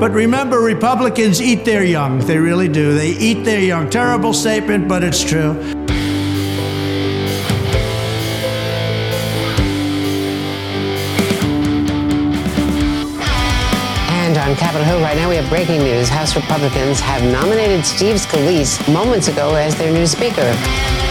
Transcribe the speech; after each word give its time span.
But 0.00 0.12
remember, 0.12 0.60
Republicans 0.60 1.42
eat 1.42 1.66
their 1.66 1.84
young. 1.84 2.20
They 2.20 2.38
really 2.38 2.68
do. 2.68 2.94
They 2.94 3.10
eat 3.10 3.44
their 3.44 3.60
young. 3.60 3.90
Terrible 3.90 4.32
statement, 4.32 4.88
but 4.88 5.04
it's 5.04 5.22
true. 5.22 5.50
And 14.08 14.38
on 14.38 14.56
Capitol 14.56 14.84
Hill 14.84 15.00
right 15.02 15.18
now, 15.18 15.28
we 15.28 15.36
have 15.36 15.50
breaking 15.50 15.80
news. 15.80 16.08
House 16.08 16.34
Republicans 16.34 16.98
have 17.00 17.22
nominated 17.30 17.84
Steve 17.84 18.16
Scalise 18.16 18.80
moments 18.90 19.28
ago 19.28 19.54
as 19.54 19.76
their 19.76 19.92
new 19.92 20.06
Speaker. 20.06 21.09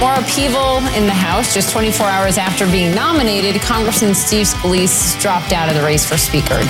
More 0.00 0.14
upheaval 0.14 0.78
in 0.94 1.06
the 1.06 1.12
House. 1.12 1.52
Just 1.52 1.72
24 1.72 2.06
hours 2.06 2.38
after 2.38 2.66
being 2.66 2.94
nominated, 2.94 3.60
Congressman 3.60 4.14
Steve 4.14 4.46
Scalise 4.46 5.20
dropped 5.20 5.52
out 5.52 5.68
of 5.68 5.74
the 5.74 5.82
race 5.82 6.06
for 6.06 6.16
Speaker. 6.16 6.60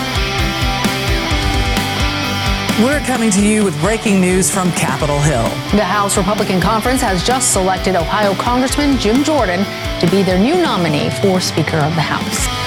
We're 2.83 3.01
coming 3.01 3.31
to 3.33 3.47
you 3.47 3.65
with 3.65 3.79
breaking 3.83 4.19
news 4.19 4.51
from 4.51 4.73
Capitol 4.73 5.19
Hill. 5.19 5.43
The 5.77 5.85
House 5.85 6.17
Republican 6.17 6.59
Conference 6.59 7.03
has 7.03 7.23
just 7.23 7.53
selected 7.53 7.97
Ohio 7.97 8.35
Congressman 8.35 8.99
Jim 8.99 9.23
Jordan 9.23 9.63
to 10.01 10.09
be 10.11 10.23
their 10.23 10.39
new 10.39 10.55
nominee 10.55 11.11
for 11.11 11.39
Speaker 11.39 11.77
of 11.77 11.95
the 11.97 12.01
House. 12.01 12.58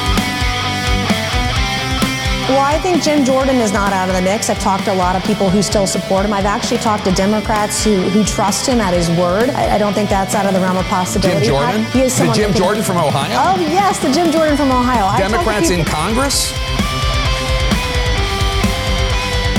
Well, 2.52 2.60
I 2.60 2.78
think 2.80 3.02
Jim 3.02 3.24
Jordan 3.24 3.56
is 3.56 3.72
not 3.72 3.94
out 3.94 4.10
of 4.10 4.16
the 4.16 4.22
mix. 4.22 4.50
I've 4.50 4.60
talked 4.60 4.84
to 4.84 4.94
a 4.94 5.00
lot 5.00 5.16
of 5.16 5.24
people 5.24 5.50
who 5.50 5.62
still 5.62 5.88
support 5.88 6.26
him. 6.26 6.34
I've 6.34 6.44
actually 6.46 6.80
talked 6.80 7.06
to 7.06 7.12
Democrats 7.14 7.82
who, 7.82 7.96
who 8.10 8.26
trust 8.26 8.68
him 8.68 8.82
at 8.82 8.94
his 8.94 9.10
word. 9.12 9.50
I, 9.52 9.76
I 9.76 9.78
don't 9.78 9.94
think 9.94 10.10
that's 10.10 10.36
out 10.36 10.46
of 10.46 10.54
the 10.54 10.60
realm 10.60 10.76
of 10.76 10.86
possibility. 10.88 11.46
Jim 11.46 11.56
Jordan? 11.56 11.82
I, 11.86 11.90
he 11.92 12.02
is 12.02 12.18
the 12.20 12.30
Jim 12.34 12.52
can- 12.52 12.58
Jordan 12.62 12.84
from 12.84 12.98
Ohio? 12.98 13.38
Oh, 13.40 13.58
yes, 13.72 14.00
the 14.00 14.12
Jim 14.12 14.32
Jordan 14.34 14.58
from 14.58 14.70
Ohio. 14.70 15.06
I've 15.06 15.20
talked 15.22 15.32
to 15.32 15.38
Democrats 15.38 15.70
in 15.70 15.86
Congress? 15.86 16.52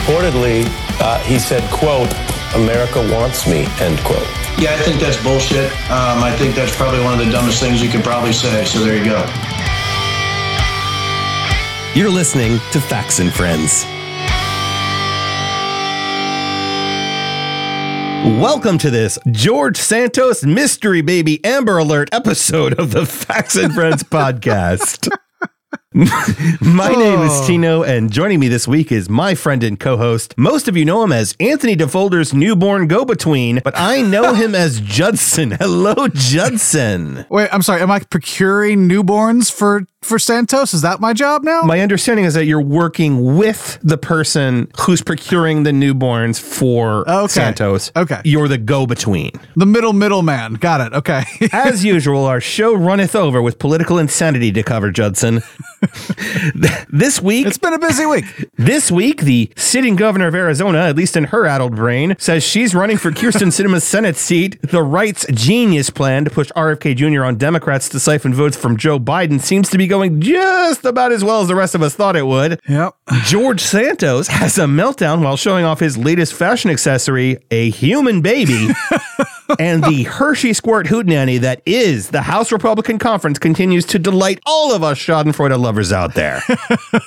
Reportedly, 0.04 0.66
uh, 1.00 1.18
he 1.20 1.38
said, 1.38 1.62
quote, 1.72 2.12
America 2.54 3.00
wants 3.10 3.46
me, 3.46 3.64
end 3.80 3.98
quote. 4.04 4.20
Yeah, 4.60 4.74
I 4.74 4.82
think 4.84 5.00
that's 5.00 5.16
bullshit. 5.24 5.72
Um, 5.88 6.20
I 6.22 6.30
think 6.36 6.54
that's 6.54 6.76
probably 6.76 7.00
one 7.00 7.18
of 7.18 7.24
the 7.24 7.32
dumbest 7.32 7.58
things 7.58 7.80
you 7.82 7.88
could 7.88 8.04
probably 8.04 8.34
say. 8.34 8.66
So 8.66 8.84
there 8.84 8.98
you 8.98 9.04
go. 9.06 9.24
You're 11.94 12.08
listening 12.08 12.52
to 12.72 12.80
Facts 12.80 13.18
and 13.18 13.30
Friends. 13.30 13.84
Welcome 18.40 18.78
to 18.78 18.88
this 18.90 19.18
George 19.30 19.76
Santos 19.76 20.42
Mystery 20.42 21.02
Baby 21.02 21.44
Amber 21.44 21.76
Alert 21.76 22.08
episode 22.10 22.80
of 22.80 22.92
the 22.92 23.04
Facts 23.04 23.56
and 23.56 23.74
Friends 23.74 24.02
podcast. 24.04 25.14
my 25.94 26.88
name 26.92 27.20
is 27.20 27.30
oh. 27.32 27.44
Tino, 27.46 27.82
and 27.82 28.10
joining 28.10 28.40
me 28.40 28.48
this 28.48 28.66
week 28.66 28.90
is 28.90 29.10
my 29.10 29.34
friend 29.34 29.62
and 29.62 29.78
co 29.78 29.98
host. 29.98 30.32
Most 30.38 30.66
of 30.66 30.74
you 30.76 30.86
know 30.86 31.02
him 31.02 31.12
as 31.12 31.36
Anthony 31.38 31.76
DeVolder's 31.76 32.32
newborn 32.32 32.88
go 32.88 33.04
between, 33.04 33.60
but 33.62 33.74
I 33.76 34.00
know 34.00 34.32
him 34.42 34.54
as 34.54 34.80
Judson. 34.80 35.50
Hello, 35.60 36.08
Judson. 36.08 37.26
Wait, 37.28 37.50
I'm 37.52 37.60
sorry. 37.60 37.82
Am 37.82 37.90
I 37.90 37.98
procuring 38.00 38.88
newborns 38.88 39.52
for 39.52 39.86
for 40.00 40.18
Santos? 40.18 40.72
Is 40.72 40.80
that 40.80 40.98
my 40.98 41.12
job 41.12 41.44
now? 41.44 41.60
My 41.62 41.80
understanding 41.80 42.24
is 42.24 42.32
that 42.34 42.46
you're 42.46 42.60
working 42.60 43.36
with 43.36 43.78
the 43.82 43.98
person 43.98 44.68
who's 44.80 45.02
procuring 45.02 45.62
the 45.62 45.70
newborns 45.70 46.40
for 46.40 47.08
Okay. 47.08 47.28
Santos. 47.28 47.92
Okay. 47.94 48.20
You're 48.24 48.48
the 48.48 48.58
go 48.58 48.86
between. 48.86 49.30
the 49.56 49.66
middle 49.66 49.92
middleman. 49.92 50.54
Got 50.54 50.80
it. 50.80 50.92
Okay. 50.94 51.24
As 51.52 51.84
usual, 51.84 52.24
our 52.24 52.40
show 52.40 52.72
runneth 52.74 53.14
over 53.14 53.42
with 53.42 53.58
political 53.58 53.98
insanity 53.98 54.50
to 54.52 54.62
cover, 54.62 54.90
Judson. 54.90 55.42
this 56.88 57.20
week, 57.20 57.46
it's 57.46 57.58
been 57.58 57.72
a 57.72 57.78
busy 57.78 58.06
week. 58.06 58.24
this 58.56 58.90
week, 58.90 59.22
the 59.22 59.50
sitting 59.56 59.96
governor 59.96 60.28
of 60.28 60.34
Arizona, 60.34 60.78
at 60.78 60.96
least 60.96 61.16
in 61.16 61.24
her 61.24 61.44
addled 61.46 61.74
brain, 61.74 62.14
says 62.18 62.44
she's 62.44 62.74
running 62.74 62.96
for 62.96 63.10
Kyrsten 63.10 63.48
Sinema's 63.52 63.84
Senate 63.84 64.16
seat. 64.16 64.60
The 64.62 64.82
right's 64.82 65.26
genius 65.32 65.90
plan 65.90 66.24
to 66.24 66.30
push 66.30 66.50
RFK 66.52 66.96
Jr. 66.96 67.24
on 67.24 67.36
Democrats 67.36 67.88
to 67.90 68.00
siphon 68.00 68.32
votes 68.32 68.56
from 68.56 68.76
Joe 68.76 68.98
Biden 68.98 69.40
seems 69.40 69.68
to 69.70 69.78
be 69.78 69.86
going 69.86 70.20
just 70.20 70.84
about 70.84 71.10
as 71.10 71.24
well 71.24 71.40
as 71.40 71.48
the 71.48 71.56
rest 71.56 71.74
of 71.74 71.82
us 71.82 71.94
thought 71.94 72.14
it 72.14 72.26
would. 72.26 72.60
Yep. 72.68 72.94
George 73.24 73.60
Santos 73.60 74.28
has 74.28 74.58
a 74.58 74.64
meltdown 74.64 75.22
while 75.22 75.36
showing 75.36 75.64
off 75.64 75.80
his 75.80 75.98
latest 75.98 76.34
fashion 76.34 76.70
accessory, 76.70 77.38
a 77.50 77.70
human 77.70 78.20
baby. 78.22 78.68
and 79.58 79.82
the 79.84 80.04
Hershey 80.04 80.52
Squirt 80.52 80.86
Hootenanny 80.86 81.40
that 81.40 81.62
is 81.66 82.10
the 82.10 82.22
House 82.22 82.52
Republican 82.52 82.98
Conference 82.98 83.38
continues 83.38 83.84
to 83.86 83.98
delight 83.98 84.40
all 84.46 84.72
of 84.72 84.82
us 84.82 84.98
Schadenfreude 84.98 85.58
lovers 85.58 85.71
out 85.92 86.14
there. 86.14 86.42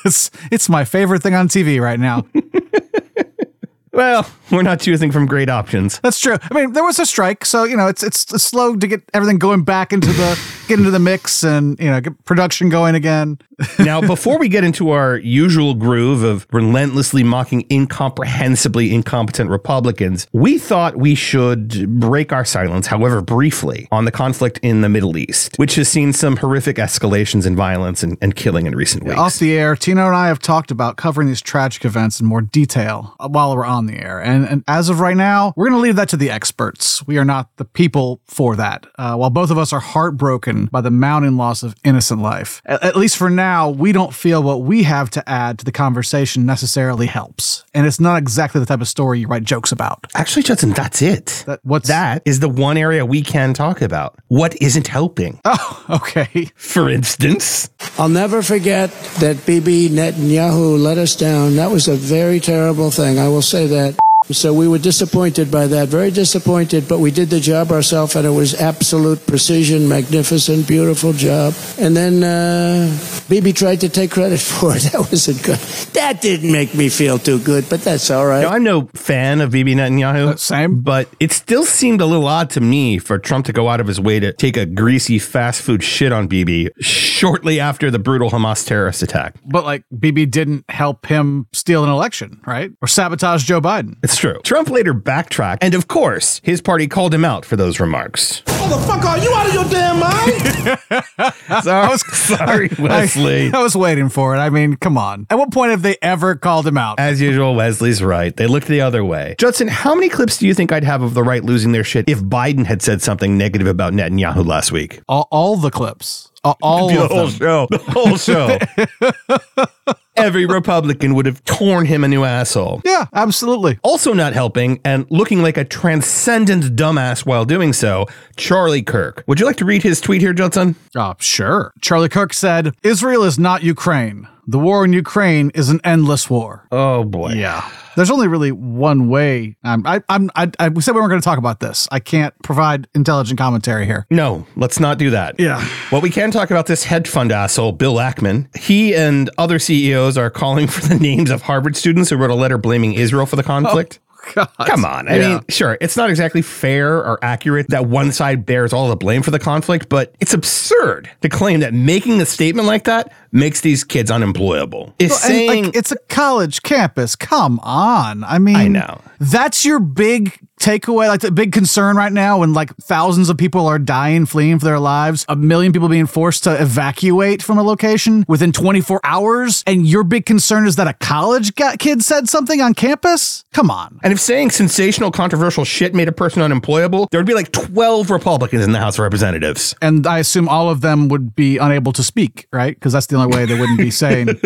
it's, 0.06 0.32
it's 0.52 0.70
my 0.70 0.86
favorite 0.86 1.22
thing 1.22 1.36
on 1.36 1.48
TV 1.48 1.80
right 1.82 2.00
now. 2.00 2.26
well, 3.92 4.30
we're 4.52 4.62
not 4.62 4.80
choosing 4.80 5.12
from 5.12 5.26
great 5.26 5.50
options. 5.50 6.00
That's 6.00 6.20
true. 6.20 6.38
I 6.42 6.54
mean, 6.54 6.74
there 6.74 6.84
was 6.84 7.00
a 7.00 7.06
strike, 7.06 7.46
so 7.46 7.64
you 7.64 7.78
know 7.78 7.88
it's 7.88 8.04
it's 8.04 8.22
slow 8.44 8.76
to 8.76 8.88
get 8.88 9.02
everything 9.14 9.38
going 9.38 9.64
back 9.64 9.94
into 9.94 10.08
the 10.08 10.40
get 10.68 10.80
into 10.80 10.92
the 10.92 11.00
mix 11.00 11.44
and 11.44 11.80
you 11.80 11.90
know 11.90 12.02
get 12.02 12.24
production 12.26 12.70
going 12.70 12.96
again. 12.96 13.40
Now, 13.80 14.02
before 14.02 14.38
we 14.38 14.50
get 14.50 14.64
into 14.64 14.92
our 14.92 15.18
usual 15.18 15.74
groove 15.74 16.24
of 16.24 16.48
relentlessly 16.52 17.24
mocking 17.24 17.66
incomprehensibly 17.70 18.94
incompetent 18.94 19.50
Republicans, 19.50 20.28
we 20.34 20.58
thought 20.58 20.98
we 20.98 21.16
should 21.16 22.00
break 22.00 22.34
our 22.34 22.46
silence, 22.46 22.88
however 22.88 23.22
briefly, 23.22 23.88
on 23.92 24.06
the 24.06 24.12
conflict 24.12 24.60
in 24.62 24.82
the 24.82 24.90
Middle 24.90 25.18
East, 25.18 25.58
which 25.58 25.76
has 25.76 25.88
seen 25.88 26.14
some 26.14 26.38
horrific 26.38 26.78
escalations 26.78 27.46
in 27.46 27.56
violence 27.56 28.04
and, 28.04 28.18
and 28.22 28.36
killing 28.36 28.66
in 28.66 28.76
recent 28.76 29.04
weeks. 29.04 29.18
Off 29.18 29.40
the 29.40 29.58
air, 29.58 29.76
Tino 29.76 30.06
and 30.06 30.16
I 30.16 30.28
have 30.28 30.40
talked 30.40 30.72
about 30.72 30.98
covering 30.98 31.28
these 31.28 31.42
tragic 31.42 31.86
events 31.86 32.20
in 32.20 32.26
more 32.26 32.42
detail 32.42 33.16
while 33.20 33.56
we're 33.56 33.66
on 33.66 33.86
the 33.86 33.98
air. 33.98 34.22
And, 34.22 34.46
and 34.46 34.64
as 34.68 34.90
of 34.90 35.00
right 35.00 35.18
now, 35.18 35.54
we're 35.56 35.70
going 35.70 35.78
to 35.78 35.84
leave 35.84 35.96
that 35.96 36.10
to 36.10 36.18
the 36.18 36.30
experts. 36.30 37.06
We 37.08 37.18
are 37.18 37.26
not 37.26 37.56
the 37.58 37.66
people 37.66 38.22
for 38.26 38.56
that. 38.56 38.86
Uh, 38.98 39.16
while 39.16 39.30
both 39.30 39.52
of 39.52 39.58
us 39.58 39.72
are 39.72 39.80
heartbroken 39.80 40.66
by 40.66 40.82
the 40.82 40.92
mounting 40.92 41.38
loss 41.38 41.64
of 41.64 41.76
innocent 41.84 42.22
life, 42.22 42.62
at, 42.66 42.84
at 42.84 42.96
least 42.96 43.18
for 43.18 43.30
now, 43.30 43.45
we 43.76 43.92
don't 43.92 44.14
feel 44.14 44.42
what 44.42 44.62
we 44.62 44.84
have 44.84 45.10
to 45.12 45.30
add 45.30 45.60
to 45.60 45.66
the 45.66 45.72
conversation 45.72 46.46
necessarily 46.46 47.08
helps. 47.08 47.64
And 47.74 47.86
it's 47.86 48.00
not 48.00 48.18
exactly 48.18 48.60
the 48.60 48.66
type 48.66 48.82
of 48.82 48.88
story 48.88 49.20
you 49.20 49.28
write 49.28 49.44
jokes 49.44 49.72
about. 49.72 50.08
Actually, 50.16 50.44
Judson, 50.44 50.72
that's 50.72 51.02
it. 51.02 51.44
That, 51.46 51.60
what's 51.64 51.88
that 51.88 52.22
is 52.26 52.40
the 52.40 52.50
one 52.50 52.78
area 52.78 53.06
we 53.06 53.22
can 53.22 53.54
talk 53.54 53.82
about. 53.82 54.18
What 54.28 54.60
isn't 54.62 54.88
helping? 54.88 55.40
Oh, 55.46 55.86
okay. 55.90 56.50
For 56.56 56.90
instance, 56.90 57.70
I'll 57.98 58.10
never 58.10 58.42
forget 58.42 58.92
that 59.20 59.46
Bibi 59.46 59.90
Netanyahu 59.90 60.82
let 60.82 60.98
us 60.98 61.16
down. 61.16 61.56
That 61.58 61.72
was 61.72 61.88
a 61.88 61.96
very 61.96 62.40
terrible 62.40 62.92
thing. 62.92 63.20
I 63.20 63.28
will 63.28 63.42
say 63.42 63.68
that. 63.68 63.96
So 64.32 64.54
we 64.54 64.68
were 64.68 64.80
disappointed 64.80 65.52
by 65.52 65.68
that, 65.68 65.90
very 65.90 66.10
disappointed, 66.10 66.88
but 66.88 67.00
we 67.00 67.12
did 67.12 67.30
the 67.30 67.40
job 67.40 67.72
ourselves 67.72 68.16
and 68.16 68.26
it 68.26 68.32
was 68.32 68.56
absolute 68.60 69.26
precision, 69.28 69.88
magnificent, 69.88 70.68
beautiful 70.68 71.14
job. 71.14 71.54
And 71.80 71.96
then 71.96 72.24
uh, 72.24 72.98
Bibi 73.30 73.54
tried 73.54 73.82
to 73.82 73.90
take 73.90 74.12
credit 74.12 74.40
for 74.40 74.76
it. 74.76 74.84
That 74.92 75.00
wasn't 75.12 75.44
good. 75.44 75.60
That 75.94 76.22
didn't 76.22 76.52
make 76.52 76.74
me 76.74 76.90
feel 76.90 77.20
too 77.20 77.40
good, 77.40 77.70
but 77.70 77.82
that's 77.82 78.10
all 78.10 78.26
right. 78.26 78.42
Now, 78.42 78.50
I'm 78.50 78.64
no 78.64 78.90
fan 78.94 79.42
of 79.42 79.52
Bibi 79.52 79.76
Netanyahu. 79.76 80.34
Uh, 80.34 80.36
same. 80.38 80.82
But 80.82 81.08
it 81.20 81.32
still 81.32 81.66
seemed 81.66 82.02
a 82.02 82.06
little 82.06 82.28
odd 82.28 82.50
to 82.52 82.62
me 82.62 82.98
for 82.98 83.20
Trump 83.20 83.46
to 83.46 83.54
go 83.54 83.70
out 83.70 83.80
of 83.80 83.88
his 83.88 84.00
way 84.00 84.20
to 84.20 84.34
take 84.34 84.58
a 84.58 84.66
greasy 84.66 85.20
fast 85.20 85.62
food 85.62 85.84
shit 85.84 86.12
on 86.12 86.28
Bibi 86.28 86.70
shortly 86.80 87.60
after 87.60 87.92
the 87.92 88.00
brutal 88.00 88.32
Hamas 88.32 88.66
terrorist 88.66 89.04
attack. 89.04 89.36
But 89.46 89.66
like 89.66 89.84
Bibi 89.98 90.26
didn't 90.26 90.66
help 90.70 91.06
him 91.06 91.48
steal 91.54 91.84
an 91.84 91.90
election, 91.90 92.42
right? 92.46 92.72
Or 92.82 92.88
sabotage 92.88 93.44
Joe 93.44 93.62
Biden. 93.62 93.98
It's 94.04 94.15
true. 94.18 94.40
Trump 94.44 94.70
later 94.70 94.94
backtracked, 94.94 95.64
and 95.64 95.74
of 95.74 95.88
course, 95.88 96.42
his 96.44 96.62
party 96.62 96.88
called 96.88 97.14
him 97.14 97.26
out 97.26 97.46
for 97.46 97.56
those 97.56 97.80
remarks. 97.80 98.42
Motherfucker, 98.46 99.06
are 99.06 99.18
you 99.20 99.34
out 99.34 99.48
of 99.48 99.54
your 99.54 99.64
damn 99.66 100.00
mind? 100.00 100.80
Sorry, 101.64 101.98
sorry 102.14 102.70
Wesley. 102.80 103.52
I, 103.54 103.60
I 103.60 103.64
was 103.64 103.76
waiting 103.76 104.10
for 104.10 104.36
it. 104.36 104.40
I 104.40 104.50
mean, 104.50 104.76
come 104.76 104.98
on. 104.98 105.28
At 105.30 105.38
what 105.38 105.52
point 105.52 105.72
have 105.72 105.82
they 105.84 105.98
ever 106.02 106.36
called 106.36 106.66
him 106.66 106.78
out? 106.78 107.00
As 107.00 107.22
usual, 107.22 107.54
Wesley's 107.56 108.04
right. 108.04 108.36
They 108.36 108.48
looked 108.48 108.68
the 108.68 108.82
other 108.82 109.04
way. 109.06 109.36
Judson, 109.38 109.68
how 109.68 109.94
many 109.94 110.10
clips 110.10 110.38
do 110.38 110.48
you 110.48 110.54
think 110.54 110.72
I'd 110.72 110.84
have 110.84 111.02
of 111.04 111.14
the 111.14 111.24
right 111.24 111.44
losing 111.44 111.72
their 111.72 111.84
shit 111.84 112.10
if 112.10 112.20
Biden 112.22 112.66
had 112.66 112.82
said 112.82 113.02
something 113.02 113.38
negative 113.38 113.68
about 113.68 113.94
Netanyahu 113.94 114.46
last 114.46 114.72
week? 114.72 115.02
All, 115.08 115.28
all 115.32 115.56
the 115.58 115.72
clips. 115.72 116.32
All, 116.44 116.58
all 116.62 116.90
the 116.90 117.04
of 117.04 117.12
whole 117.12 117.28
them. 117.28 117.38
show. 117.40 117.68
The 117.70 117.78
whole 117.78 118.18
show. 118.18 119.96
Every 120.18 120.46
Republican 120.46 121.14
would 121.16 121.26
have 121.26 121.44
torn 121.44 121.86
him 121.86 122.04
a 122.04 122.08
new 122.08 122.24
asshole. 122.24 122.82
Yeah, 122.86 123.06
absolutely. 123.14 123.80
Also, 123.84 124.14
not 124.14 124.34
helping 124.34 124.80
and 124.86 125.06
looking 125.10 125.42
like 125.42 125.58
a 125.58 125.66
transcendent 125.66 126.76
dumbass 126.76 127.26
while 127.26 127.46
doing 127.46 127.74
so, 127.74 128.06
Charlie 128.38 128.82
Kirk. 128.84 129.24
Would 129.28 129.40
you 129.40 129.46
like 129.46 129.58
to 129.58 129.66
read 129.66 129.84
his 129.84 130.00
tweet 130.00 130.22
here, 130.22 130.34
Judson? 130.34 130.76
Oh, 130.96 131.16
sure. 131.20 131.74
Charlie 131.82 132.10
Kirk 132.10 132.34
said 132.34 132.76
Israel 132.84 133.24
is 133.24 133.38
not 133.38 133.64
Ukraine. 133.64 134.28
The 134.48 134.60
war 134.60 134.86
in 134.86 134.94
Ukraine 134.94 135.50
is 135.56 135.70
an 135.70 135.82
endless 135.84 136.30
war. 136.30 136.68
Oh 136.72 137.04
boy. 137.04 137.32
Yeah. 137.34 137.68
There's 137.96 138.12
only 138.12 138.28
really 138.28 138.52
one 138.52 139.08
way. 139.10 139.56
Um, 139.64 139.84
I, 139.88 140.02
I'm, 140.10 140.30
I, 140.36 140.52
I, 140.60 140.70
we 140.70 140.82
said 140.82 140.94
we 140.94 141.02
weren't 141.02 141.12
going 141.12 141.22
to 141.22 141.26
talk 141.26 141.40
about 141.40 141.62
this. 141.62 141.88
I 141.92 142.00
can't 142.00 142.34
provide 142.44 142.88
intelligent 142.94 143.40
commentary 143.40 143.86
here. 143.86 144.06
No, 144.12 144.46
let's 144.58 144.80
not 144.80 144.98
do 144.98 145.10
that. 145.12 145.40
Yeah. 145.40 145.66
Well, 145.92 146.02
we 146.02 146.10
can 146.10 146.30
talk 146.30 146.52
about 146.52 146.68
this 146.68 146.84
hedge 146.84 147.08
fund 147.08 147.32
asshole, 147.32 147.72
Bill 147.72 147.96
Ackman. 147.96 148.56
He 148.56 148.94
and 148.94 149.30
other 149.38 149.60
CEOs 149.60 150.05
are 150.18 150.30
calling 150.30 150.68
for 150.68 150.88
the 150.88 150.96
names 150.96 151.30
of 151.32 151.42
Harvard 151.42 151.76
students 151.76 152.10
who 152.10 152.18
wrote 152.18 152.30
a 152.32 152.36
letter 152.36 152.58
blaming 152.58 152.94
Israel 152.94 153.26
for 153.26 153.36
the 153.36 153.44
conflict. 153.44 154.00
Oh, 154.00 154.12
God. 154.34 154.50
Come 154.66 154.86
on. 154.86 155.08
I 155.08 155.18
Yeah. 155.18 155.28
mean, 155.36 155.42
sure, 155.50 155.78
it's 155.82 155.96
not 155.96 156.10
exactly 156.10 156.42
fair 156.42 156.96
or 156.98 157.20
accurate 157.24 157.68
that 157.70 157.86
one 157.86 158.12
side 158.12 158.44
bears 158.44 158.74
all 158.74 158.90
the 158.90 158.96
blame 158.96 159.22
for 159.22 159.30
the 159.30 159.38
conflict, 159.38 159.88
but 159.88 160.16
it's 160.20 160.34
absurd 160.34 161.10
to 161.22 161.30
claim 161.30 161.60
that 161.60 161.76
making 161.76 162.20
a 162.22 162.26
statement 162.26 162.68
like 162.68 162.86
that 162.86 163.14
makes 163.32 163.62
these 163.62 163.84
kids 163.84 164.10
unemployable. 164.10 164.96
Is 164.98 165.12
And, 165.12 165.20
saying 165.22 165.64
like, 165.66 165.76
it's 165.76 165.92
a 165.92 165.98
college 166.10 166.64
campus. 166.64 167.16
Come 167.16 167.60
on. 167.62 168.24
I 168.24 168.40
mean, 168.40 168.56
I 168.56 168.68
know. 168.68 169.00
That's 169.20 169.64
your 169.64 169.80
big 169.80 170.40
takeaway, 170.66 171.08
like 171.08 171.22
the 171.22 171.32
big 171.32 171.52
concern 171.52 171.96
right 171.96 172.12
now 172.12 172.40
when 172.40 172.54
like 172.54 172.76
thousands 172.78 173.30
of 173.30 173.38
people 173.38 173.68
are 173.68 173.78
dying, 173.78 174.26
fleeing 174.26 174.58
for 174.58 174.66
their 174.66 174.80
lives, 174.80 175.24
a 175.30 175.36
million 175.36 175.72
people 175.72 175.88
being 175.88 176.08
forced 176.08 176.44
to 176.46 176.62
evacuate 176.62 177.44
from 177.44 177.60
a 177.60 177.64
location 177.64 178.26
within 178.28 178.52
24 178.52 179.00
hours, 179.04 179.64
and 179.68 179.86
your 179.86 180.04
big 180.04 180.26
concern 180.26 180.66
is 180.66 180.76
that 180.78 180.88
a 180.88 180.94
college 180.94 181.54
got, 181.54 181.78
kid 181.78 182.04
said 182.04 182.28
something 182.28 182.62
on 182.62 182.74
campus? 182.74 183.46
Come 183.54 183.70
on. 183.70 184.00
And 184.04 184.12
if 184.12 184.20
saying 184.20 184.50
sensational, 184.52 185.12
controversial 185.12 185.66
shit 185.66 185.94
made 185.94 186.08
a 186.08 186.12
person 186.12 186.42
unemployable, 186.42 187.08
there 187.12 187.20
would 187.20 187.28
be 187.28 187.36
like 187.36 187.52
12 187.52 188.10
Republicans 188.10 188.66
in 188.66 188.72
the 188.72 188.80
House 188.80 188.96
of 188.96 189.04
Representatives. 189.04 189.76
And 189.84 190.08
I 190.08 190.18
assume 190.18 190.50
all 190.50 190.72
of 190.72 190.82
them 190.82 191.10
would 191.10 191.36
be 191.36 191.58
unable 191.60 191.94
to 191.94 192.04
speak, 192.04 192.48
right? 192.52 192.74
Because 192.76 192.92
that's 192.92 193.06
the 193.06 193.18
only 193.18 193.36
way 193.36 193.46
they 193.46 193.60
wouldn't 193.60 193.78
be 193.78 193.92
saying. 193.92 194.30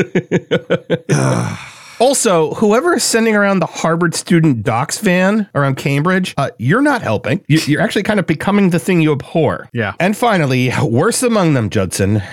Also, 1.99 2.53
whoever 2.55 2.93
is 2.95 3.03
sending 3.03 3.35
around 3.35 3.59
the 3.59 3.65
Harvard 3.65 4.15
student 4.15 4.63
docs 4.63 4.99
van 4.99 5.49
around 5.53 5.75
Cambridge, 5.75 6.33
uh, 6.37 6.49
you're 6.57 6.81
not 6.81 7.01
helping. 7.01 7.41
You- 7.47 7.59
You're 7.67 7.81
actually 7.81 8.03
kind 8.03 8.19
of 8.19 8.25
becoming 8.27 8.69
the 8.69 8.79
thing 8.79 9.01
you 9.01 9.11
abhor. 9.11 9.67
Yeah. 9.73 9.93
And 9.99 10.15
finally, 10.15 10.71
worst 10.81 11.23
among 11.23 11.53
them, 11.55 11.69
Judson, 11.69 12.23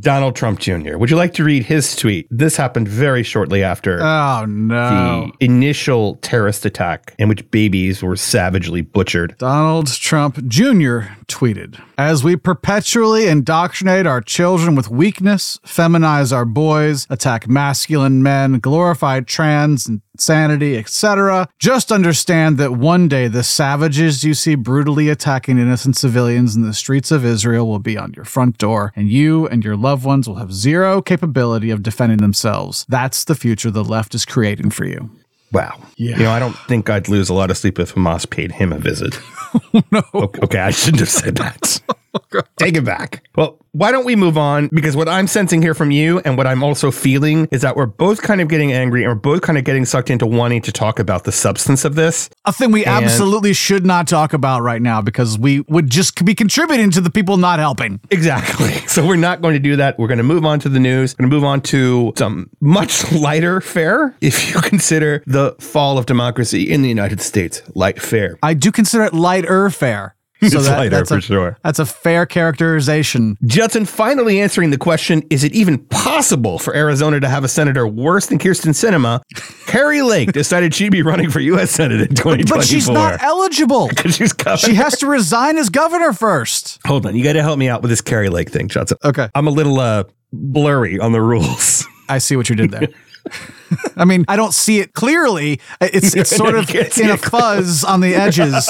Donald 0.00 0.34
Trump 0.36 0.58
Jr. 0.58 0.96
Would 0.96 1.10
you 1.10 1.16
like 1.16 1.32
to 1.34 1.44
read 1.44 1.64
his 1.64 1.94
tweet? 1.96 2.26
This 2.30 2.56
happened 2.56 2.88
very 2.88 3.22
shortly 3.22 3.62
after 3.62 4.00
Oh 4.02 4.44
no. 4.46 5.30
the 5.38 5.44
initial 5.44 6.16
terrorist 6.16 6.64
attack 6.66 7.14
in 7.18 7.28
which 7.28 7.48
babies 7.50 8.02
were 8.02 8.16
savagely 8.16 8.80
butchered. 8.82 9.36
Donald 9.38 9.86
Trump 9.88 10.36
Jr. 10.48 11.00
tweeted 11.28 11.80
As 11.98 12.22
we 12.24 12.36
perpetually 12.36 13.28
indoctrinate 13.28 14.06
our 14.06 14.20
children 14.20 14.74
with 14.74 14.88
weakness, 14.90 15.58
feminize 15.64 16.32
our 16.32 16.44
boys, 16.44 17.06
attack 17.10 17.48
masculine 17.48 18.22
men, 18.22 18.58
glorify 18.58 19.20
trans 19.20 19.88
insanity, 20.16 20.78
etc., 20.78 21.46
just 21.58 21.92
understand 21.92 22.56
that 22.56 22.72
one 22.72 23.06
day 23.06 23.28
the 23.28 23.42
savages 23.42 24.24
you 24.24 24.32
see 24.32 24.54
brutally 24.54 25.10
attacking 25.10 25.58
innocent 25.58 25.94
civilians 25.94 26.56
in 26.56 26.62
the 26.62 26.72
streets 26.72 27.10
of 27.10 27.22
Israel 27.22 27.66
will 27.66 27.78
be 27.78 27.98
on 27.98 28.14
your 28.14 28.24
front 28.24 28.56
door, 28.56 28.94
and 28.96 29.10
you 29.10 29.46
and 29.48 29.62
your 29.62 29.76
loved 29.76 30.06
ones 30.06 30.26
will 30.26 30.36
have 30.36 30.54
zero 30.54 31.02
capability 31.02 31.70
of 31.70 31.82
defending 31.82 32.18
themselves. 32.18 32.86
That's 32.88 33.24
the 33.24 33.34
future 33.34 33.70
the 33.70 33.84
left 33.84 34.14
is 34.14 34.24
creating 34.24 34.70
for 34.70 34.86
you. 34.86 35.10
Wow. 35.52 35.78
Yeah. 35.98 36.16
You 36.16 36.24
know, 36.24 36.30
I 36.30 36.38
don't 36.38 36.56
think 36.66 36.88
I'd 36.88 37.08
lose 37.08 37.28
a 37.28 37.34
lot 37.34 37.50
of 37.50 37.58
sleep 37.58 37.78
if 37.78 37.94
Hamas 37.94 38.28
paid 38.28 38.52
him 38.52 38.72
a 38.72 38.78
visit. 38.78 39.20
no. 39.92 40.02
Okay, 40.14 40.40
okay, 40.42 40.58
I 40.60 40.70
shouldn't 40.70 41.00
have 41.00 41.10
said 41.10 41.36
that. 41.36 41.80
Oh, 42.34 42.40
Take 42.56 42.78
it 42.78 42.84
back. 42.84 43.22
Well, 43.36 43.58
why 43.76 43.92
don't 43.92 44.06
we 44.06 44.16
move 44.16 44.38
on? 44.38 44.68
Because 44.72 44.96
what 44.96 45.06
I'm 45.06 45.26
sensing 45.26 45.60
here 45.60 45.74
from 45.74 45.90
you 45.90 46.18
and 46.20 46.38
what 46.38 46.46
I'm 46.46 46.62
also 46.62 46.90
feeling 46.90 47.46
is 47.50 47.60
that 47.60 47.76
we're 47.76 47.84
both 47.84 48.22
kind 48.22 48.40
of 48.40 48.48
getting 48.48 48.72
angry 48.72 49.02
and 49.04 49.10
we're 49.10 49.14
both 49.20 49.42
kind 49.42 49.58
of 49.58 49.64
getting 49.64 49.84
sucked 49.84 50.08
into 50.08 50.26
wanting 50.26 50.62
to 50.62 50.72
talk 50.72 50.98
about 50.98 51.24
the 51.24 51.32
substance 51.32 51.84
of 51.84 51.94
this. 51.94 52.30
A 52.46 52.52
thing 52.52 52.70
we 52.72 52.86
And- 52.86 53.04
absolutely 53.04 53.52
should 53.52 53.84
not 53.84 54.08
talk 54.08 54.32
about 54.32 54.62
right 54.62 54.80
now 54.80 55.02
because 55.02 55.38
we 55.38 55.60
would 55.68 55.90
just 55.90 56.24
be 56.24 56.34
contributing 56.34 56.90
to 56.92 57.02
the 57.02 57.10
people 57.10 57.36
not 57.36 57.58
helping. 57.58 58.00
Exactly. 58.10 58.72
So 58.96 59.06
we're 59.06 59.16
not 59.16 59.42
going 59.42 59.52
to 59.52 59.58
do 59.60 59.76
that. 59.76 59.98
We're 59.98 60.06
going 60.08 60.16
to 60.18 60.24
move 60.24 60.46
on 60.46 60.58
to 60.60 60.70
the 60.70 60.80
news. 60.80 61.14
We're 61.18 61.24
going 61.24 61.30
to 61.30 61.36
move 61.36 61.44
on 61.44 61.60
to 61.62 62.14
some 62.16 62.48
much 62.60 63.12
lighter 63.12 63.60
fare 63.60 64.16
if 64.22 64.48
you 64.54 64.60
consider 64.62 65.22
the 65.26 65.54
fall 65.60 65.98
of 65.98 66.06
democracy 66.06 66.62
in 66.70 66.80
the 66.80 66.88
United 66.88 67.20
States 67.20 67.60
light 67.74 68.00
fare. 68.00 68.38
I 68.42 68.54
do 68.54 68.72
consider 68.72 69.04
it 69.04 69.12
lighter 69.12 69.68
fare. 69.68 70.15
Lighter 70.54 70.90
that's 70.90 71.10
for 71.10 71.18
a, 71.18 71.20
sure. 71.22 71.58
That's 71.62 71.78
a 71.78 71.86
fair 71.86 72.26
characterization. 72.26 73.36
Judson 73.44 73.84
finally 73.84 74.40
answering 74.40 74.70
the 74.70 74.78
question 74.78 75.22
Is 75.30 75.44
it 75.44 75.52
even 75.52 75.78
possible 75.78 76.58
for 76.58 76.74
Arizona 76.74 77.20
to 77.20 77.28
have 77.28 77.44
a 77.44 77.48
senator 77.48 77.86
worse 77.86 78.26
than 78.26 78.38
Kyrsten 78.38 78.70
Sinema? 78.70 79.20
Kari 79.66 80.02
Lake 80.02 80.32
decided 80.32 80.74
she'd 80.74 80.90
be 80.90 81.02
running 81.02 81.30
for 81.30 81.40
U.S. 81.40 81.70
Senate 81.70 82.00
in 82.00 82.08
2024. 82.08 82.56
But 82.56 82.66
she's 82.66 82.88
not 82.88 83.22
eligible. 83.22 83.88
because 83.96 84.16
She's 84.16 84.32
coming. 84.32 84.58
She 84.58 84.74
has 84.74 84.98
to 84.98 85.06
resign 85.06 85.58
as 85.58 85.68
governor 85.68 86.12
first. 86.12 86.78
Hold 86.86 87.06
on. 87.06 87.14
You 87.14 87.22
got 87.22 87.34
to 87.34 87.42
help 87.42 87.58
me 87.58 87.68
out 87.68 87.82
with 87.82 87.90
this 87.90 88.00
Kari 88.00 88.28
Lake 88.28 88.50
thing, 88.50 88.68
Judson. 88.68 88.96
Okay. 89.04 89.28
I'm 89.34 89.46
a 89.46 89.50
little 89.50 89.78
uh, 89.78 90.04
blurry 90.32 90.98
on 90.98 91.12
the 91.12 91.20
rules. 91.20 91.86
I 92.08 92.18
see 92.18 92.36
what 92.36 92.48
you 92.48 92.56
did 92.56 92.70
there. 92.70 92.88
I 93.96 94.04
mean, 94.04 94.24
I 94.28 94.36
don't 94.36 94.54
see 94.54 94.80
it 94.80 94.94
clearly. 94.94 95.60
It's 95.80 96.14
it's 96.14 96.34
sort 96.34 96.54
of 96.54 96.72
in 96.98 97.10
a 97.10 97.16
fuzz 97.16 97.84
on 97.84 98.00
the 98.00 98.14
edges, 98.14 98.68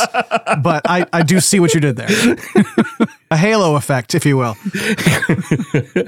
but 0.63 0.83
I, 0.89 1.07
I 1.13 1.23
do 1.23 1.41
see 1.41 1.61
what 1.61 1.75
you 1.75 1.81
did 1.81 1.97
there. 1.97 2.09
a 3.31 3.37
halo 3.37 3.75
effect, 3.75 4.15
if 4.15 4.25
you 4.25 4.37
will. 4.37 4.57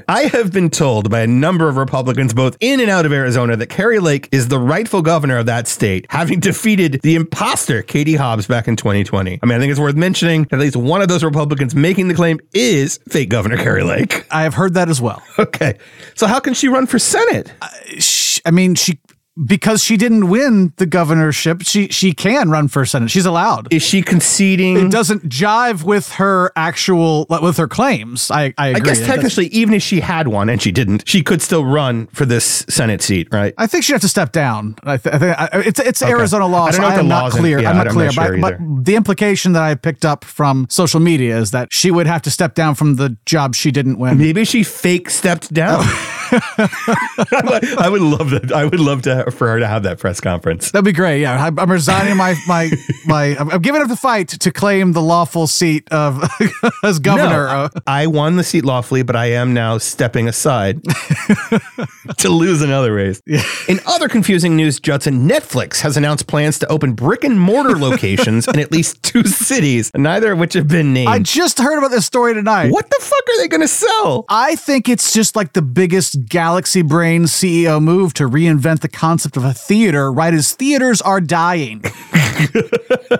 I 0.07 0.29
have 0.31 0.51
been 0.53 0.69
told 0.69 1.09
by 1.09 1.21
a 1.21 1.27
number 1.27 1.67
of 1.67 1.77
Republicans, 1.77 2.33
both 2.33 2.55
in 2.59 2.79
and 2.79 2.89
out 2.89 3.05
of 3.05 3.11
Arizona, 3.11 3.57
that 3.57 3.67
Kari 3.67 3.99
Lake 3.99 4.29
is 4.31 4.47
the 4.47 4.59
rightful 4.59 5.01
governor 5.01 5.37
of 5.37 5.45
that 5.47 5.67
state, 5.67 6.05
having 6.09 6.39
defeated 6.39 7.01
the 7.03 7.15
imposter 7.15 7.81
Katie 7.81 8.15
Hobbs 8.15 8.47
back 8.47 8.67
in 8.67 8.75
2020. 8.75 9.39
I 9.41 9.45
mean, 9.45 9.55
I 9.55 9.59
think 9.59 9.71
it's 9.71 9.79
worth 9.79 9.95
mentioning 9.95 10.43
that 10.43 10.53
at 10.53 10.59
least 10.59 10.75
one 10.75 11.01
of 11.01 11.07
those 11.07 11.23
Republicans 11.23 11.75
making 11.75 12.07
the 12.07 12.13
claim 12.13 12.39
is 12.53 12.99
fake 13.09 13.29
Governor 13.29 13.57
Kari 13.57 13.83
Lake. 13.83 14.25
I 14.31 14.43
have 14.43 14.53
heard 14.53 14.73
that 14.75 14.89
as 14.89 15.01
well. 15.01 15.21
Okay. 15.37 15.77
So 16.15 16.27
how 16.27 16.39
can 16.39 16.53
she 16.53 16.67
run 16.67 16.85
for 16.85 16.99
Senate? 16.99 17.53
Uh, 17.61 17.67
sh- 17.97 18.38
I 18.49 18.51
mean, 18.51 18.73
she 18.73 18.99
because 19.45 19.83
she 19.83 19.95
didn't 19.95 20.27
win 20.27 20.73
the 20.77 20.87
governorship, 20.87 21.61
she 21.61 21.87
she 21.89 22.13
can 22.13 22.49
run 22.49 22.67
for 22.67 22.83
senate. 22.83 23.11
She's 23.11 23.27
allowed. 23.27 23.71
Is 23.71 23.83
she 23.83 24.01
conceding? 24.01 24.75
It 24.75 24.91
doesn't 24.91 25.29
jive 25.29 25.83
with 25.83 26.13
her 26.13 26.51
actual 26.55 27.27
with 27.29 27.57
her 27.57 27.67
claims. 27.67 28.31
I 28.31 28.55
I 28.57 28.69
I 28.73 28.79
guess 28.79 28.99
technically, 29.05 29.45
even 29.49 29.75
if 29.75 29.83
she 29.83 29.99
had 29.99 30.27
one 30.29 30.49
and 30.49 30.59
she 30.59 30.71
didn't, 30.71 31.07
she 31.07 31.21
could 31.21 31.43
still 31.43 31.63
run 31.63 32.07
for 32.07 32.25
this 32.25 32.65
Senate 32.69 33.03
seat, 33.03 33.27
right? 33.31 33.53
I 33.59 33.67
think 33.67 33.83
she'd 33.83 33.93
have 33.93 34.01
to 34.01 34.09
step 34.09 34.31
down. 34.31 34.75
I, 34.83 34.97
th- 34.97 35.13
I 35.15 35.19
think 35.19 35.39
I, 35.39 35.49
it's 35.65 35.79
it's 35.79 36.01
Okay. 36.01 36.11
Arizona 36.11 36.47
law. 36.47 36.65
I 36.65 36.71
don't 36.71 36.73
so 36.73 36.81
know 36.81 36.87
what 36.87 36.97
I 36.97 36.99
am 37.01 37.07
not 37.07 37.31
clear. 37.31 37.59
yeah, 37.61 37.69
I'm 37.69 37.77
not 37.77 37.87
I'm 37.87 37.93
clear. 37.93 38.05
not 38.07 38.15
but, 38.15 38.25
sure 38.25 38.37
but 38.41 38.53
either. 38.55 38.81
the 38.81 38.95
implication 38.95 39.53
that 39.53 39.61
I 39.61 39.75
picked 39.75 40.05
up 40.05 40.25
from 40.25 40.65
social 40.71 40.99
media 40.99 41.37
is 41.37 41.51
that 41.51 41.71
she 41.71 41.91
would 41.91 42.07
have 42.07 42.23
to 42.23 42.31
step 42.31 42.55
down 42.55 42.73
from 42.73 42.95
the 42.95 43.15
job 43.27 43.53
she 43.53 43.69
didn't 43.69 43.99
win. 43.99 44.17
Maybe 44.17 44.43
she 44.43 44.63
fake 44.63 45.11
stepped 45.11 45.53
down. 45.53 45.85
I 46.31 47.87
would 47.91 48.01
love 48.01 48.29
that. 48.31 48.51
I 48.53 48.65
would 48.65 48.79
love 48.79 49.01
to 49.03 49.29
for 49.31 49.47
her 49.49 49.59
to 49.59 49.67
have 49.67 49.83
that 49.83 49.99
press 49.99 50.19
conference. 50.21 50.71
That'd 50.71 50.85
be 50.85 50.91
great. 50.91 51.21
Yeah, 51.21 51.43
I'm, 51.45 51.57
I'm 51.59 51.71
resigning 51.71 52.17
my 52.17 52.35
my 52.47 52.71
my. 53.05 53.35
I'm, 53.37 53.49
I'm 53.51 53.61
giving 53.61 53.81
up 53.81 53.87
the 53.87 53.95
fight 53.95 54.29
to 54.29 54.51
claim 54.51 54.93
the 54.93 55.01
lawful 55.01 55.47
seat 55.47 55.87
of 55.91 56.23
as 56.83 56.99
governor. 56.99 57.47
No, 57.47 57.49
Uh, 57.49 57.69
I 57.87 58.07
won 58.07 58.35
the 58.35 58.43
seat 58.43 58.65
lawfully, 58.65 59.03
but 59.03 59.15
I 59.15 59.27
am 59.27 59.53
now 59.53 59.77
stepping 59.77 60.27
aside 60.27 60.81
to 62.17 62.29
lose 62.29 62.61
another 62.61 62.93
race. 62.93 63.21
In 63.67 63.79
other 63.85 64.07
confusing 64.07 64.55
news, 64.55 64.79
Judson, 64.79 65.27
Netflix 65.27 65.79
has 65.81 65.97
announced 65.97 66.27
plans 66.27 66.59
to 66.59 66.67
open 66.67 66.93
brick 66.93 67.23
and 67.23 67.39
mortar 67.39 67.77
locations 67.77 68.47
in 68.47 68.59
at 68.59 68.71
least 68.71 69.01
two 69.03 69.23
cities, 69.23 69.91
neither 69.95 70.31
of 70.33 70.39
which 70.39 70.53
have 70.53 70.67
been 70.67 70.93
named. 70.93 71.09
I 71.09 71.19
just 71.19 71.59
heard 71.59 71.77
about 71.77 71.91
this 71.91 72.05
story 72.05 72.33
tonight. 72.33 72.71
what 72.71 72.89
the 72.89 72.97
fuck 72.99 73.23
are 73.29 73.37
they 73.37 73.47
going 73.47 73.61
to 73.61 73.67
sell? 73.67 74.25
I 74.29 74.55
think 74.55 74.89
it's 74.89 75.13
just 75.13 75.35
like 75.35 75.53
the 75.53 75.61
biggest 75.61 76.18
galaxy 76.27 76.81
brain 76.81 77.23
CEO 77.23 77.81
move 77.81 78.13
to 78.15 78.27
reinvent 78.27 78.81
the 78.81 78.87
concept 78.89 79.37
of 79.37 79.43
a 79.45 79.53
theater 79.53 80.11
right 80.11 80.33
as 80.33 80.53
theaters 80.53 81.01
are 81.01 81.21
dying. 81.21 81.81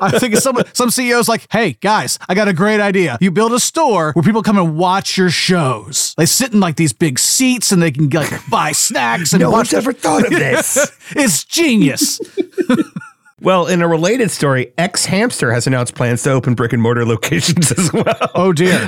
I 0.01 0.17
think 0.17 0.37
some 0.37 0.57
some 0.73 0.89
CEOs 0.91 1.27
like, 1.27 1.45
hey 1.51 1.73
guys, 1.81 2.19
I 2.29 2.35
got 2.35 2.47
a 2.47 2.53
great 2.53 2.79
idea. 2.79 3.17
You 3.19 3.31
build 3.31 3.53
a 3.53 3.59
store 3.59 4.11
where 4.13 4.23
people 4.23 4.43
come 4.43 4.57
and 4.57 4.77
watch 4.77 5.17
your 5.17 5.29
shows. 5.29 6.13
They 6.17 6.25
sit 6.25 6.53
in 6.53 6.59
like 6.59 6.75
these 6.75 6.93
big 6.93 7.19
seats 7.19 7.71
and 7.71 7.81
they 7.81 7.91
can 7.91 8.09
like 8.09 8.31
buy 8.49 8.71
snacks 8.71 9.33
and 9.33 9.41
No 9.41 9.49
watch 9.49 9.73
one's 9.73 9.73
ever 9.73 9.93
thought 9.93 10.25
of 10.25 10.29
this. 10.31 10.91
it's 11.15 11.43
genius. 11.43 12.19
Well, 13.41 13.67
in 13.67 13.81
a 13.81 13.87
related 13.87 14.31
story, 14.31 14.73
xHamster 14.77 15.53
has 15.53 15.65
announced 15.65 15.95
plans 15.95 16.23
to 16.23 16.31
open 16.31 16.55
brick 16.55 16.73
and 16.73 16.81
mortar 16.81 17.05
locations 17.05 17.71
as 17.71 17.91
well. 17.93 18.31
Oh 18.35 18.51
dear. 18.53 18.87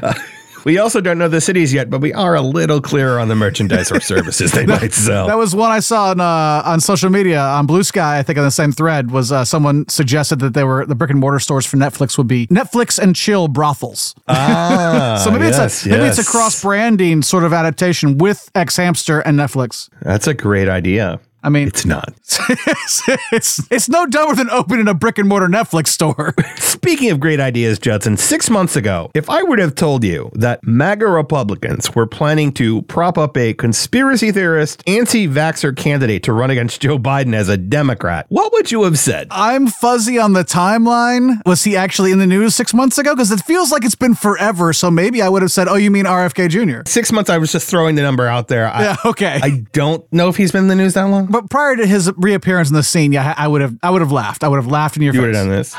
We 0.63 0.77
also 0.77 1.01
don't 1.01 1.17
know 1.17 1.27
the 1.27 1.41
cities 1.41 1.73
yet, 1.73 1.89
but 1.89 2.01
we 2.01 2.13
are 2.13 2.35
a 2.35 2.41
little 2.41 2.81
clearer 2.81 3.19
on 3.19 3.27
the 3.27 3.35
merchandise 3.35 3.91
or 3.91 3.99
services 4.13 4.51
they 4.51 4.65
might 4.65 4.93
sell. 4.93 5.27
That 5.27 5.37
was 5.37 5.55
one 5.55 5.71
I 5.71 5.79
saw 5.79 6.09
on 6.11 6.19
uh, 6.19 6.61
on 6.65 6.79
social 6.79 7.09
media 7.09 7.41
on 7.41 7.67
Bluesky. 7.67 8.01
I 8.01 8.23
think 8.23 8.37
on 8.37 8.45
the 8.45 8.51
same 8.51 8.71
thread 8.71 9.11
was 9.11 9.31
uh, 9.31 9.45
someone 9.45 9.87
suggested 9.89 10.39
that 10.39 10.53
they 10.53 10.63
were 10.63 10.85
the 10.85 10.95
brick 10.95 11.09
and 11.09 11.19
mortar 11.19 11.39
stores 11.39 11.65
for 11.65 11.77
Netflix 11.77 12.17
would 12.17 12.27
be 12.27 12.47
Netflix 12.47 12.99
and 12.99 13.15
chill 13.15 13.47
brothels. 13.47 14.15
Ah, 14.27 15.19
so 15.23 15.31
maybe 15.31 15.45
yes, 15.45 15.59
it's 15.59 15.85
a 15.85 15.89
maybe 15.89 16.05
it's 16.05 16.19
a 16.19 16.25
cross 16.25 16.61
branding 16.61 17.21
sort 17.21 17.43
of 17.43 17.53
adaptation 17.53 18.17
with 18.17 18.49
xHamster 18.53 19.21
and 19.25 19.37
Netflix. 19.37 19.89
That's 20.01 20.27
a 20.27 20.33
great 20.33 20.69
idea. 20.69 21.19
I 21.43 21.49
mean, 21.49 21.67
It's 21.67 21.85
not. 21.85 22.13
it's, 22.49 23.01
it's 23.31 23.71
it's 23.71 23.89
no 23.89 24.05
dumber 24.05 24.35
than 24.35 24.49
opening 24.49 24.87
a 24.87 24.93
brick 24.93 25.17
and 25.17 25.27
mortar 25.27 25.47
Netflix 25.47 25.87
store. 25.87 26.33
Speaking 26.57 27.09
of 27.11 27.19
great 27.19 27.39
ideas, 27.39 27.79
Judson, 27.79 28.15
six 28.15 28.49
months 28.49 28.75
ago, 28.75 29.11
if 29.13 29.29
I 29.29 29.43
would 29.43 29.59
have 29.59 29.75
told 29.75 30.03
you 30.03 30.31
that 30.33 30.65
MAGA 30.65 31.07
Republicans 31.07 31.93
were 31.95 32.07
planning 32.07 32.51
to 32.53 32.83
prop 32.83 33.17
up 33.17 33.35
a 33.37 33.53
conspiracy 33.53 34.31
theorist, 34.31 34.83
anti 34.87 35.27
vaxxer 35.27 35.75
candidate 35.75 36.23
to 36.23 36.33
run 36.33 36.51
against 36.51 36.81
Joe 36.81 36.97
Biden 36.97 37.33
as 37.33 37.49
a 37.49 37.57
Democrat, 37.57 38.27
what 38.29 38.53
would 38.53 38.71
you 38.71 38.83
have 38.83 38.97
said? 38.99 39.27
I'm 39.31 39.67
fuzzy 39.67 40.17
on 40.19 40.33
the 40.33 40.43
timeline. 40.43 41.41
Was 41.45 41.63
he 41.63 41.75
actually 41.75 42.11
in 42.11 42.19
the 42.19 42.27
news 42.27 42.55
six 42.55 42.73
months 42.73 42.97
ago? 42.97 43.15
Because 43.15 43.31
it 43.31 43.41
feels 43.41 43.71
like 43.71 43.83
it's 43.83 43.95
been 43.95 44.15
forever. 44.15 44.73
So 44.73 44.91
maybe 44.91 45.21
I 45.21 45.29
would 45.29 45.41
have 45.41 45.51
said, 45.51 45.67
"Oh, 45.67 45.75
you 45.75 45.91
mean 45.91 46.05
RFK 46.05 46.49
Jr." 46.49 46.89
Six 46.89 47.11
months, 47.11 47.29
I 47.29 47.39
was 47.39 47.51
just 47.51 47.69
throwing 47.69 47.95
the 47.95 48.03
number 48.03 48.27
out 48.27 48.47
there. 48.47 48.67
I, 48.67 48.83
Yeah, 48.83 48.95
okay. 49.05 49.39
I 49.41 49.65
don't 49.73 50.05
know 50.13 50.29
if 50.29 50.37
he's 50.37 50.51
been 50.51 50.63
in 50.63 50.67
the 50.67 50.75
news 50.75 50.93
that 50.93 51.03
long. 51.03 51.30
But 51.31 51.49
prior 51.49 51.75
to 51.77 51.87
his 51.87 52.11
reappearance 52.17 52.69
in 52.69 52.75
the 52.75 52.83
scene, 52.83 53.11
yeah, 53.13 53.33
I 53.37 53.47
would 53.47 53.61
have, 53.61 53.75
I 53.81 53.89
would 53.89 54.01
have 54.01 54.11
laughed. 54.11 54.43
I 54.43 54.47
would 54.49 54.57
have 54.57 54.67
laughed 54.67 54.97
in 54.97 55.03
your 55.03 55.13
You 55.13 55.21
face. 55.21 55.27
would 55.27 55.35
have 55.35 55.47
done 55.47 55.55
this. 55.57 55.73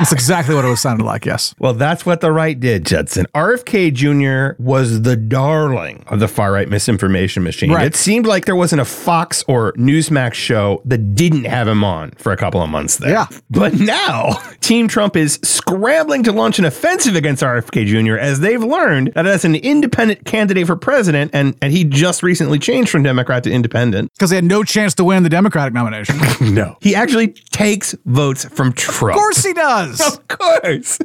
That's 0.00 0.12
exactly 0.12 0.54
what 0.54 0.64
it 0.64 0.68
was 0.68 0.80
sounded 0.80 1.04
like. 1.04 1.26
Yes. 1.26 1.54
Well, 1.58 1.74
that's 1.74 2.06
what 2.06 2.20
the 2.22 2.32
right 2.32 2.58
did, 2.58 2.86
Judson. 2.86 3.26
RFK 3.34 3.92
Jr. 3.92 4.60
was 4.62 5.02
the 5.02 5.14
darling 5.16 6.04
of 6.08 6.20
the 6.20 6.28
far 6.28 6.52
right 6.52 6.68
misinformation 6.68 7.42
machine. 7.42 7.70
Right. 7.70 7.86
It 7.86 7.94
seemed 7.96 8.26
like 8.26 8.46
there 8.46 8.56
wasn't 8.56 8.80
a 8.80 8.84
Fox 8.84 9.44
or 9.46 9.72
Newsmax 9.74 10.34
show 10.34 10.80
that 10.86 11.14
didn't 11.14 11.44
have 11.44 11.68
him 11.68 11.84
on 11.84 12.12
for 12.12 12.32
a 12.32 12.36
couple 12.36 12.62
of 12.62 12.70
months 12.70 12.96
there. 12.96 13.10
Yeah. 13.10 13.26
But 13.50 13.74
now, 13.74 14.32
Team 14.60 14.88
Trump 14.88 15.16
is 15.16 15.38
scrambling 15.42 16.22
to 16.24 16.32
launch 16.32 16.58
an 16.58 16.64
offensive 16.64 17.14
against 17.14 17.42
RFK 17.42 17.86
Jr. 17.86 18.16
as 18.16 18.40
they've 18.40 18.62
learned 18.62 19.12
that 19.14 19.26
as 19.26 19.44
an 19.44 19.54
independent 19.54 20.24
candidate 20.24 20.66
for 20.66 20.76
president, 20.76 21.30
and, 21.34 21.54
and 21.60 21.72
he 21.72 21.84
just 21.84 22.22
recently 22.22 22.58
changed 22.58 22.90
from 22.90 23.02
Democrat 23.02 23.44
to 23.44 23.50
independent. 23.52 24.10
Because 24.20 24.30
they 24.30 24.36
had 24.36 24.44
no 24.44 24.62
chance 24.64 24.94
to 24.96 25.04
win 25.04 25.22
the 25.22 25.30
Democratic 25.30 25.72
nomination. 25.72 26.16
No. 26.40 26.76
He 26.80 26.94
actually 26.94 27.28
takes 27.28 27.94
votes 28.06 28.44
from 28.44 28.72
Trump. 28.72 29.14
Of 29.14 29.20
course 29.20 29.44
he 29.44 29.52
does. 29.52 29.89
Of 30.06 30.28
course. 30.28 30.98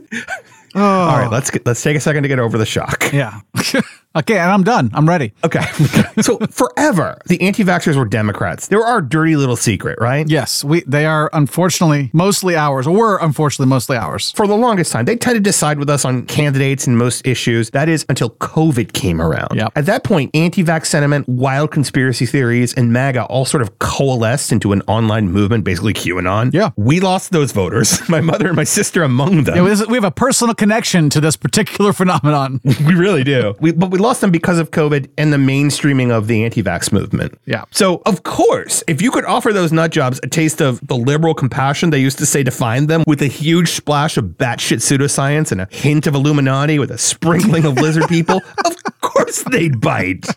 Oh. 0.75 0.81
All 0.81 1.17
right, 1.17 1.31
let's 1.31 1.49
get, 1.49 1.65
let's 1.65 1.81
take 1.81 1.95
a 1.95 2.01
second 2.01 2.23
to 2.23 2.29
get 2.29 2.39
over 2.39 2.57
the 2.57 2.65
shock. 2.65 3.11
Yeah. 3.13 3.39
okay, 4.15 4.37
and 4.37 4.51
I'm 4.51 4.63
done. 4.63 4.91
I'm 4.93 5.07
ready. 5.07 5.33
Okay. 5.43 5.61
so 6.21 6.37
forever, 6.49 7.19
the 7.27 7.41
anti-vaxxers 7.41 7.95
were 7.95 8.05
Democrats. 8.05 8.67
They 8.67 8.75
were 8.75 8.85
our 8.85 9.01
dirty 9.01 9.35
little 9.35 9.55
secret, 9.55 9.97
right? 9.99 10.27
Yes, 10.27 10.63
we. 10.63 10.81
They 10.81 11.05
are 11.05 11.29
unfortunately 11.33 12.09
mostly 12.13 12.55
ours, 12.55 12.87
or 12.87 12.95
were 12.95 13.17
unfortunately 13.17 13.69
mostly 13.69 13.97
ours. 13.97 14.31
For 14.31 14.47
the 14.47 14.55
longest 14.55 14.91
time, 14.91 15.05
they 15.05 15.15
tended 15.15 15.43
to 15.45 15.53
side 15.53 15.79
with 15.79 15.89
us 15.89 16.05
on 16.05 16.25
candidates 16.25 16.87
and 16.87 16.97
most 16.97 17.25
issues. 17.25 17.69
That 17.71 17.89
is 17.89 18.05
until 18.09 18.29
COVID 18.31 18.93
came 18.93 19.21
around. 19.21 19.55
Yep. 19.55 19.73
At 19.75 19.85
that 19.87 20.03
point, 20.03 20.31
anti-vax 20.35 20.87
sentiment, 20.87 21.27
wild 21.27 21.71
conspiracy 21.71 22.25
theories, 22.25 22.73
and 22.73 22.91
MAGA 22.93 23.25
all 23.25 23.45
sort 23.45 23.61
of 23.61 23.79
coalesced 23.79 24.51
into 24.51 24.71
an 24.71 24.81
online 24.87 25.29
movement, 25.31 25.63
basically 25.63 25.93
QAnon. 25.93 26.53
Yeah. 26.53 26.71
We 26.75 26.99
lost 26.99 27.31
those 27.31 27.51
voters. 27.51 28.07
My 28.09 28.21
mother 28.21 28.47
and 28.47 28.55
my 28.55 28.63
sister 28.63 29.03
among 29.03 29.43
them. 29.43 29.55
Yeah, 29.55 29.85
we 29.87 29.95
have 29.95 30.03
a 30.03 30.11
personal 30.11 30.53
connection 30.53 31.09
to 31.09 31.19
this 31.19 31.35
particular 31.35 31.93
phenomenon. 31.93 32.61
We 32.85 32.93
really 32.93 33.23
do. 33.23 33.55
We, 33.59 33.71
but 33.71 33.89
we 33.89 33.97
lost 34.05 34.21
them 34.21 34.31
because 34.31 34.59
of 34.59 34.71
COVID 34.71 35.09
and 35.17 35.33
the 35.33 35.37
mainstreaming 35.37 36.11
of 36.11 36.27
the 36.27 36.43
anti 36.43 36.61
vax 36.61 36.91
movement. 36.91 37.39
Yeah. 37.45 37.65
So, 37.71 38.01
of 38.05 38.23
course, 38.23 38.83
if 38.87 39.01
you 39.01 39.09
could 39.09 39.25
offer 39.25 39.51
those 39.51 39.71
nut 39.71 39.91
jobs 39.91 40.19
a 40.21 40.27
taste 40.27 40.61
of 40.61 40.85
the 40.87 40.95
liberal 40.95 41.33
compassion 41.33 41.89
they 41.89 41.99
used 41.99 42.19
to 42.19 42.25
say 42.25 42.43
defined 42.43 42.87
them 42.87 43.03
with 43.07 43.21
a 43.21 43.27
huge 43.27 43.71
splash 43.71 44.17
of 44.17 44.25
batshit 44.25 44.77
pseudoscience 44.77 45.51
and 45.51 45.61
a 45.61 45.67
hint 45.71 46.05
of 46.05 46.13
Illuminati 46.13 46.77
with 46.77 46.91
a 46.91 46.97
sprinkling 46.97 47.65
of 47.65 47.75
lizard 47.75 48.07
people, 48.07 48.41
of 48.65 49.01
course 49.01 49.43
they'd 49.51 49.81
bite. 49.81 50.27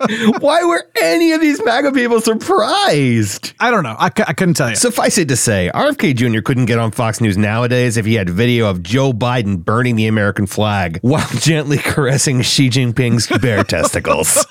Why 0.40 0.62
were 0.64 0.84
any 1.02 1.32
of 1.32 1.40
these 1.40 1.62
MAGA 1.64 1.92
people 1.92 2.20
surprised? 2.20 3.52
I 3.60 3.70
don't 3.70 3.82
know. 3.82 3.96
I, 3.98 4.08
c- 4.08 4.24
I 4.26 4.32
couldn't 4.32 4.54
tell 4.54 4.70
you. 4.70 4.76
Suffice 4.76 5.18
it 5.18 5.28
to 5.28 5.36
say, 5.36 5.70
RFK 5.74 6.14
Jr. 6.14 6.40
couldn't 6.40 6.66
get 6.66 6.78
on 6.78 6.90
Fox 6.92 7.20
News 7.20 7.36
nowadays 7.36 7.96
if 7.96 8.06
he 8.06 8.14
had 8.14 8.30
video 8.30 8.68
of 8.70 8.82
Joe 8.82 9.12
Biden 9.12 9.64
burning 9.64 9.96
the 9.96 10.06
American 10.06 10.46
flag 10.46 10.98
while 11.02 11.26
gently 11.40 11.78
caressing 11.78 12.42
Xi 12.42 12.68
Jinping's 12.70 13.26
bear 13.40 13.64
testicles. 13.68 14.46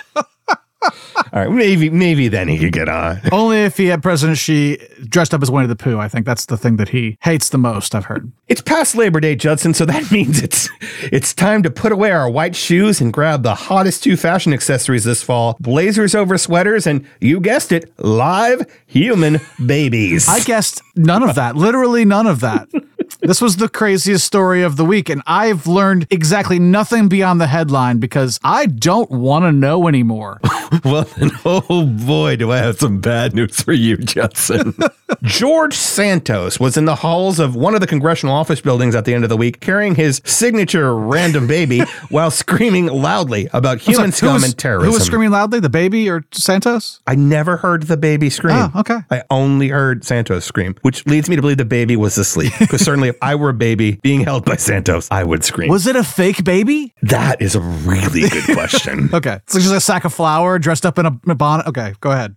All 0.84 0.91
right, 1.34 1.51
maybe 1.51 1.89
maybe 1.89 2.27
then 2.27 2.48
he 2.48 2.57
could 2.57 2.72
get 2.72 2.88
on. 2.88 3.19
Only 3.31 3.63
if 3.63 3.77
he 3.77 3.88
had 3.88 4.03
President 4.03 4.38
Xi 4.38 4.77
dressed 5.05 5.34
up 5.34 5.41
as 5.41 5.50
Winnie 5.50 5.67
the 5.67 5.75
Pooh. 5.75 6.00
I 6.00 6.07
think 6.07 6.25
that's 6.25 6.46
the 6.46 6.57
thing 6.57 6.77
that 6.77 6.89
he 6.89 7.17
hates 7.22 7.50
the 7.50 7.57
most. 7.57 7.96
I've 7.96 8.05
heard. 8.05 8.31
It's 8.48 8.62
past 8.62 8.96
Labor 8.96 9.19
Day, 9.19 9.36
Judson, 9.36 9.74
so 9.74 9.86
that 9.86 10.12
means 10.12 10.41
it's 10.41 10.69
it's 11.03 11.34
time 11.34 11.63
to 11.63 11.72
put 11.72 11.91
away 11.91 12.12
our 12.12 12.29
white 12.29 12.55
shoes 12.55 13.01
and 13.01 13.12
grab 13.12 13.43
the 13.43 13.55
hottest 13.55 14.03
two 14.03 14.15
fashion 14.15 14.53
accessories 14.53 15.03
this 15.03 15.24
fall: 15.24 15.57
blazers 15.60 16.13
over 16.13 16.38
sweaters, 16.38 16.86
and 16.86 17.05
you 17.19 17.39
guessed 17.39 17.72
it, 17.72 17.91
live 18.00 18.65
human 18.86 19.39
babies. 19.65 20.27
I 20.29 20.41
guessed 20.41 20.81
none 20.96 21.24
of 21.24 21.36
that. 21.36 21.55
Literally 21.55 22.05
none 22.05 22.27
of 22.27 22.39
that. 22.41 22.69
This 23.21 23.41
was 23.41 23.57
the 23.57 23.69
craziest 23.69 24.25
story 24.25 24.61
of 24.63 24.75
the 24.77 24.85
week, 24.85 25.09
and 25.09 25.21
I've 25.25 25.65
learned 25.67 26.07
exactly 26.11 26.59
nothing 26.59 27.07
beyond 27.07 27.41
the 27.41 27.47
headline 27.47 27.97
because 27.99 28.39
I 28.43 28.65
don't 28.67 29.09
want 29.09 29.43
to 29.45 29.51
know 29.51 29.87
anymore. 29.87 30.39
Well, 30.83 31.03
then, 31.15 31.31
oh 31.45 31.85
boy, 31.85 32.35
do 32.35 32.51
I 32.51 32.57
have 32.57 32.77
some 32.77 32.99
bad 32.99 33.33
news 33.33 33.61
for 33.61 33.71
you, 33.71 33.95
Judson. 33.95 34.73
George 35.23 35.73
Santos 35.73 36.59
was 36.59 36.75
in 36.75 36.83
the 36.83 36.95
halls 36.95 37.39
of 37.39 37.55
one 37.55 37.73
of 37.73 37.79
the 37.79 37.87
congressional 37.87 38.35
office 38.35 38.59
buildings 38.59 38.93
at 38.93 39.05
the 39.05 39.13
end 39.13 39.23
of 39.23 39.29
the 39.29 39.37
week 39.37 39.61
carrying 39.61 39.95
his 39.95 40.21
signature 40.25 40.93
random 40.93 41.47
baby 41.47 41.79
while 42.09 42.29
screaming 42.29 42.87
loudly 42.87 43.47
about 43.53 43.79
human 43.79 44.07
Who 44.07 44.11
scum 44.11 44.33
was- 44.33 44.43
and 44.43 44.57
terrorism. 44.57 44.89
Who 44.89 44.93
was 44.93 45.05
screaming 45.05 45.31
loudly? 45.31 45.61
The 45.61 45.69
baby 45.69 46.09
or 46.09 46.25
Santos? 46.33 46.99
I 47.07 47.15
never 47.15 47.55
heard 47.57 47.83
the 47.83 47.97
baby 47.97 48.29
scream. 48.29 48.57
Oh, 48.75 48.79
okay. 48.81 48.99
I 49.09 49.23
only 49.29 49.69
heard 49.69 50.03
Santos 50.03 50.43
scream, 50.43 50.75
which 50.81 51.05
leads 51.05 51.29
me 51.29 51.37
to 51.37 51.41
believe 51.41 51.57
the 51.57 51.65
baby 51.65 51.95
was 51.95 52.17
asleep. 52.17 52.51
Because 52.59 52.81
certainly, 52.98 53.10
if 53.10 53.18
I 53.22 53.36
were 53.36 53.50
a 53.50 53.54
baby 53.54 54.00
being 54.01 54.22
held 54.22 54.46
by 54.46 54.56
Santos, 54.56 55.08
I 55.12 55.24
would 55.24 55.44
scream. 55.44 55.70
Was 55.70 55.86
it 55.88 55.96
a 55.96 56.04
fake 56.04 56.44
baby? 56.44 56.94
that 57.04 57.42
is 57.42 57.56
a 57.56 57.60
really 57.62 58.27
good 58.27 58.44
question. 58.56 59.10
Okay. 59.13 59.39
So 59.48 59.60
just 59.60 59.74
a 59.74 59.80
sack 59.80 60.04
of 60.06 60.13
flour 60.13 60.58
dressed 60.60 60.86
up 60.86 60.98
in 60.98 61.06
a, 61.06 61.20
a 61.27 61.36
bonnet. 61.36 61.68
Okay, 61.68 61.94
go 62.01 62.12
ahead. 62.12 62.36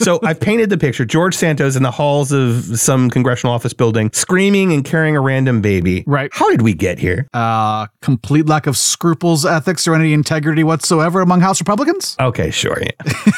So 0.00 0.18
I've 0.22 0.40
painted 0.40 0.70
the 0.70 0.78
picture 0.78 1.04
George 1.04 1.34
Santos 1.34 1.76
in 1.76 1.82
the 1.82 1.90
halls 1.90 2.32
of 2.32 2.78
some 2.78 3.10
congressional 3.10 3.54
office 3.54 3.72
building, 3.72 4.10
screaming 4.12 4.72
and 4.72 4.84
carrying 4.84 5.16
a 5.16 5.20
random 5.20 5.60
baby. 5.60 6.04
Right. 6.06 6.30
How 6.32 6.50
did 6.50 6.62
we 6.62 6.74
get 6.74 6.98
here? 6.98 7.28
Uh, 7.34 7.86
complete 8.02 8.46
lack 8.46 8.66
of 8.66 8.76
scruples, 8.76 9.44
ethics, 9.44 9.86
or 9.86 9.94
any 9.94 10.12
integrity 10.12 10.64
whatsoever 10.64 11.20
among 11.20 11.40
House 11.40 11.60
Republicans? 11.60 12.16
Okay, 12.20 12.50
sure. 12.50 12.78
Yeah. 12.80 12.90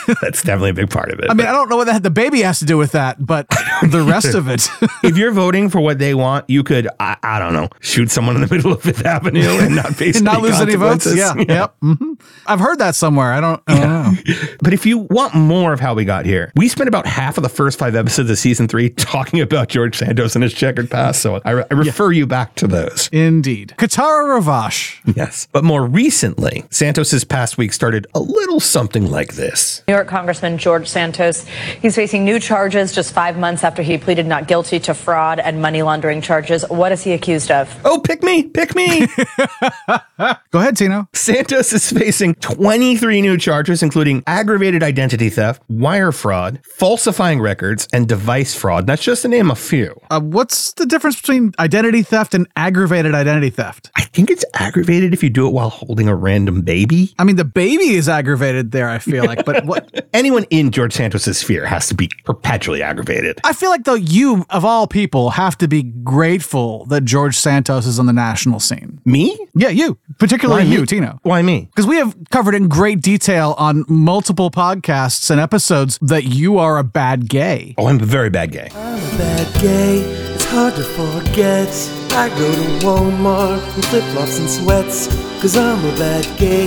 That's 0.22 0.42
definitely 0.42 0.70
a 0.70 0.74
big 0.74 0.90
part 0.90 1.10
of 1.10 1.18
it. 1.20 1.26
I 1.30 1.34
mean, 1.34 1.46
I 1.46 1.52
don't 1.52 1.68
know 1.68 1.76
what 1.76 1.86
that, 1.86 2.02
the 2.02 2.10
baby 2.10 2.42
has 2.42 2.58
to 2.60 2.64
do 2.64 2.76
with 2.76 2.92
that, 2.92 3.24
but 3.24 3.48
the 3.88 4.02
rest 4.02 4.34
of 4.34 4.48
it. 4.48 4.68
if 5.02 5.16
you're 5.16 5.32
voting 5.32 5.68
for 5.68 5.80
what 5.80 5.98
they 5.98 6.14
want, 6.14 6.48
you 6.48 6.62
could, 6.62 6.88
I, 6.98 7.16
I 7.22 7.38
don't 7.38 7.52
know, 7.52 7.68
shoot 7.80 8.10
someone 8.10 8.36
in 8.36 8.42
the 8.42 8.54
middle 8.54 8.72
of 8.72 8.82
Fifth 8.82 9.04
Avenue 9.04 9.40
and 9.60 9.76
not 9.76 9.94
face 9.94 10.16
and 10.16 10.24
not 10.24 10.40
lose 10.42 10.60
any 10.60 10.74
votes. 10.74 11.04
consequences. 11.04 11.46
Yeah. 11.48 11.54
Yep. 11.60 11.76
hmm 11.80 12.12
I've 12.46 12.60
heard 12.60 12.78
that 12.78 12.94
somewhere. 12.94 13.32
I 13.32 13.40
don't, 13.40 13.62
I 13.66 13.80
don't 13.80 14.26
know. 14.26 14.46
But 14.62 14.72
if 14.72 14.86
you 14.86 14.98
want 14.98 15.34
more 15.34 15.72
of 15.72 15.80
how 15.80 15.94
we 15.94 16.04
got 16.04 16.19
here, 16.26 16.52
we 16.56 16.68
spent 16.68 16.88
about 16.88 17.06
half 17.06 17.36
of 17.36 17.42
the 17.42 17.48
first 17.48 17.78
five 17.78 17.94
episodes 17.94 18.30
of 18.30 18.38
season 18.38 18.68
three 18.68 18.90
talking 18.96 19.40
about 19.40 19.68
George 19.68 19.96
Santos 19.96 20.34
and 20.34 20.42
his 20.42 20.54
checkered 20.54 20.90
past. 20.90 21.22
So 21.22 21.40
I, 21.44 21.50
I 21.52 21.74
refer 21.74 22.12
you 22.12 22.26
back 22.26 22.54
to 22.56 22.66
those. 22.66 23.08
Indeed. 23.12 23.74
Kitara 23.78 24.40
Ravache. 24.40 25.00
Yes. 25.16 25.48
But 25.52 25.64
more 25.64 25.86
recently, 25.86 26.64
Santos's 26.70 27.24
past 27.24 27.58
week 27.58 27.72
started 27.72 28.06
a 28.14 28.20
little 28.20 28.60
something 28.60 29.10
like 29.10 29.34
this. 29.34 29.82
New 29.88 29.94
York 29.94 30.08
Congressman 30.08 30.58
George 30.58 30.88
Santos. 30.88 31.46
He's 31.82 31.96
facing 31.96 32.24
new 32.24 32.38
charges 32.38 32.92
just 32.92 33.12
five 33.12 33.38
months 33.38 33.64
after 33.64 33.82
he 33.82 33.98
pleaded 33.98 34.26
not 34.26 34.48
guilty 34.48 34.78
to 34.80 34.94
fraud 34.94 35.38
and 35.40 35.60
money 35.60 35.82
laundering 35.82 36.20
charges. 36.20 36.64
What 36.68 36.92
is 36.92 37.02
he 37.02 37.12
accused 37.12 37.50
of? 37.50 37.74
Oh, 37.84 38.00
pick 38.00 38.22
me, 38.22 38.44
pick 38.44 38.74
me. 38.74 39.06
Go 40.50 40.58
ahead, 40.58 40.76
Tino. 40.76 41.08
Santos 41.12 41.72
is 41.72 41.90
facing 41.90 42.34
23 42.36 43.22
new 43.22 43.38
charges, 43.38 43.82
including 43.82 44.22
aggravated 44.26 44.82
identity 44.82 45.30
theft, 45.30 45.62
wire 45.68 46.09
wire 46.10 46.12
fraud, 46.12 46.60
falsifying 46.64 47.40
records, 47.40 47.88
and 47.92 48.08
device 48.08 48.54
fraud. 48.54 48.86
That's 48.86 49.02
just 49.02 49.22
to 49.22 49.28
name 49.28 49.50
a 49.50 49.54
few. 49.54 49.94
Uh, 50.10 50.20
what's 50.20 50.72
the 50.74 50.86
difference 50.86 51.20
between 51.20 51.52
identity 51.58 52.02
theft 52.02 52.34
and 52.34 52.46
aggravated 52.56 53.14
identity 53.14 53.50
theft? 53.50 53.90
I 53.96 54.02
think 54.02 54.30
it's 54.30 54.44
aggravated 54.54 55.12
if 55.12 55.22
you 55.22 55.30
do 55.30 55.46
it 55.46 55.52
while 55.52 55.70
holding 55.70 56.08
a 56.08 56.14
random 56.14 56.62
baby. 56.62 57.14
I 57.18 57.24
mean, 57.24 57.36
the 57.36 57.44
baby 57.44 57.90
is 57.90 58.08
aggravated 58.08 58.72
there, 58.72 58.88
I 58.88 58.98
feel 58.98 59.24
like, 59.24 59.44
but 59.44 59.64
what? 59.64 60.08
Anyone 60.14 60.44
in 60.50 60.70
George 60.70 60.92
Santos's 60.92 61.38
sphere 61.38 61.66
has 61.66 61.88
to 61.88 61.94
be 61.94 62.10
perpetually 62.24 62.82
aggravated. 62.82 63.40
I 63.44 63.52
feel 63.52 63.70
like, 63.70 63.84
though, 63.84 63.94
you, 63.94 64.44
of 64.50 64.64
all 64.64 64.86
people, 64.86 65.30
have 65.30 65.56
to 65.58 65.68
be 65.68 65.82
grateful 65.82 66.86
that 66.86 67.04
George 67.04 67.36
Santos 67.36 67.86
is 67.86 67.98
on 67.98 68.06
the 68.06 68.12
national 68.12 68.60
scene. 68.60 69.00
Me? 69.04 69.38
Yeah, 69.54 69.68
you. 69.68 69.98
Particularly 70.18 70.64
Why 70.64 70.70
you, 70.70 70.80
me? 70.80 70.86
Tino. 70.86 71.18
Why 71.22 71.42
me? 71.42 71.66
Because 71.66 71.86
we 71.86 71.96
have 71.96 72.16
covered 72.30 72.54
in 72.54 72.68
great 72.68 73.00
detail 73.00 73.54
on 73.58 73.84
multiple 73.88 74.50
podcasts 74.50 75.30
and 75.30 75.40
episodes 75.40 75.89
that 75.98 76.24
you 76.24 76.58
are 76.58 76.78
a 76.78 76.84
bad 76.84 77.28
gay. 77.28 77.74
Oh, 77.78 77.86
I'm 77.86 78.00
a 78.00 78.04
very 78.04 78.30
bad 78.30 78.52
gay. 78.52 78.68
I'm 78.74 78.98
a 78.98 79.18
bad 79.18 79.60
gay, 79.60 79.98
it's 80.34 80.44
hard 80.46 80.74
to 80.76 80.82
forget. 80.84 81.68
I 82.12 82.28
go 82.30 82.52
to 82.54 82.86
Walmart 82.86 83.76
in 83.76 83.82
flip 83.82 84.04
flops 84.12 84.38
and 84.38 84.50
sweats, 84.50 85.06
cause 85.40 85.56
I'm 85.56 85.78
a 85.84 85.92
bad 85.96 86.26
gay. 86.38 86.66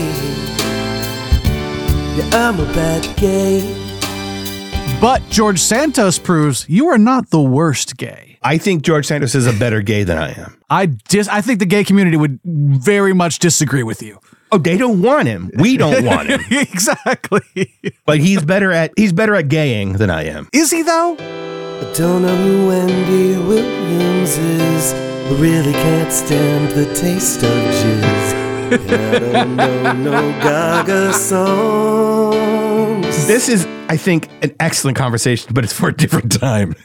Yeah, 2.15 2.29
I'm 2.33 2.59
a 2.59 2.65
bad 2.73 3.03
gay. 3.17 3.79
But 5.01 5.21
George 5.29 5.59
Santos 5.59 6.17
proves 6.17 6.65
you 6.69 6.87
are 6.87 6.97
not 6.97 7.29
the 7.29 7.41
worst 7.41 7.97
gay. 7.97 8.37
I 8.41 8.57
think 8.57 8.83
George 8.83 9.05
Santos 9.05 9.35
is 9.35 9.47
a 9.47 9.53
better 9.53 9.81
gay 9.81 10.03
than 10.03 10.17
I 10.17 10.31
am. 10.31 10.61
I 10.69 10.85
dis- 10.87 11.27
I 11.27 11.41
think 11.41 11.59
the 11.59 11.65
gay 11.65 11.83
community 11.83 12.15
would 12.17 12.39
very 12.45 13.13
much 13.13 13.39
disagree 13.39 13.83
with 13.83 14.01
you. 14.01 14.19
Oh, 14.53 14.59
they 14.59 14.77
don't 14.77 15.01
want 15.01 15.27
him. 15.27 15.49
We 15.55 15.77
don't 15.77 16.05
want 16.05 16.29
him. 16.29 16.39
exactly. 16.51 17.73
But 18.05 18.19
he's 18.19 18.43
better 18.43 18.71
at 18.71 18.93
he's 18.95 19.11
better 19.11 19.33
at 19.33 19.47
gaying 19.47 19.93
than 19.93 20.11
I 20.11 20.25
am. 20.25 20.47
Is 20.53 20.69
he 20.69 20.83
though? 20.83 21.13
I 21.13 21.91
don't 21.95 22.21
know 22.21 22.35
who 22.35 22.67
Wendy 22.67 23.35
Williams 23.35 24.37
is, 24.37 24.93
but 25.27 25.39
really 25.39 25.73
can't 25.73 26.11
stand 26.11 26.69
the 26.69 26.85
taste 26.93 27.41
of 27.41 27.49
jizz. 27.49 28.33
And 28.73 28.91
I 29.01 29.19
don't 29.19 29.55
know 30.03 30.21
no 30.21 30.39
Gaga 30.43 31.13
songs. 31.13 33.25
This 33.25 33.49
is, 33.49 33.65
I 33.89 33.97
think, 33.97 34.29
an 34.43 34.55
excellent 34.59 34.97
conversation, 34.97 35.51
but 35.55 35.63
it's 35.63 35.73
for 35.73 35.89
a 35.89 35.93
different 35.93 36.31
time. 36.31 36.75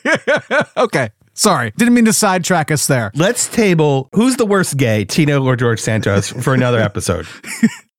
okay. 0.76 1.10
Sorry. 1.42 1.72
Didn't 1.76 1.94
mean 1.94 2.04
to 2.04 2.12
sidetrack 2.12 2.70
us 2.70 2.86
there. 2.86 3.10
Let's 3.16 3.48
table 3.48 4.08
who's 4.14 4.36
the 4.36 4.46
worst 4.46 4.76
gay, 4.76 5.04
Tino 5.04 5.44
or 5.44 5.56
George 5.56 5.80
Santos, 5.80 6.28
for 6.30 6.54
another 6.54 6.78
episode. 6.90 7.26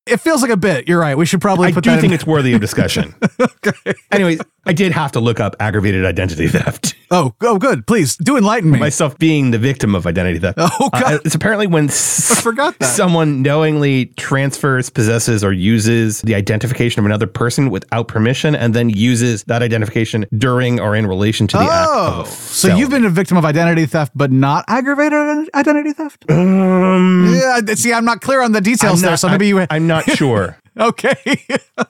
It 0.05 0.17
feels 0.17 0.41
like 0.41 0.51
a 0.51 0.57
bit. 0.57 0.87
You're 0.87 0.99
right. 0.99 1.17
We 1.17 1.25
should 1.25 1.39
probably 1.41 1.69
I 1.69 1.71
put 1.71 1.83
do 1.85 1.91
that 1.91 2.01
think 2.01 2.11
in. 2.11 2.15
it's 2.15 2.27
worthy 2.27 2.53
of 2.53 2.59
discussion. 2.61 3.15
okay. 3.39 3.93
Anyways, 4.11 4.41
I 4.65 4.73
did 4.73 4.91
have 4.91 5.13
to 5.13 5.21
look 5.21 5.39
up 5.39 5.55
aggravated 5.61 6.03
identity 6.05 6.47
theft. 6.49 6.95
Oh, 7.09 7.33
oh, 7.41 7.57
good. 7.57 7.85
Please 7.87 8.17
do 8.17 8.35
enlighten 8.37 8.71
me. 8.71 8.79
Myself 8.79 9.17
being 9.17 9.51
the 9.51 9.57
victim 9.59 9.93
of 9.95 10.05
identity 10.07 10.39
theft. 10.39 10.57
Oh, 10.59 10.89
God. 10.91 11.03
Uh, 11.03 11.19
it's 11.23 11.35
apparently 11.35 11.67
when 11.67 11.85
s- 11.89 12.31
I 12.31 12.41
forgot 12.41 12.77
that. 12.79 12.85
someone 12.87 13.41
knowingly 13.43 14.07
transfers, 14.17 14.89
possesses, 14.89 15.41
or 15.43 15.53
uses 15.53 16.21
the 16.23 16.35
identification 16.35 16.99
of 16.99 17.05
another 17.05 17.27
person 17.27 17.69
without 17.69 18.07
permission, 18.09 18.55
and 18.55 18.73
then 18.73 18.89
uses 18.89 19.43
that 19.45 19.61
identification 19.61 20.25
during 20.37 20.79
or 20.81 20.95
in 20.97 21.05
relation 21.07 21.47
to 21.47 21.57
the 21.57 21.63
act 21.63 21.89
Oh, 21.93 22.23
so 22.25 22.75
you've 22.75 22.89
been 22.89 23.05
a 23.05 23.09
victim 23.09 23.37
of 23.37 23.45
identity 23.45 23.85
theft, 23.85 24.11
but 24.15 24.31
not 24.31 24.65
aggravated 24.67 25.49
identity 25.53 25.93
theft? 25.93 26.25
Um, 26.29 27.33
Yeah, 27.33 27.61
see, 27.75 27.93
I'm 27.93 28.05
not 28.05 28.21
clear 28.21 28.41
on 28.41 28.51
the 28.53 28.61
details 28.61 29.01
there, 29.01 29.15
so 29.17 29.29
maybe 29.29 29.45
I- 29.45 29.47
you. 29.61 29.67
I'm 29.69 29.85
not 29.87 29.92
sure. 30.01 30.57
okay. 30.79 31.15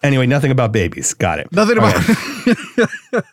Anyway, 0.02 0.26
nothing 0.26 0.52
about 0.52 0.72
babies. 0.72 1.14
Got 1.14 1.40
it. 1.40 1.52
Nothing 1.52 1.78
about. 1.78 2.04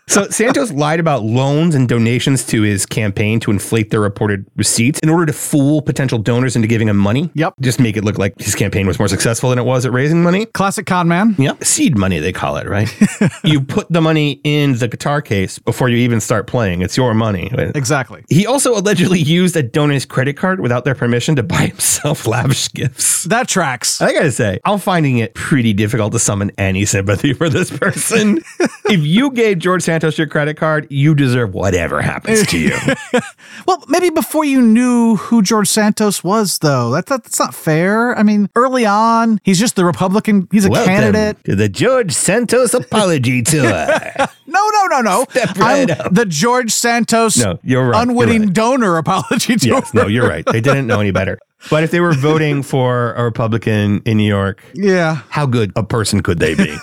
So 0.06 0.28
Santos 0.28 0.72
lied 0.72 0.98
about 0.98 1.22
loans 1.22 1.74
and 1.74 1.88
donations 1.88 2.44
to 2.46 2.62
his 2.62 2.84
campaign 2.84 3.38
to 3.40 3.50
inflate 3.52 3.90
their 3.90 4.00
reported 4.00 4.44
receipts 4.56 4.98
in 5.00 5.08
order 5.08 5.24
to 5.26 5.32
fool 5.32 5.82
potential 5.82 6.18
donors 6.18 6.56
into 6.56 6.66
giving 6.66 6.88
him 6.88 6.96
money. 6.96 7.30
Yep. 7.34 7.54
Just 7.60 7.78
make 7.78 7.96
it 7.96 8.02
look 8.02 8.18
like 8.18 8.38
his 8.38 8.56
campaign 8.56 8.88
was 8.88 8.98
more 8.98 9.06
successful 9.06 9.50
than 9.50 9.58
it 9.58 9.64
was 9.64 9.86
at 9.86 9.92
raising 9.92 10.22
money. 10.22 10.46
Classic 10.46 10.84
con 10.84 11.06
man. 11.06 11.36
Yep. 11.38 11.64
Seed 11.64 11.96
money, 11.96 12.18
they 12.18 12.32
call 12.32 12.56
it, 12.56 12.68
right? 12.68 12.92
you 13.44 13.60
put 13.60 13.90
the 13.90 14.00
money 14.00 14.40
in 14.42 14.76
the 14.78 14.88
guitar 14.88 15.22
case 15.22 15.60
before 15.60 15.88
you 15.88 15.98
even 15.98 16.20
start 16.20 16.48
playing. 16.48 16.82
It's 16.82 16.96
your 16.96 17.14
money. 17.14 17.48
Exactly. 17.52 18.24
He 18.28 18.46
also 18.46 18.76
allegedly 18.76 19.20
used 19.20 19.56
a 19.56 19.62
donor's 19.62 20.04
credit 20.04 20.36
card 20.36 20.60
without 20.60 20.84
their 20.84 20.96
permission 20.96 21.36
to 21.36 21.44
buy 21.44 21.66
himself 21.66 22.26
lavish 22.26 22.70
gifts. 22.72 23.24
That 23.24 23.46
tracks. 23.46 24.00
I 24.00 24.12
gotta 24.12 24.32
say, 24.32 24.58
I'm 24.64 24.78
finding 24.80 25.18
it 25.18 25.38
pretty 25.40 25.72
difficult 25.72 26.12
to 26.12 26.18
summon 26.18 26.50
any 26.58 26.84
sympathy 26.84 27.32
for 27.32 27.48
this 27.48 27.70
person. 27.76 28.40
if 28.84 29.00
you 29.00 29.30
gave 29.32 29.58
George 29.58 29.82
Santos 29.82 30.18
your 30.18 30.26
credit 30.26 30.56
card, 30.56 30.86
you 30.90 31.14
deserve 31.14 31.54
whatever 31.54 32.02
happens 32.02 32.46
to 32.48 32.58
you. 32.58 32.76
Well, 33.66 33.84
maybe 33.88 34.10
before 34.10 34.44
you 34.44 34.62
knew 34.62 35.16
who 35.16 35.42
George 35.42 35.68
Santos 35.68 36.24
was, 36.24 36.58
though. 36.60 36.90
That, 36.92 37.06
that- 37.06 37.24
that's 37.24 37.38
not 37.38 37.54
fair. 37.54 38.16
I 38.18 38.22
mean, 38.22 38.48
early 38.56 38.86
on, 38.86 39.38
he's 39.44 39.58
just 39.58 39.76
the 39.76 39.84
Republican. 39.84 40.48
He's 40.50 40.64
a 40.64 40.70
Welcome 40.70 40.94
candidate. 40.94 41.44
to 41.44 41.54
the 41.56 41.68
George 41.68 42.12
Santos 42.12 42.72
apology 42.74 43.42
tour. 43.50 43.62
No, 43.62 44.26
no, 44.72 44.86
no, 44.90 45.00
no. 45.02 45.24
Step 45.30 45.56
right 45.58 45.90
I'm 45.90 46.00
up. 46.06 46.14
the 46.14 46.24
George 46.26 46.70
Santos 46.72 47.36
No, 47.36 47.58
you're 47.62 47.88
right. 47.88 48.06
You're 48.06 48.16
right. 48.26 48.52
donor 48.52 48.96
apology 48.96 49.56
tour. 49.56 49.74
yes, 49.74 49.92
no, 49.94 50.06
you're 50.06 50.28
right. 50.28 50.44
They 50.46 50.60
didn't 50.60 50.86
know 50.86 51.00
any 51.00 51.10
better. 51.10 51.38
But 51.68 51.82
if 51.84 51.90
they 51.90 52.00
were 52.00 52.14
voting 52.14 52.62
for 52.72 53.12
a 53.14 53.24
Republican 53.24 54.00
in 54.06 54.16
New 54.16 54.26
York, 54.28 54.62
Yeah. 54.74 55.22
how 55.28 55.44
good 55.46 55.72
a 55.76 55.82
person 55.82 56.22
could 56.22 56.38
they 56.38 56.54
be? 56.54 56.74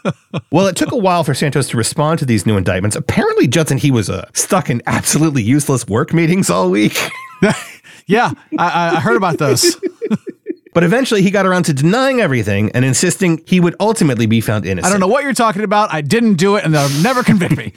well, 0.50 0.66
it 0.66 0.74
took 0.76 0.90
a 0.90 0.96
while 0.96 1.22
for 1.22 1.34
Santos 1.34 1.68
to 1.68 1.76
respond 1.76 2.18
to 2.18 2.24
these 2.26 2.44
new 2.46 2.56
indictments. 2.56 2.96
Apparently, 2.96 3.46
Judson, 3.46 3.78
he 3.78 3.90
was 3.92 4.10
uh, 4.10 4.28
stuck 4.34 4.70
in 4.70 4.82
absolutely 4.86 5.42
useless 5.42 5.86
work 5.86 6.12
meetings 6.12 6.50
all 6.50 6.70
week. 6.70 6.98
Yeah. 8.06 8.32
I, 8.58 8.68
I- 8.68 8.96
I 8.96 9.00
heard 9.00 9.16
about 9.16 9.38
those. 9.38 9.76
But 10.74 10.82
eventually, 10.84 11.22
he 11.22 11.30
got 11.30 11.46
around 11.46 11.62
to 11.64 11.72
denying 11.72 12.20
everything 12.20 12.70
and 12.72 12.84
insisting 12.84 13.42
he 13.46 13.60
would 13.60 13.74
ultimately 13.80 14.26
be 14.26 14.42
found 14.42 14.66
innocent. 14.66 14.84
I 14.86 14.90
don't 14.90 15.00
know 15.00 15.06
what 15.06 15.22
you're 15.22 15.32
talking 15.32 15.62
about. 15.62 15.90
I 15.94 16.00
didn't 16.02 16.34
do 16.34 16.56
it, 16.56 16.64
and 16.64 16.74
they'll 16.74 16.90
never 17.02 17.22
convict 17.22 17.56
me. 17.56 17.72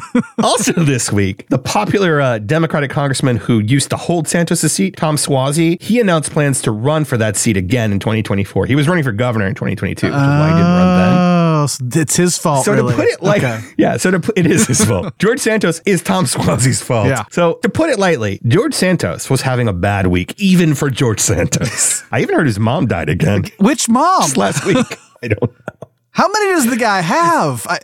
also, 0.42 0.72
this 0.72 1.12
week, 1.12 1.46
the 1.48 1.58
popular 1.58 2.20
uh, 2.20 2.38
Democratic 2.38 2.90
congressman 2.90 3.36
who 3.36 3.60
used 3.60 3.90
to 3.90 3.96
hold 3.96 4.28
Santos' 4.28 4.72
seat, 4.72 4.96
Tom 4.96 5.16
Suozzi, 5.16 5.80
he 5.82 6.00
announced 6.00 6.30
plans 6.32 6.62
to 6.62 6.70
run 6.70 7.04
for 7.04 7.16
that 7.16 7.36
seat 7.36 7.56
again 7.56 7.92
in 7.92 7.98
2024. 7.98 8.66
He 8.66 8.74
was 8.74 8.88
running 8.88 9.04
for 9.04 9.12
governor 9.12 9.46
in 9.46 9.54
2022, 9.54 10.06
which 10.06 10.14
is 10.14 10.18
why 10.18 10.48
he 10.48 10.54
didn't 10.54 10.66
run 10.66 10.98
then. 10.98 11.12
Oh, 11.18 12.00
it's 12.00 12.16
his 12.16 12.38
fault. 12.38 12.64
So 12.64 12.72
really. 12.72 12.92
to 12.92 12.96
put 12.96 13.06
it 13.06 13.22
like, 13.22 13.42
Okay. 13.42 13.60
yeah, 13.76 13.96
so 13.96 14.10
to 14.10 14.20
put, 14.20 14.38
it 14.38 14.46
is 14.46 14.66
his 14.66 14.84
fault. 14.84 15.12
George 15.18 15.40
Santos 15.40 15.80
is 15.86 16.02
Tom 16.02 16.24
Suozzi's 16.24 16.82
fault. 16.82 17.08
Yeah. 17.08 17.24
So 17.30 17.54
to 17.62 17.68
put 17.68 17.90
it 17.90 17.98
lightly, 17.98 18.40
George 18.46 18.74
Santos 18.74 19.28
was 19.30 19.42
having 19.42 19.68
a 19.68 19.72
bad 19.72 20.06
week, 20.06 20.34
even 20.38 20.74
for 20.74 20.90
George 20.90 21.20
Santos. 21.20 22.02
I 22.10 22.20
even 22.20 22.34
heard 22.34 22.46
his 22.46 22.58
mom 22.58 22.86
died 22.86 23.08
again 23.08 23.44
which 23.58 23.88
mom? 23.88 24.22
just 24.22 24.36
last 24.36 24.64
week. 24.64 24.76
I 25.22 25.28
don't 25.28 25.42
know. 25.42 25.88
How 26.10 26.28
many 26.28 26.46
does 26.50 26.68
the 26.68 26.76
guy 26.76 27.00
have? 27.00 27.66
I, 27.68 27.78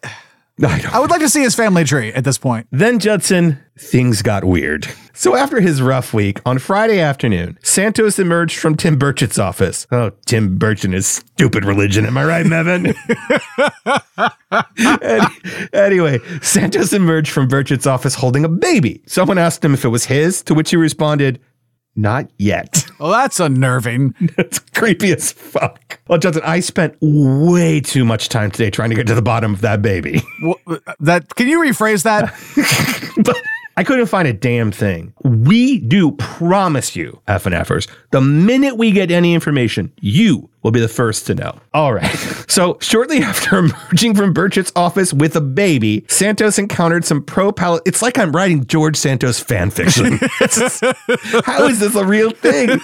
I 0.62 0.88
I 0.92 0.98
would 1.00 1.10
like 1.10 1.20
to 1.20 1.28
see 1.28 1.42
his 1.42 1.54
family 1.54 1.84
tree 1.84 2.12
at 2.12 2.24
this 2.24 2.38
point. 2.38 2.66
Then 2.72 2.98
Judson, 2.98 3.58
things 3.78 4.22
got 4.22 4.44
weird. 4.44 4.86
So 5.14 5.34
after 5.36 5.60
his 5.60 5.82
rough 5.82 6.14
week, 6.14 6.40
on 6.46 6.58
Friday 6.58 7.00
afternoon, 7.00 7.58
Santos 7.62 8.18
emerged 8.18 8.56
from 8.58 8.76
Tim 8.76 8.96
Burchett's 8.98 9.38
office. 9.38 9.86
Oh, 9.90 10.10
Tim 10.26 10.58
Burchett 10.58 10.84
and 10.86 10.94
his 10.94 11.06
stupid 11.08 11.64
religion. 11.64 12.06
Am 12.06 12.16
I 12.16 12.24
right, 12.24 12.46
Mevin? 12.46 12.94
Any- 15.02 15.68
anyway, 15.72 16.18
Santos 16.40 16.92
emerged 16.92 17.30
from 17.32 17.48
Burchett's 17.48 17.86
office 17.86 18.14
holding 18.14 18.44
a 18.44 18.48
baby. 18.48 19.02
Someone 19.06 19.38
asked 19.38 19.64
him 19.64 19.74
if 19.74 19.84
it 19.84 19.88
was 19.88 20.06
his, 20.06 20.42
to 20.44 20.54
which 20.54 20.70
he 20.70 20.76
responded, 20.76 21.40
not 21.98 22.30
yet. 22.38 22.84
Well, 22.98 23.12
that's 23.12 23.38
unnerving. 23.38 24.12
It's 24.38 24.58
creepy 24.58 25.12
as 25.12 25.30
fuck. 25.30 26.00
Well, 26.08 26.18
Judson, 26.18 26.42
I 26.44 26.58
spent 26.58 26.96
way 27.00 27.78
too 27.80 28.04
much 28.04 28.28
time 28.28 28.50
today 28.50 28.70
trying 28.70 28.90
to 28.90 28.96
get 28.96 29.06
to 29.06 29.14
the 29.14 29.22
bottom 29.22 29.54
of 29.54 29.60
that 29.60 29.82
baby. 29.82 30.20
Wha- 30.42 30.56
uh, 30.66 30.94
that 30.98 31.32
can 31.36 31.46
you 31.46 31.60
rephrase 31.60 32.02
that? 32.02 32.34
but 33.24 33.36
I 33.78 33.84
couldn't 33.84 34.06
find 34.06 34.26
a 34.26 34.32
damn 34.32 34.72
thing. 34.72 35.14
We 35.22 35.78
do 35.78 36.10
promise 36.10 36.96
you, 36.96 37.20
FNFers, 37.28 37.88
the 38.10 38.20
minute 38.20 38.76
we 38.76 38.90
get 38.90 39.12
any 39.12 39.34
information, 39.34 39.92
you 40.00 40.50
will 40.64 40.72
be 40.72 40.80
the 40.80 40.88
first 40.88 41.28
to 41.28 41.36
know. 41.36 41.60
All 41.72 41.94
right. 41.94 42.16
So, 42.48 42.78
shortly 42.80 43.18
after 43.18 43.58
emerging 43.58 44.14
from 44.14 44.32
Burchett's 44.32 44.72
office 44.74 45.12
with 45.12 45.36
a 45.36 45.40
baby, 45.40 46.04
Santos 46.08 46.58
encountered 46.58 47.04
some 47.04 47.22
pro 47.22 47.52
pal. 47.52 47.78
It's 47.84 48.00
like 48.00 48.18
I'm 48.18 48.32
writing 48.32 48.66
George 48.66 48.96
Santos 48.96 49.38
fan 49.38 49.70
fiction. 49.70 50.18
How 51.44 51.66
is 51.66 51.78
this 51.78 51.94
a 51.94 52.04
real 52.04 52.30
thing? 52.30 52.80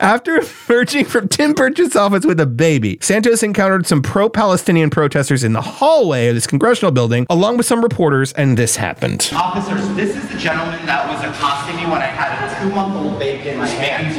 After 0.00 0.40
emerging 0.40 1.04
from 1.04 1.28
Tim 1.28 1.52
Burchett's 1.52 1.94
office 1.94 2.24
with 2.24 2.40
a 2.40 2.46
baby, 2.46 2.96
Santos 3.02 3.42
encountered 3.42 3.86
some 3.86 4.00
pro 4.00 4.30
Palestinian 4.30 4.88
protesters 4.88 5.44
in 5.44 5.52
the 5.52 5.60
hallway 5.60 6.28
of 6.28 6.34
this 6.34 6.46
congressional 6.46 6.90
building, 6.90 7.26
along 7.28 7.58
with 7.58 7.66
some 7.66 7.82
reporters, 7.82 8.32
and 8.32 8.56
this 8.56 8.76
happened. 8.76 9.28
Officers, 9.34 9.86
this 9.96 10.16
is 10.16 10.26
the 10.30 10.38
gentleman 10.38 10.86
that 10.86 11.06
was 11.06 11.22
accosting 11.22 11.76
me 11.76 11.82
when 11.82 12.00
I 12.00 12.06
had 12.06 12.32
a 12.48 12.62
two-month-old 12.62 13.18
baby 13.18 13.50
in 13.50 13.58
my 13.58 13.68
hands. 13.68 14.16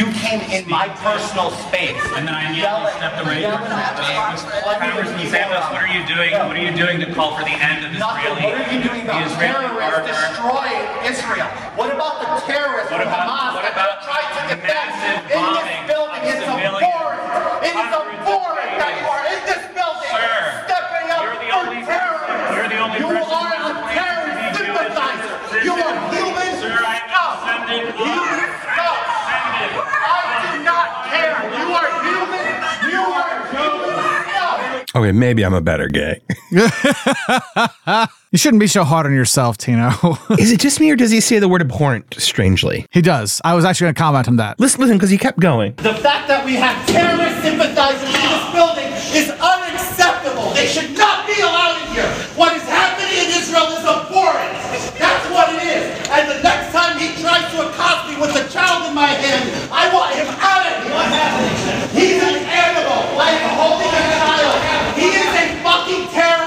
You 0.00 0.08
came 0.16 0.40
in 0.48 0.64
my 0.64 0.88
personal 1.04 1.50
space. 1.68 2.00
And 2.16 2.24
then 2.24 2.32
I 2.32 2.48
immediately 2.48 2.88
stepped 2.96 3.20
away. 3.20 3.44
Congressman 3.44 5.28
Santos, 5.28 5.60
what 5.68 5.84
are 5.84 5.92
you 5.92 6.00
doing? 6.08 6.32
What 6.32 6.56
are 6.56 6.64
you 6.64 6.72
doing 6.72 7.04
to 7.04 7.08
call 7.12 7.36
for 7.36 7.44
the 7.44 7.52
end 7.52 7.84
of 7.84 7.92
Nothing. 8.00 8.32
What 8.32 8.64
are 8.64 8.72
you 8.72 8.80
doing 8.80 9.04
the 9.04 9.12
about 9.12 9.36
terrorists 9.36 10.08
destroying 10.08 10.88
Israel? 11.04 11.52
What 11.76 11.92
about 11.92 12.16
the 12.24 12.32
terrorists 12.48 12.88
What 12.88 13.04
from 13.04 13.12
about- 13.12 13.28
Hamas 13.28 13.60
what 13.60 13.68
that 13.76 14.00
tried 14.08 14.28
to 14.40 14.42
defend 14.56 14.72
massive 14.72 15.20
this 15.28 15.36
bombing 15.36 15.84
building? 15.84 16.22
of 16.24 16.32
It's 16.32 16.48
civilians? 16.48 16.80
abhorrent. 16.80 17.60
It 17.68 17.74
is 17.76 17.90
abhorrent 17.92 18.72
that 18.80 18.92
you 18.96 19.04
are 19.04 19.24
in 19.36 19.40
this 19.52 19.62
building 19.76 20.12
Sir, 20.16 20.64
stepping 20.64 21.08
up 21.12 21.20
you're 21.28 21.36
the 21.44 21.50
for 21.52 21.60
only 21.60 21.84
person- 21.84 21.92
terrorists. 21.92 22.56
you're 22.56 22.70
the 22.72 22.80
only 22.80 22.98
you 23.04 23.08
person 23.20 23.36
are 23.36 23.52
who 23.52 23.68
a 23.68 23.84
has 23.84 24.00
terrorist 24.00 24.32
claimed 24.32 24.56
to 24.56 24.64
be 24.64 24.72
sympathizer. 24.80 25.28
Jewish. 25.60 25.68
You 25.68 25.76
are 25.76 25.96
human 26.08 26.50
Sir, 26.56 26.72
I 26.88 26.96
have 27.04 27.36
scum. 27.44 27.68
descended 27.68 28.00
You 28.00 28.16
on- 28.16 28.48
scum. 28.64 28.96
I 29.60 30.24
do 30.40 30.64
not 30.64 30.88
care. 31.12 31.36
You 31.60 31.68
are 31.80 31.90
human. 32.00 32.48
You 32.90 33.02
are 33.20 33.34
human 33.52 33.98
scum. 34.24 34.79
Okay, 34.94 35.12
maybe 35.12 35.44
I'm 35.44 35.54
a 35.54 35.60
better 35.60 35.88
gay. 35.88 36.20
You 38.30 38.38
shouldn't 38.38 38.60
be 38.60 38.68
so 38.68 38.84
hard 38.86 39.06
on 39.06 39.12
yourself, 39.12 39.58
Tino. 39.58 39.90
Is 40.38 40.54
it 40.54 40.60
just 40.62 40.78
me 40.78 40.86
or 40.86 40.94
does 40.94 41.10
he 41.10 41.18
say 41.18 41.40
the 41.42 41.48
word 41.50 41.62
abhorrent 41.66 42.14
strangely? 42.14 42.86
he 42.94 43.02
does. 43.02 43.42
I 43.42 43.58
was 43.58 43.64
actually 43.66 43.90
going 43.90 43.98
to 43.98 44.02
comment 44.06 44.28
on 44.30 44.36
that. 44.36 44.60
Listen, 44.62 44.78
listen, 44.80 44.98
because 44.98 45.10
he 45.10 45.18
kept 45.18 45.42
going. 45.42 45.74
The 45.82 45.98
fact 45.98 46.30
that 46.30 46.46
we 46.46 46.54
have 46.54 46.78
terrorist 46.86 47.42
sympathizers 47.42 48.06
in 48.06 48.22
this 48.22 48.46
building 48.54 48.86
is 49.18 49.34
unacceptable. 49.34 50.54
They 50.54 50.70
should 50.70 50.94
not 50.94 51.26
be 51.26 51.42
allowed 51.42 51.82
in 51.82 51.98
here. 51.98 52.06
What 52.38 52.54
is 52.54 52.62
happening 52.70 53.18
in 53.18 53.34
Israel 53.34 53.66
is 53.74 53.82
abhorrent. 53.82 54.54
That's 54.94 55.26
what 55.34 55.50
it 55.50 55.66
is. 55.66 55.82
And 56.14 56.30
the 56.30 56.38
next 56.46 56.70
time 56.70 57.02
he 57.02 57.10
tries 57.18 57.50
to 57.58 57.66
accost 57.66 58.06
me 58.06 58.14
with 58.14 58.30
a 58.38 58.46
child 58.46 58.86
in 58.86 58.94
my 58.94 59.10
hand, 59.10 59.42
I 59.74 59.90
want 59.90 60.14
him 60.14 60.30
out 60.38 60.70
of 60.70 60.86
here. 60.86 60.94
What 60.94 61.10
happened? 61.10 61.98
He's 61.98 62.22
an 62.22 62.46
animal. 62.46 63.18
I 63.18 63.34
am 63.42 63.58
holding 63.58 63.90
a 63.90 64.04
child. 64.22 64.54
He 64.94 65.10
is 65.18 65.30
a 65.34 65.46
fucking 65.66 66.14
terrorist 66.14 66.40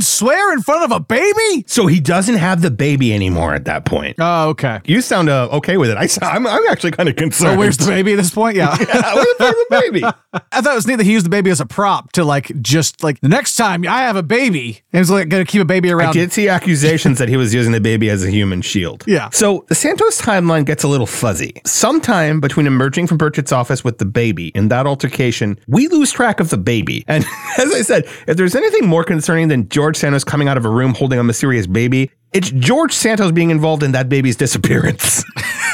You'd 0.00 0.06
swear 0.06 0.54
in 0.54 0.62
front 0.62 0.82
of 0.82 0.92
a 0.92 1.00
baby? 1.00 1.62
So 1.66 1.86
he 1.86 2.00
doesn't 2.00 2.36
have 2.36 2.62
the 2.62 2.70
baby 2.70 3.12
anymore 3.12 3.52
at 3.52 3.66
that 3.66 3.84
point. 3.84 4.16
Oh, 4.18 4.48
okay. 4.48 4.80
You 4.86 5.02
sound 5.02 5.28
uh, 5.28 5.48
okay 5.52 5.76
with 5.76 5.90
it. 5.90 5.98
I, 5.98 6.08
I'm, 6.26 6.46
I'm 6.46 6.66
actually 6.70 6.92
kind 6.92 7.06
of 7.06 7.16
concerned. 7.16 7.52
So 7.52 7.58
where's 7.58 7.76
the 7.76 7.84
baby 7.84 8.14
at 8.14 8.16
this 8.16 8.30
point? 8.30 8.56
Yeah. 8.56 8.70
Yeah, 8.90 9.14
where 9.14 9.24
the 9.52 9.66
baby? 9.70 10.04
I 10.52 10.60
thought 10.60 10.72
it 10.72 10.74
was 10.74 10.86
neat 10.86 10.96
that 10.96 11.04
he 11.04 11.12
used 11.12 11.26
the 11.26 11.30
baby 11.30 11.50
as 11.50 11.60
a 11.60 11.66
prop 11.66 12.12
to 12.12 12.24
like 12.24 12.50
just 12.60 13.02
like 13.02 13.20
the 13.20 13.28
next 13.28 13.56
time 13.56 13.86
I 13.86 14.02
have 14.02 14.16
a 14.16 14.22
baby, 14.22 14.82
and 14.92 15.00
he's 15.00 15.10
like 15.10 15.28
gonna 15.28 15.44
keep 15.44 15.60
a 15.60 15.64
baby 15.64 15.90
around. 15.90 16.10
I 16.10 16.12
did 16.12 16.32
see 16.32 16.48
accusations 16.48 17.18
that 17.18 17.28
he 17.28 17.36
was 17.36 17.52
using 17.52 17.72
the 17.72 17.80
baby 17.80 18.10
as 18.10 18.24
a 18.24 18.30
human 18.30 18.62
shield. 18.62 19.04
Yeah. 19.06 19.30
So 19.30 19.64
the 19.68 19.74
Santos 19.74 20.20
timeline 20.20 20.64
gets 20.64 20.82
a 20.82 20.88
little 20.88 21.06
fuzzy. 21.06 21.60
Sometime 21.66 22.40
between 22.40 22.66
emerging 22.66 23.06
from 23.06 23.18
Burchett's 23.18 23.52
office 23.52 23.84
with 23.84 23.98
the 23.98 24.04
baby 24.04 24.50
and 24.54 24.70
that 24.70 24.86
altercation, 24.86 25.58
we 25.66 25.88
lose 25.88 26.12
track 26.12 26.40
of 26.40 26.50
the 26.50 26.58
baby. 26.58 27.04
And 27.08 27.24
as 27.58 27.72
I 27.72 27.82
said, 27.82 28.04
if 28.26 28.36
there's 28.36 28.54
anything 28.54 28.86
more 28.86 29.04
concerning 29.04 29.48
than 29.48 29.68
George 29.68 29.89
Santos 29.96 30.24
coming 30.24 30.48
out 30.48 30.56
of 30.56 30.64
a 30.64 30.70
room 30.70 30.94
holding 30.94 31.18
a 31.18 31.24
mysterious 31.24 31.66
baby, 31.66 32.10
it's 32.32 32.50
George 32.50 32.92
Santos 32.92 33.32
being 33.32 33.50
involved 33.50 33.82
in 33.82 33.92
that 33.92 34.08
baby's 34.08 34.36
disappearance. 34.36 35.24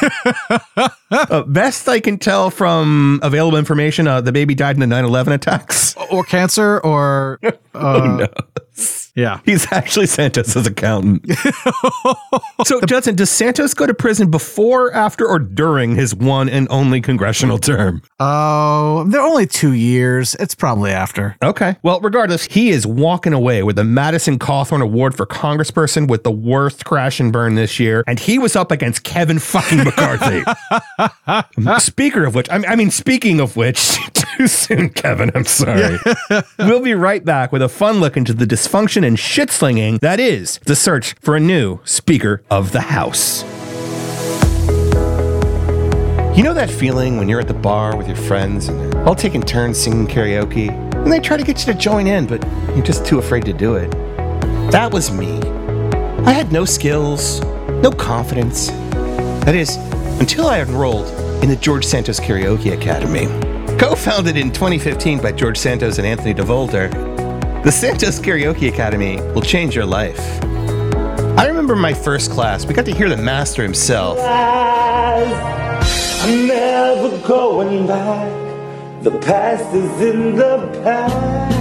uh, 1.11 1.42
best 1.46 1.88
I 1.88 2.00
can 2.00 2.18
tell 2.18 2.50
from 2.50 3.20
available 3.22 3.59
information, 3.59 4.09
uh, 4.09 4.20
the 4.20 4.33
baby 4.33 4.55
died 4.55 4.76
in 4.76 4.81
the 4.81 4.87
9 4.87 5.05
11 5.05 5.33
attacks. 5.33 5.94
or 6.11 6.24
cancer 6.24 6.81
or 6.81 7.38
uh, 7.74 8.26
yeah. 9.16 9.40
He's 9.44 9.66
actually 9.72 10.07
Santos' 10.07 10.55
accountant. 10.55 11.24
so, 12.64 12.81
Judson, 12.83 13.16
does 13.16 13.31
Santos 13.31 13.72
go 13.72 13.87
to 13.87 13.94
prison 13.94 14.31
before, 14.31 14.92
after, 14.92 15.26
or 15.26 15.38
during 15.38 15.96
his 15.96 16.14
one 16.14 16.50
and 16.50 16.68
only 16.70 17.00
congressional 17.00 17.59
term? 17.59 18.02
Oh, 18.20 19.05
they're 19.09 19.22
only 19.22 19.46
two 19.46 19.72
years. 19.72 20.35
It's 20.35 20.55
probably 20.55 20.90
after. 20.90 21.37
Okay. 21.42 21.76
Well, 21.83 21.98
regardless, 22.00 22.44
he 22.44 22.68
is 22.68 22.87
walking 22.87 23.33
away 23.33 23.62
with 23.62 23.76
the 23.76 23.85
Madison 23.85 24.38
Cawthorn 24.38 24.83
Award 24.83 25.16
for 25.16 25.24
Congressperson 25.24 26.09
with 26.09 26.22
the 26.22 26.31
worst 26.31 26.85
crash 26.85 27.18
and 27.18 27.33
burn 27.33 27.55
this 27.55 27.81
year, 27.81 28.05
and 28.07 28.20
he 28.20 28.38
was 28.38 28.55
up 28.55 28.70
against 28.70 29.02
Kevin 29.02 29.38
fucking 29.38 29.79
McCarthy. 29.79 30.44
Speaker 31.79 32.24
of 32.24 32.35
which, 32.35 32.50
I 32.50 32.59
mean, 32.59 32.66
I 32.70 32.76
mean, 32.76 32.90
speaking 32.90 33.40
of 33.40 33.57
which, 33.57 33.96
too 34.12 34.46
soon, 34.46 34.90
Kevin. 34.90 35.31
I'm 35.35 35.46
sorry. 35.46 35.98
we'll 36.59 36.83
be 36.83 36.94
right 36.94 37.24
back 37.24 37.52
with 37.52 37.62
a 37.62 37.68
fun 37.68 38.00
look 38.00 38.16
into 38.16 38.35
the 38.35 38.46
dysfunction 38.46 39.05
and 39.06 39.18
shit 39.18 39.50
slinging 39.50 39.98
that 40.02 40.18
is 40.18 40.58
the 40.64 40.74
search 40.74 41.14
for 41.20 41.36
a 41.36 41.40
new 41.40 41.78
Speaker 41.84 42.42
of 42.50 42.72
the 42.72 42.80
House. 42.80 43.44
You 46.36 46.42
know 46.42 46.52
that 46.52 46.68
feeling 46.68 47.16
when 47.16 47.28
you're 47.28 47.40
at 47.40 47.46
the 47.46 47.54
bar 47.54 47.96
with 47.96 48.08
your 48.08 48.16
friends 48.16 48.68
and 48.68 48.92
they're 48.92 49.08
all 49.08 49.14
taking 49.14 49.42
turns 49.42 49.78
singing 49.78 50.06
karaoke, 50.06 50.70
and 50.70 51.10
they 51.10 51.20
try 51.20 51.36
to 51.36 51.44
get 51.44 51.64
you 51.64 51.72
to 51.72 51.78
join 51.78 52.06
in, 52.06 52.26
but 52.26 52.44
you're 52.74 52.84
just 52.84 53.06
too 53.06 53.18
afraid 53.18 53.44
to 53.44 53.52
do 53.52 53.76
it? 53.76 53.90
That 54.72 54.92
was 54.92 55.10
me. 55.10 55.40
I 56.26 56.32
had 56.32 56.50
no 56.50 56.64
skills, 56.64 57.40
no 57.80 57.92
confidence. 57.92 58.66
That 59.46 59.54
is, 59.54 59.76
until 60.20 60.48
I 60.48 60.60
enrolled 60.60 61.08
in 61.42 61.48
the 61.48 61.56
George 61.56 61.86
Santos 61.86 62.18
Karaoke 62.18 62.72
Academy. 62.72 63.26
Co 63.78 63.94
founded 63.94 64.36
in 64.36 64.50
2015 64.50 65.22
by 65.22 65.30
George 65.32 65.56
Santos 65.56 65.98
and 65.98 66.06
Anthony 66.06 66.34
DeVolder, 66.34 67.15
the 67.66 67.72
Santos 67.72 68.20
Karaoke 68.20 68.68
Academy 68.68 69.20
will 69.33 69.42
change 69.42 69.74
your 69.74 69.85
life. 69.85 70.20
I 71.37 71.48
remember 71.48 71.74
my 71.74 71.92
first 71.92 72.31
class, 72.31 72.64
we 72.64 72.74
got 72.74 72.85
to 72.85 72.94
hear 72.94 73.09
the 73.09 73.16
master 73.16 73.64
himself. 73.64 74.20
I'm 74.20 75.26
never 76.46 77.18
going 77.26 77.88
back. 77.88 79.02
The 79.02 79.18
past 79.18 79.74
is 79.74 80.00
in 80.00 80.37
the 80.37 80.59
past. 80.85 81.57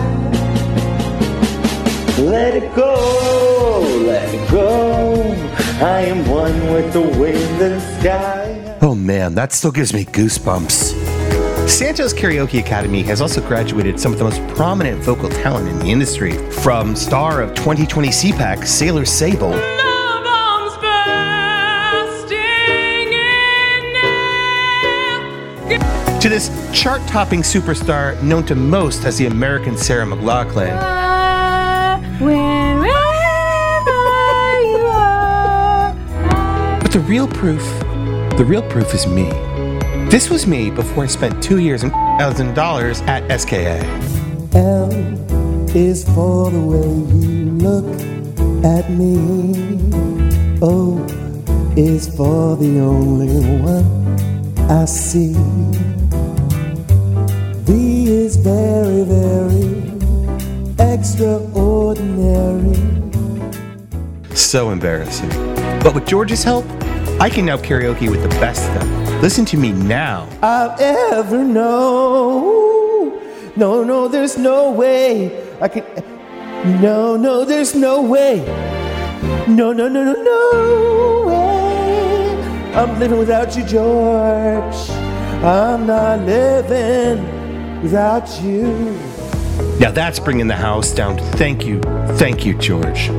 Let 2.20 2.54
it 2.56 2.76
go, 2.76 3.82
let 4.06 4.32
it 4.32 4.52
go. 4.52 5.34
I 5.84 6.02
am 6.02 6.24
one 6.30 6.72
with 6.72 6.94
the 6.94 7.02
wind 7.02 7.62
and 7.64 7.82
sky. 8.00 8.78
Oh 8.84 8.94
man, 8.94 9.34
that 9.34 9.54
still 9.54 9.72
gives 9.72 9.92
me 9.92 10.06
goosebumps. 10.06 11.05
Santos 11.68 12.14
Karaoke 12.14 12.60
Academy 12.60 13.02
has 13.04 13.22
also 13.22 13.42
graduated 13.42 14.00
some 14.00 14.14
of 14.14 14.20
the 14.20 14.24
most 14.24 14.40
prominent 14.56 15.04
vocal 15.04 15.28
talent 15.30 15.68
in 15.68 15.80
the 15.80 15.88
industry, 15.88 16.38
from 16.52 16.96
star 16.96 17.42
of 17.42 17.56
2020 17.56 18.10
CPAC, 18.10 18.68
Sailor 18.68 19.04
Sable, 19.04 19.52
to 26.22 26.30
this 26.30 26.50
chart 26.72 27.02
topping 27.08 27.42
superstar 27.42 28.22
known 28.22 28.46
to 28.46 28.56
most 28.56 29.04
as 29.04 29.18
the 29.18 29.26
American 29.26 29.76
Sarah 29.76 30.06
McLachlan. 30.06 30.80
But 36.82 36.92
the 36.92 37.00
real 37.02 37.28
proof, 37.28 37.64
the 38.38 38.46
real 38.48 38.64
proof 38.70 38.94
is 38.94 39.08
me. 39.08 39.55
This 40.16 40.30
was 40.30 40.48
me 40.48 40.72
before 40.72 41.04
I 41.04 41.08
spent 41.08 41.44
two 41.44 41.60
years 41.60 41.84
and 41.84 41.92
thousand 41.92 42.54
dollars 42.54 43.02
at 43.02 43.28
SKA. 43.38 43.84
L 44.54 44.90
is 45.76 46.06
for 46.06 46.50
the 46.50 46.58
way 46.58 46.88
you 47.20 47.52
look 47.60 47.84
at 48.64 48.90
me. 48.92 49.78
O 50.62 51.04
is 51.76 52.08
for 52.16 52.56
the 52.56 52.80
only 52.80 53.42
one 53.60 53.84
I 54.72 54.86
see. 54.86 55.34
V 57.66 58.08
is 58.08 58.38
very, 58.38 59.04
very 59.04 59.84
extraordinary. 60.94 62.80
So 64.34 64.70
embarrassing. 64.70 65.28
But 65.84 65.94
with 65.94 66.08
George's 66.08 66.42
help, 66.42 66.64
I 67.20 67.30
can 67.30 67.46
now 67.46 67.58
karaoke 67.58 68.10
with 68.10 68.24
the 68.24 68.30
best 68.40 68.70
of 68.70 68.76
them. 68.80 69.05
Listen 69.22 69.46
to 69.46 69.58
me 69.58 69.72
now. 69.72 70.28
I've 70.42 70.80
ever 70.80 71.44
known. 71.44 73.22
No, 73.56 73.84
no, 73.84 74.08
there's 74.08 74.38
no 74.38 74.72
way 74.72 75.32
I 75.62 75.68
can. 75.68 75.84
No, 76.82 77.16
no, 77.16 77.46
there's 77.46 77.74
no 77.74 78.02
way. 78.02 78.44
No, 79.48 79.72
no, 79.72 79.88
no, 79.88 80.04
no, 80.04 80.14
no 80.14 81.26
way. 81.28 82.74
I'm 82.74 83.00
living 83.00 83.18
without 83.18 83.56
you, 83.56 83.64
George. 83.66 84.90
I'm 85.44 85.88
not 85.88 86.22
living 86.22 87.82
without 87.82 88.42
you. 88.42 89.00
Now 89.80 89.92
that's 89.92 90.20
bringing 90.20 90.48
the 90.48 90.56
house 90.56 90.92
down 90.92 91.18
thank 91.38 91.66
you, 91.66 91.82
thank 92.18 92.46
you, 92.46 92.58
George. 92.58 93.10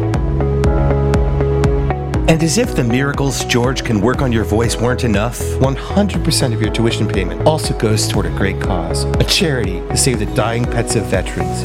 And 2.28 2.42
as 2.42 2.58
if 2.58 2.74
the 2.74 2.82
miracles 2.82 3.44
George 3.44 3.84
can 3.84 4.00
work 4.00 4.20
on 4.20 4.32
your 4.32 4.42
voice 4.42 4.76
weren't 4.76 5.04
enough, 5.04 5.38
100% 5.38 6.52
of 6.52 6.60
your 6.60 6.72
tuition 6.72 7.06
payment 7.06 7.46
also 7.46 7.72
goes 7.78 8.08
toward 8.08 8.26
a 8.26 8.30
great 8.30 8.60
cause 8.60 9.04
a 9.04 9.24
charity 9.24 9.78
to 9.88 9.96
save 9.96 10.18
the 10.18 10.26
dying 10.34 10.64
pets 10.64 10.96
of 10.96 11.04
veterans. 11.04 11.64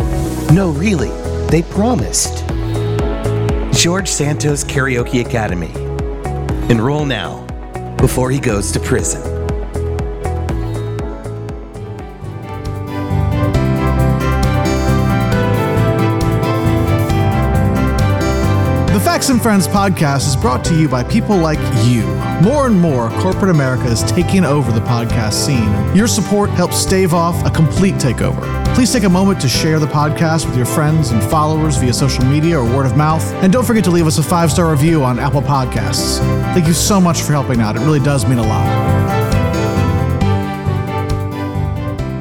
No, 0.52 0.69
really, 0.69 1.10
they 1.47 1.63
promised. 1.63 2.47
George 3.74 4.08
Santos 4.08 4.63
Karaoke 4.63 5.26
Academy. 5.26 5.71
Enroll 6.71 7.06
now 7.06 7.43
before 7.97 8.30
he 8.30 8.39
goes 8.39 8.71
to 8.71 8.80
prison. 8.80 9.31
And 19.32 19.41
Friends 19.41 19.65
podcast 19.65 20.28
is 20.28 20.36
brought 20.36 20.65
to 20.65 20.76
you 20.76 20.89
by 20.89 21.04
people 21.06 21.38
like 21.38 21.58
you. 21.86 22.04
More 22.44 22.67
and 22.67 22.78
more, 22.78 23.10
corporate 23.22 23.50
America 23.50 23.86
is 23.86 24.04
taking 24.04 24.44
over 24.44 24.74
the 24.74 24.82
podcast 24.82 25.34
scene. 25.34 25.96
Your 25.96 26.08
support 26.08 26.50
helps 26.50 26.76
stave 26.76 27.13
off 27.13 27.46
a 27.46 27.50
complete 27.50 27.96
takeover. 27.96 28.44
Please 28.76 28.91
take 28.91 29.04
a 29.04 29.10
moment 29.10 29.39
to 29.39 29.48
share 29.48 29.80
the 29.80 29.88
podcast 29.88 30.46
with 30.46 30.58
your 30.58 30.65
friends 30.65 31.12
and 31.12 31.24
followers 31.24 31.78
via 31.78 31.94
social 31.94 32.26
media 32.26 32.60
or 32.60 32.65
word 32.65 32.86
of 32.86 32.98
mouth. 32.98 33.24
And 33.36 33.54
don't 33.54 33.65
forget 33.65 33.86
to 33.86 33.91
leave 33.91 34.06
us 34.06 34.17
a 34.17 34.24
five 34.24 34.52
star 34.52 34.70
review 34.70 35.02
on 35.02 35.17
Apple 35.17 35.41
Podcasts. 35.41 36.17
Thank 36.54 36.67
you 36.67 36.74
so 36.74 37.00
much 37.00 37.22
for 37.22 37.32
helping 37.32 37.62
out. 37.62 37.78
It 37.78 37.80
really 37.80 38.02
does 38.02 38.28
mean 38.28 38.39
a 38.39 38.44
lot. 38.44 38.91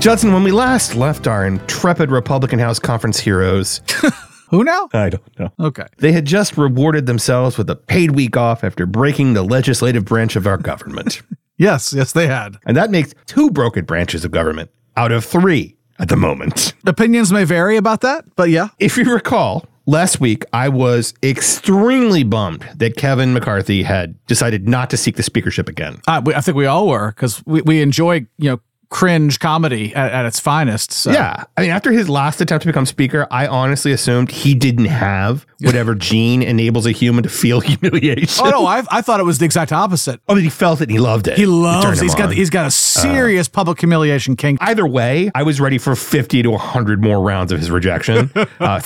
Judson, 0.01 0.33
when 0.33 0.45
we 0.45 0.53
last 0.53 0.95
left 0.95 1.27
our 1.27 1.45
intrepid 1.45 2.11
Republican 2.11 2.59
House 2.59 2.79
conference 2.79 3.19
heroes, 3.19 3.83
Who 4.51 4.65
now? 4.65 4.89
I 4.93 5.09
don't 5.11 5.39
know. 5.39 5.53
Okay. 5.59 5.87
They 5.99 6.13
had 6.13 6.25
just 6.27 6.57
rewarded 6.57 7.07
themselves 7.07 7.57
with 7.57 7.71
a 7.71 7.77
paid 7.77 8.13
week 8.13 8.37
off 8.37 8.63
after 8.65 8.85
breaking 8.87 9.35
the 9.35 9.43
legislative 9.43 10.05
branch 10.05 10.37
of 10.37 10.47
our 10.47 10.57
government. 10.59 11.23
Yes, 11.57 11.93
yes, 11.93 12.13
they 12.13 12.27
had. 12.27 12.57
And 12.65 12.75
that 12.79 12.91
makes 12.91 13.13
two 13.27 13.51
broken 13.51 13.85
branches 13.85 14.25
of 14.25 14.31
government 14.31 14.71
out 14.97 15.13
of 15.13 15.27
three 15.27 15.77
at 15.99 16.09
the 16.09 16.17
moment. 16.17 16.73
Opinions 16.87 17.31
may 17.31 17.45
vary 17.45 17.77
about 17.77 18.01
that, 18.01 18.25
but 18.35 18.49
yeah. 18.49 18.69
If 18.79 18.97
you 18.97 19.05
recall, 19.13 19.67
last 19.85 20.23
week 20.23 20.47
I 20.55 20.71
was 20.71 21.13
extremely 21.23 22.23
bummed 22.23 22.67
that 22.77 22.97
Kevin 22.97 23.35
McCarthy 23.35 23.83
had 23.83 24.15
decided 24.27 24.67
not 24.71 24.89
to 24.89 24.97
seek 24.97 25.17
the 25.17 25.23
speakership 25.23 25.69
again. 25.69 26.01
I, 26.09 26.21
we- 26.21 26.35
I 26.35 26.41
think 26.41 26.57
we 26.57 26.65
all 26.65 26.89
were 26.89 27.09
because 27.11 27.45
we, 27.45 27.61
we 27.61 27.83
enjoy, 27.83 28.27
you 28.39 28.51
know, 28.53 28.61
cringe 28.91 29.39
comedy 29.39 29.95
at, 29.95 30.11
at 30.13 30.27
its 30.27 30.41
finest. 30.41 30.91
So. 30.93 31.13
Yeah. 31.13 31.45
I 31.57 31.61
mean, 31.63 31.71
after 31.71 31.93
his 31.93 32.09
last 32.09 32.41
attempt 32.41 32.63
to 32.63 32.69
become 32.69 32.87
speaker, 32.87 33.27
I 33.31 33.47
honestly 33.47 33.93
assumed 33.93 34.31
he 34.33 34.55
didn't 34.55 34.87
have 34.87 35.47
whatever 35.61 35.95
gene 36.11 36.43
enables 36.43 36.87
a 36.87 36.91
human 36.93 37.23
to 37.23 37.29
feel 37.29 37.61
humiliation. 37.61 38.45
Oh 38.47 38.51
no, 38.51 38.67
I, 38.67 38.83
I 38.91 39.01
thought 39.01 39.21
it 39.21 39.25
was 39.25 39.39
the 39.39 39.45
exact 39.45 39.73
opposite. 39.73 40.21
Oh, 40.29 40.35
but 40.35 40.43
he 40.43 40.51
felt 40.51 40.81
it 40.81 40.85
and 40.85 40.93
he 40.93 40.99
loved 40.99 41.29
it. 41.29 41.37
He 41.37 41.45
It 41.45 41.49
loves. 41.49 42.01
him 42.01 42.05
He's 42.05 42.15
got 42.17 42.29
on. 42.31 42.35
he's 42.35 42.51
got 42.51 42.67
a 42.67 42.71
serious 42.71 43.47
public 43.49 43.79
humiliation 43.79 44.35
kink. 44.35 44.59
Either 44.61 44.87
way, 44.87 45.31
I 45.37 45.45
was 45.45 45.61
ready 45.61 45.79
for 45.79 45.95
50 45.95 46.43
to 46.43 46.51
100 46.51 47.03
more 47.03 47.21
rounds 47.23 47.53
of 47.53 47.61
his 47.61 47.71
rejection. 47.71 48.31
uh, 48.61 48.81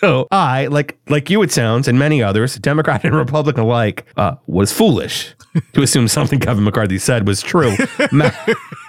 so 0.00 0.26
I, 0.32 0.66
like 0.66 0.98
like 1.08 1.30
you 1.30 1.42
it 1.42 1.52
sounds, 1.52 1.86
and 1.86 1.96
many 1.98 2.22
others, 2.22 2.56
Democrat 2.56 3.04
and 3.04 3.14
Republican 3.14 3.62
alike, 3.62 4.04
uh, 4.16 4.34
was 4.48 4.72
foolish 4.72 5.34
to 5.74 5.82
assume 5.82 6.08
something 6.08 6.40
Kevin 6.40 6.64
McCarthy 6.64 6.98
said 6.98 7.26
was 7.28 7.40
true. 7.40 7.76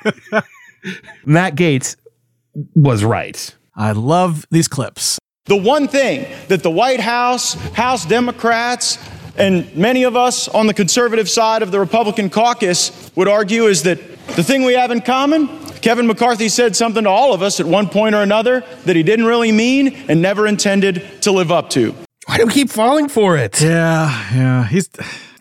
Matt, 0.31 0.45
Matt 1.25 1.55
Gaetz 1.55 1.95
was 2.75 3.03
right. 3.03 3.55
I 3.75 3.91
love 3.91 4.45
these 4.51 4.67
clips. 4.67 5.19
The 5.45 5.57
one 5.57 5.87
thing 5.87 6.25
that 6.47 6.63
the 6.63 6.71
White 6.71 6.99
House, 6.99 7.55
House 7.73 8.05
Democrats, 8.05 8.97
and 9.35 9.75
many 9.75 10.03
of 10.03 10.15
us 10.15 10.47
on 10.47 10.67
the 10.67 10.73
conservative 10.73 11.29
side 11.29 11.63
of 11.63 11.71
the 11.71 11.79
Republican 11.79 12.29
caucus 12.29 13.11
would 13.15 13.27
argue 13.27 13.65
is 13.65 13.83
that 13.83 13.99
the 14.35 14.43
thing 14.43 14.63
we 14.63 14.73
have 14.73 14.91
in 14.91 15.01
common, 15.01 15.47
Kevin 15.81 16.07
McCarthy 16.07 16.47
said 16.47 16.75
something 16.75 17.03
to 17.03 17.09
all 17.09 17.33
of 17.33 17.41
us 17.41 17.59
at 17.59 17.65
one 17.65 17.89
point 17.89 18.15
or 18.15 18.21
another 18.21 18.63
that 18.85 18.95
he 18.95 19.03
didn't 19.03 19.25
really 19.25 19.51
mean 19.51 19.95
and 20.07 20.21
never 20.21 20.47
intended 20.47 21.21
to 21.23 21.31
live 21.31 21.51
up 21.51 21.69
to. 21.71 21.93
Why 22.25 22.37
do 22.37 22.45
we 22.45 22.53
keep 22.53 22.69
falling 22.69 23.09
for 23.09 23.35
it? 23.35 23.59
Yeah, 23.61 24.33
yeah. 24.33 24.67
He's. 24.67 24.89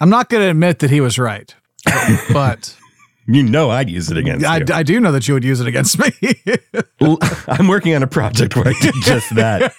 I'm 0.00 0.10
not 0.10 0.28
going 0.28 0.42
to 0.42 0.50
admit 0.50 0.80
that 0.80 0.90
he 0.90 1.00
was 1.00 1.16
right, 1.16 1.54
but 2.32 2.76
You 3.26 3.42
know 3.42 3.70
I'd 3.70 3.88
use 3.88 4.10
it 4.10 4.16
against 4.16 4.44
I, 4.44 4.58
you. 4.58 4.66
I 4.72 4.82
do 4.82 4.98
know 5.00 5.12
that 5.12 5.28
you 5.28 5.34
would 5.34 5.44
use 5.44 5.60
it 5.60 5.66
against 5.66 5.98
me. 5.98 6.10
I'm 7.48 7.68
working 7.68 7.94
on 7.94 8.02
a 8.02 8.06
project 8.06 8.56
where 8.56 8.68
I 8.68 8.74
did 8.80 8.94
just 9.02 9.34
that. 9.36 9.72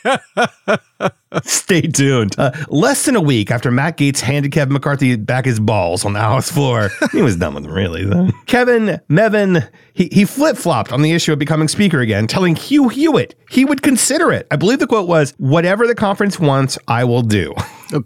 Stay 1.44 1.82
tuned. 1.82 2.36
Uh, 2.38 2.52
less 2.70 3.06
than 3.06 3.16
a 3.16 3.22
week 3.22 3.52
after 3.52 3.72
Matt 3.72 3.98
Gaetz 3.98 4.20
handed 4.20 4.52
Kevin 4.52 4.74
McCarthy 4.74 5.16
back 5.16 5.46
his 5.46 5.60
balls 5.60 6.06
on 6.06 6.14
the 6.14 6.20
House 6.20 6.50
floor, 6.50 6.90
he 7.12 7.22
was 7.22 7.36
done 7.36 7.56
with 7.56 7.64
them, 7.64 7.74
really. 7.74 8.06
Though. 8.06 8.30
Kevin 8.46 9.02
Mevin, 9.10 9.68
he, 9.94 10.10
he 10.12 10.26
flip 10.26 10.56
flopped 10.56 10.92
on 10.92 11.02
the 11.02 11.12
issue 11.12 11.34
of 11.34 11.40
becoming 11.40 11.68
Speaker 11.68 12.00
again, 12.00 12.28
telling 12.28 12.56
Hugh 12.56 12.88
Hewitt 12.88 13.36
he 13.50 13.66
would 13.66 13.82
consider 13.82 14.32
it. 14.32 14.48
I 14.52 14.56
believe 14.56 14.80
the 14.80 14.88
quote 14.88 15.08
was, 15.08 15.34
"Whatever 15.38 15.88
the 15.88 15.96
conference 15.96 16.40
wants, 16.40 16.78
I 16.88 17.04
will 17.04 17.24
do." 17.24 17.54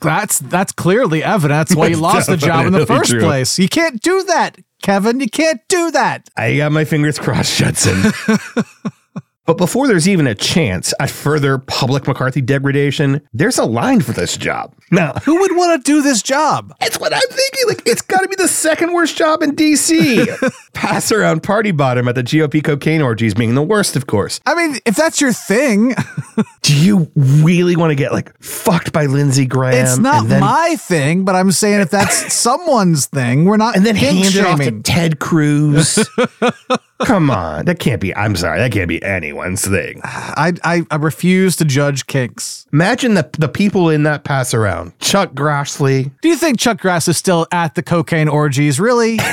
that's 0.02 0.40
that's 0.40 0.72
clearly 0.72 1.24
evidence 1.24 1.76
why 1.76 1.90
he 1.90 1.96
lost 1.96 2.28
the 2.28 2.38
job 2.38 2.66
in 2.66 2.74
the 2.74 2.86
first 2.86 3.12
true. 3.12 3.22
place. 3.22 3.58
You 3.60 3.70
can't 3.70 4.02
do 4.02 4.24
that, 4.24 4.58
Kevin. 4.82 5.20
You 5.20 5.30
can't 5.30 5.62
do 5.68 5.92
that. 5.92 6.30
I 6.38 6.58
got 6.58 6.72
my 6.72 6.86
fingers 6.86 7.20
crossed, 7.20 7.58
Judson. 7.58 8.12
but 9.48 9.58
before 9.58 9.88
there's 9.88 10.08
even 10.10 10.28
a 10.28 10.36
chance 10.36 10.94
at 11.00 11.10
further 11.10 11.58
public 11.58 12.06
McCarthy 12.06 12.42
degradation, 12.42 13.22
there's 13.34 13.58
a 13.58 13.66
line 13.66 14.02
for 14.02 14.12
this 14.12 14.36
job. 14.38 14.76
Now, 14.92 15.14
Who 15.24 15.40
would 15.40 15.56
want 15.56 15.84
to 15.84 15.92
do 15.92 16.02
this 16.02 16.22
job? 16.22 16.76
That's 16.82 17.00
what 17.00 17.14
I'm 17.14 17.22
thinking. 17.22 17.64
Like, 17.70 17.88
it's 17.88 18.02
got 18.02 18.22
to 18.22 18.28
be 18.28 18.36
the 18.36 18.48
second 18.48 18.94
worst 18.94 19.18
job 19.18 19.42
in 19.42 19.56
DC. 19.56 20.52
Pass 20.74 21.12
around 21.12 21.44
party 21.44 21.72
bottom 21.72 22.08
at 22.10 22.16
the 22.16 22.24
GOP 22.24 22.62
cocaine 22.64 23.02
orgies 23.02 23.34
being 23.34 23.56
the 23.56 23.64
worst, 23.64 23.96
of 23.96 24.06
course. 24.06 24.42
I 24.46 24.54
mean, 24.54 24.80
if 24.86 24.96
that's 24.96 25.22
your 25.22 25.32
thing, 25.34 25.96
Do 26.68 26.76
you 26.76 27.10
really 27.16 27.76
want 27.76 27.92
to 27.92 27.96
get 27.96 28.12
like 28.12 28.38
fucked 28.42 28.92
by 28.92 29.06
Lindsey 29.06 29.46
Graham? 29.46 29.86
it's 29.86 29.98
not 29.98 30.28
then, 30.28 30.42
my 30.42 30.76
thing. 30.78 31.24
But 31.24 31.36
I'm 31.36 31.52
saying 31.52 31.80
if 31.80 31.90
that's 31.90 32.34
someone's 32.34 33.06
thing, 33.06 33.46
we're 33.46 33.58
not 33.58 33.76
and 33.76 33.86
then 33.86 33.96
hand 33.96 34.18
it 34.20 34.46
off 34.46 34.60
to. 34.60 34.82
Ted 34.82 35.20
Cruz. 35.20 35.98
Come 37.06 37.30
on, 37.30 37.66
that 37.66 37.80
can't 37.80 38.02
be. 38.02 38.16
I'm 38.16 38.36
sorry, 38.36 38.60
that 38.60 38.72
can't 38.72 38.88
be 38.88 39.02
anyone's 39.04 39.66
thing. 39.68 40.02
I, 40.04 40.54
I 40.64 40.84
I 40.90 40.96
refuse 40.96 41.56
to 41.58 41.66
judge 41.66 42.08
kinks. 42.08 42.66
Imagine 42.74 43.14
the 43.14 43.30
the 43.38 43.48
people 43.48 43.90
in 43.90 44.04
that 44.04 44.24
pass 44.24 44.54
around. 44.54 44.98
Chuck 45.00 45.34
Grassley, 45.34 46.12
Do 46.22 46.30
you 46.30 46.36
think 46.36 46.60
Chuck 46.60 46.80
Grass 46.80 47.08
is 47.08 47.18
still 47.18 47.46
at 47.52 47.76
the 47.76 47.84
cocaine 47.84 48.28
orgies? 48.28 48.80
Really? 48.80 49.20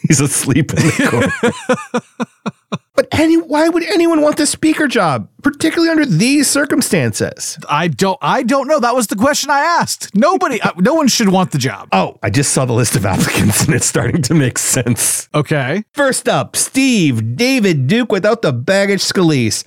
he's 0.08 0.20
asleep 0.20 0.70
in 0.72 0.76
the 0.76 1.08
corner. 1.10 2.12
but 2.94 3.06
any, 3.12 3.36
why 3.36 3.68
would 3.68 3.82
anyone 3.84 4.20
want 4.20 4.36
the 4.36 4.46
speaker 4.46 4.86
job, 4.86 5.28
particularly 5.42 5.90
under 5.90 6.06
these 6.06 6.48
circumstances? 6.48 7.58
I 7.68 7.88
don't. 7.88 8.18
I 8.22 8.42
don't 8.42 8.68
know. 8.68 8.78
That 8.78 8.94
was 8.94 9.08
the 9.08 9.16
question 9.16 9.50
I 9.50 9.60
asked. 9.60 10.14
Nobody. 10.14 10.60
uh, 10.60 10.72
no 10.78 10.94
one 10.94 11.08
should 11.08 11.28
want 11.28 11.52
the 11.52 11.58
job. 11.58 11.88
Oh, 11.92 12.18
I 12.22 12.30
just 12.30 12.52
saw 12.52 12.64
the 12.64 12.72
list 12.72 12.96
of 12.96 13.04
applicants 13.14 13.64
and 13.64 13.74
it's 13.74 13.86
starting 13.86 14.22
to 14.22 14.34
make 14.34 14.58
sense. 14.58 15.28
Okay. 15.34 15.84
First 15.92 16.28
up, 16.28 16.56
Steve 16.56 17.36
David 17.36 17.86
Duke 17.86 18.12
without 18.12 18.42
the 18.42 18.52
baggage 18.52 19.00
Scalise. 19.00 19.64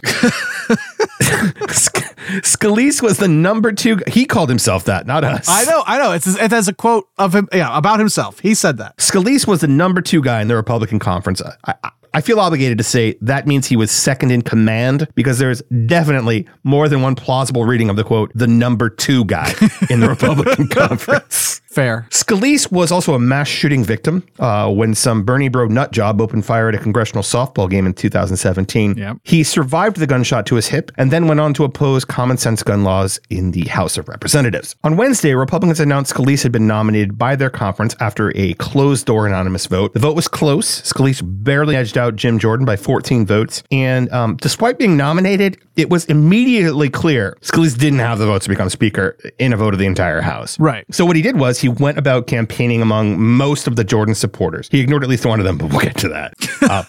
Sc- 1.69 2.15
Scalise 2.41 3.01
was 3.01 3.17
the 3.17 3.27
number 3.27 3.71
two. 3.71 3.99
He 4.07 4.25
called 4.25 4.49
himself 4.49 4.85
that, 4.85 5.05
not 5.05 5.23
us. 5.23 5.47
I 5.49 5.63
know. 5.65 5.83
I 5.85 5.97
know. 5.97 6.11
It's 6.11 6.27
it 6.27 6.51
has 6.51 6.67
a 6.67 6.73
quote 6.73 7.07
of 7.17 7.33
him. 7.33 7.47
Yeah, 7.53 7.75
about 7.77 7.99
himself. 7.99 8.39
He 8.39 8.53
said 8.53 8.77
that. 8.77 8.97
Scalise 8.97 9.47
was 9.47 9.61
the 9.61 9.67
number 9.67 10.01
two 10.01 10.21
guy 10.21 10.41
in 10.41 10.47
the 10.47 10.55
Republican 10.55 10.99
conference. 10.99 11.41
I, 11.41 11.75
I, 11.83 11.91
I 12.13 12.21
feel 12.21 12.39
obligated 12.39 12.77
to 12.77 12.83
say 12.83 13.17
that 13.21 13.47
means 13.47 13.67
he 13.67 13.75
was 13.75 13.89
second 13.89 14.31
in 14.31 14.43
command 14.43 15.07
because 15.15 15.39
there's 15.39 15.61
definitely 15.85 16.47
more 16.63 16.87
than 16.87 17.01
one 17.01 17.15
plausible 17.15 17.65
reading 17.65 17.89
of 17.89 17.95
the 17.95 18.03
quote, 18.03 18.31
the 18.35 18.47
number 18.47 18.89
two 18.89 19.25
guy 19.25 19.51
in 19.89 19.99
the 19.99 20.07
Republican 20.13 20.67
conference. 20.67 21.61
Fair. 21.65 22.05
Scalise 22.11 22.71
was 22.71 22.91
also 22.91 23.15
a 23.15 23.19
mass 23.19 23.47
shooting 23.47 23.83
victim 23.83 24.23
uh, 24.37 24.71
when 24.71 24.93
some 24.93 25.23
Bernie 25.23 25.49
Bro 25.49 25.69
nut 25.69 25.91
job 25.91 26.21
opened 26.21 26.45
fire 26.45 26.69
at 26.69 26.75
a 26.75 26.77
congressional 26.77 27.23
softball 27.23 27.67
game 27.67 27.87
in 27.87 27.95
2017. 27.95 28.95
Yep. 28.95 29.17
He 29.23 29.43
survived 29.43 29.97
the 29.97 30.05
gunshot 30.05 30.45
to 30.47 30.55
his 30.55 30.67
hip 30.67 30.91
and 30.97 31.09
then 31.09 31.27
went 31.27 31.39
on 31.39 31.55
to 31.55 31.63
oppose 31.63 32.05
common 32.05 32.37
sense 32.37 32.61
gun 32.61 32.83
laws 32.83 33.19
in 33.31 33.51
the 33.51 33.63
House 33.65 33.97
of 33.97 34.07
Representatives. 34.07 34.75
On 34.83 34.97
Wednesday, 34.97 35.33
Republicans 35.33 35.79
announced 35.79 36.13
Scalise 36.13 36.43
had 36.43 36.51
been 36.51 36.67
nominated 36.67 37.17
by 37.17 37.35
their 37.35 37.49
conference 37.49 37.95
after 37.99 38.31
a 38.35 38.53
closed 38.55 39.07
door 39.07 39.25
anonymous 39.25 39.65
vote. 39.65 39.93
The 39.93 39.99
vote 39.99 40.15
was 40.15 40.27
close. 40.27 40.81
Scalise 40.83 41.23
barely 41.23 41.75
edged 41.75 41.97
out 41.97 42.02
Jim 42.11 42.39
Jordan 42.39 42.65
by 42.65 42.75
14 42.75 43.25
votes. 43.25 43.63
And 43.71 44.11
um, 44.11 44.37
despite 44.37 44.77
being 44.77 44.97
nominated, 44.97 45.59
it 45.75 45.89
was 45.89 46.05
immediately 46.05 46.89
clear 46.89 47.37
Scalise 47.41 47.77
didn't 47.77 47.99
have 47.99 48.19
the 48.19 48.25
votes 48.25 48.45
to 48.45 48.49
become 48.49 48.69
Speaker 48.69 49.17
in 49.39 49.53
a 49.53 49.57
vote 49.57 49.73
of 49.73 49.79
the 49.79 49.85
entire 49.85 50.21
House. 50.21 50.59
Right. 50.59 50.85
So 50.91 51.05
what 51.05 51.15
he 51.15 51.21
did 51.21 51.37
was 51.37 51.59
he 51.59 51.69
went 51.69 51.97
about 51.97 52.27
campaigning 52.27 52.81
among 52.81 53.19
most 53.19 53.67
of 53.67 53.75
the 53.75 53.83
Jordan 53.83 54.15
supporters. 54.15 54.67
He 54.71 54.79
ignored 54.79 55.03
at 55.03 55.09
least 55.09 55.25
one 55.25 55.39
of 55.39 55.45
them, 55.45 55.57
but 55.57 55.69
we'll 55.69 55.81
get 55.81 55.97
to 55.97 56.09
that. 56.09 56.33
Uh, 56.63 56.83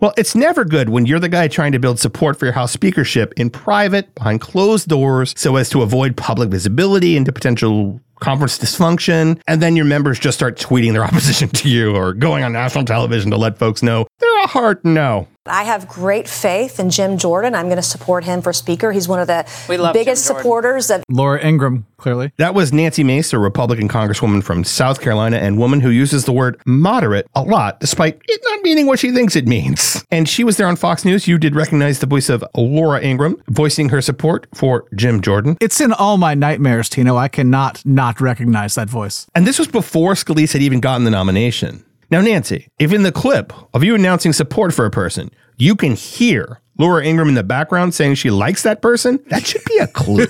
well, 0.00 0.12
it's 0.16 0.34
never 0.34 0.64
good 0.64 0.88
when 0.88 1.06
you're 1.06 1.18
the 1.18 1.28
guy 1.28 1.48
trying 1.48 1.72
to 1.72 1.78
build 1.78 1.98
support 1.98 2.38
for 2.38 2.46
your 2.46 2.52
House 2.52 2.72
speakership 2.72 3.32
in 3.36 3.50
private, 3.50 4.14
behind 4.14 4.40
closed 4.40 4.88
doors, 4.88 5.34
so 5.36 5.56
as 5.56 5.70
to 5.70 5.82
avoid 5.82 6.16
public 6.16 6.50
visibility 6.50 7.16
into 7.16 7.32
potential 7.32 8.00
conference 8.20 8.58
dysfunction, 8.58 9.40
and 9.46 9.62
then 9.62 9.76
your 9.76 9.84
members 9.84 10.18
just 10.18 10.36
start 10.36 10.58
tweeting 10.58 10.92
their 10.92 11.04
opposition 11.10 11.48
to 11.50 11.68
you 11.68 11.94
or 11.94 12.12
going 12.12 12.44
on 12.44 12.52
national 12.52 12.84
television 12.84 13.30
to 13.30 13.36
let 13.36 13.58
folks 13.58 13.82
know 13.82 14.06
a 14.44 14.46
hard 14.48 14.84
no. 14.84 15.28
I 15.48 15.64
have 15.64 15.86
great 15.86 16.28
faith 16.28 16.80
in 16.80 16.90
Jim 16.90 17.18
Jordan. 17.18 17.54
I'm 17.54 17.66
going 17.66 17.76
to 17.76 17.82
support 17.82 18.24
him 18.24 18.42
for 18.42 18.52
Speaker. 18.52 18.90
He's 18.92 19.06
one 19.06 19.20
of 19.20 19.28
the 19.28 19.46
biggest 19.92 20.24
supporters 20.24 20.90
of 20.90 21.04
Laura 21.08 21.40
Ingraham, 21.40 21.86
clearly. 21.98 22.32
That 22.38 22.54
was 22.54 22.72
Nancy 22.72 23.04
Mace, 23.04 23.32
a 23.32 23.38
Republican 23.38 23.88
congresswoman 23.88 24.42
from 24.42 24.64
South 24.64 25.00
Carolina 25.00 25.36
and 25.36 25.56
woman 25.56 25.80
who 25.80 25.90
uses 25.90 26.24
the 26.24 26.32
word 26.32 26.60
moderate 26.66 27.28
a 27.36 27.42
lot, 27.42 27.78
despite 27.78 28.20
it 28.26 28.40
not 28.44 28.62
meaning 28.62 28.86
what 28.86 28.98
she 28.98 29.12
thinks 29.12 29.36
it 29.36 29.46
means. 29.46 30.04
And 30.10 30.28
she 30.28 30.42
was 30.42 30.56
there 30.56 30.66
on 30.66 30.74
Fox 30.76 31.04
News. 31.04 31.28
You 31.28 31.38
did 31.38 31.54
recognize 31.54 32.00
the 32.00 32.06
voice 32.06 32.28
of 32.28 32.44
Laura 32.56 33.00
Ingraham 33.00 33.40
voicing 33.48 33.88
her 33.90 34.02
support 34.02 34.48
for 34.52 34.86
Jim 34.96 35.20
Jordan. 35.20 35.56
It's 35.60 35.80
in 35.80 35.92
all 35.92 36.16
my 36.16 36.34
nightmares, 36.34 36.88
Tino. 36.88 37.16
I 37.16 37.28
cannot 37.28 37.86
not 37.86 38.20
recognize 38.20 38.74
that 38.74 38.88
voice. 38.88 39.26
And 39.34 39.46
this 39.46 39.60
was 39.60 39.68
before 39.68 40.14
Scalise 40.14 40.52
had 40.52 40.62
even 40.62 40.80
gotten 40.80 41.04
the 41.04 41.10
nomination. 41.10 41.84
Now, 42.10 42.20
Nancy, 42.20 42.68
if 42.78 42.92
in 42.92 43.02
the 43.02 43.12
clip 43.12 43.52
of 43.74 43.82
you 43.82 43.94
announcing 43.94 44.32
support 44.32 44.72
for 44.72 44.84
a 44.84 44.90
person, 44.90 45.30
you 45.56 45.74
can 45.74 45.96
hear 45.96 46.60
Laura 46.78 47.04
Ingraham 47.04 47.30
in 47.30 47.34
the 47.34 47.42
background 47.42 47.94
saying 47.94 48.16
she 48.16 48.30
likes 48.30 48.62
that 48.62 48.82
person, 48.82 49.18
that 49.28 49.46
should 49.46 49.64
be 49.64 49.78
a 49.78 49.86
clue. 49.86 50.26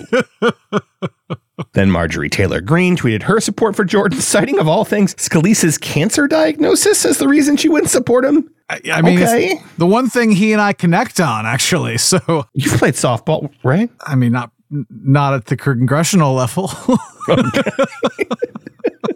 then 1.73 1.91
Marjorie 1.91 2.29
Taylor 2.29 2.61
Greene 2.61 2.97
tweeted 2.97 3.25
her 3.25 3.41
support 3.41 3.75
for 3.75 3.85
Jordan, 3.85 4.21
citing 4.21 4.59
of 4.59 4.69
all 4.69 4.85
things 4.85 5.15
Scalise's 5.17 5.77
cancer 5.79 6.27
diagnosis 6.29 7.05
as 7.05 7.19
the 7.19 7.29
reason 7.29 7.57
she 7.57 7.69
wouldn't 7.69 7.91
support 7.91 8.25
him. 8.25 8.51
I, 8.69 8.81
I 8.93 9.03
mean, 9.03 9.23
okay. 9.23 9.61
the 9.79 9.87
one 9.87 10.09
thing 10.09 10.33
he 10.33 10.53
and 10.53 10.61
I 10.61 10.73
connect 10.73 11.21
on, 11.21 11.47
actually. 11.47 11.99
So 11.99 12.47
you've 12.53 12.79
played 12.79 12.95
softball, 12.95 13.51
right? 13.63 13.91
I 14.01 14.15
mean, 14.15 14.33
not 14.33 14.51
not 14.71 15.35
at 15.35 15.47
the 15.47 15.57
congressional 15.57 16.35
level. 16.35 16.71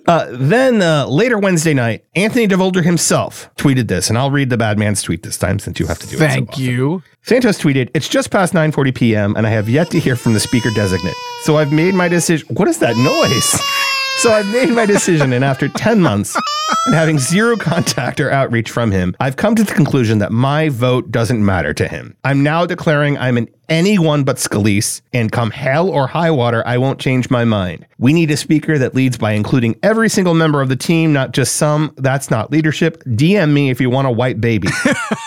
Uh, 0.06 0.26
then 0.32 0.82
uh, 0.82 1.06
later 1.06 1.38
Wednesday 1.38 1.72
night, 1.72 2.04
Anthony 2.16 2.48
DeVolder 2.48 2.82
himself 2.82 3.48
tweeted 3.56 3.86
this, 3.86 4.08
and 4.08 4.18
I'll 4.18 4.32
read 4.32 4.50
the 4.50 4.56
bad 4.56 4.76
man's 4.76 5.02
tweet 5.02 5.22
this 5.22 5.36
time 5.36 5.60
since 5.60 5.78
you 5.78 5.86
have 5.86 6.00
to 6.00 6.06
do 6.08 6.16
it. 6.16 6.18
so 6.18 6.26
Thank 6.26 6.58
you. 6.58 7.00
Santos 7.22 7.60
tweeted, 7.60 7.90
It's 7.94 8.08
just 8.08 8.32
past 8.32 8.52
9:40 8.52 8.92
p.m. 8.92 9.36
and 9.36 9.46
I 9.46 9.50
have 9.50 9.68
yet 9.68 9.88
to 9.90 10.00
hear 10.00 10.16
from 10.16 10.32
the 10.32 10.40
speaker 10.40 10.70
designate. 10.74 11.14
So 11.42 11.58
I've 11.58 11.72
made 11.72 11.94
my 11.94 12.08
decision. 12.08 12.48
What 12.56 12.66
is 12.66 12.78
that 12.78 12.96
noise? 12.96 13.86
So 14.20 14.32
I've 14.32 14.52
made 14.52 14.68
my 14.68 14.84
decision, 14.84 15.32
and 15.32 15.42
after 15.42 15.66
10 15.68 16.02
months 16.02 16.36
and 16.84 16.94
having 16.94 17.18
zero 17.18 17.56
contact 17.56 18.20
or 18.20 18.30
outreach 18.30 18.70
from 18.70 18.90
him, 18.90 19.16
I've 19.18 19.36
come 19.36 19.54
to 19.54 19.64
the 19.64 19.72
conclusion 19.72 20.18
that 20.18 20.30
my 20.30 20.68
vote 20.68 21.10
doesn't 21.10 21.42
matter 21.42 21.72
to 21.72 21.88
him. 21.88 22.14
I'm 22.22 22.42
now 22.42 22.66
declaring 22.66 23.16
I'm 23.16 23.38
an 23.38 23.48
anyone 23.70 24.24
but 24.24 24.36
Scalise, 24.36 25.00
and 25.14 25.32
come 25.32 25.50
hell 25.50 25.88
or 25.88 26.06
high 26.06 26.30
water, 26.30 26.62
I 26.66 26.76
won't 26.76 27.00
change 27.00 27.30
my 27.30 27.46
mind. 27.46 27.86
We 27.98 28.12
need 28.12 28.30
a 28.30 28.36
speaker 28.36 28.76
that 28.76 28.94
leads 28.94 29.16
by 29.16 29.32
including 29.32 29.78
every 29.82 30.10
single 30.10 30.34
member 30.34 30.60
of 30.60 30.68
the 30.68 30.76
team, 30.76 31.14
not 31.14 31.32
just 31.32 31.56
some. 31.56 31.94
That's 31.96 32.30
not 32.30 32.50
leadership. 32.50 33.02
DM 33.04 33.54
me 33.54 33.70
if 33.70 33.80
you 33.80 33.88
want 33.88 34.06
a 34.06 34.12
white 34.12 34.40
baby. 34.40 34.68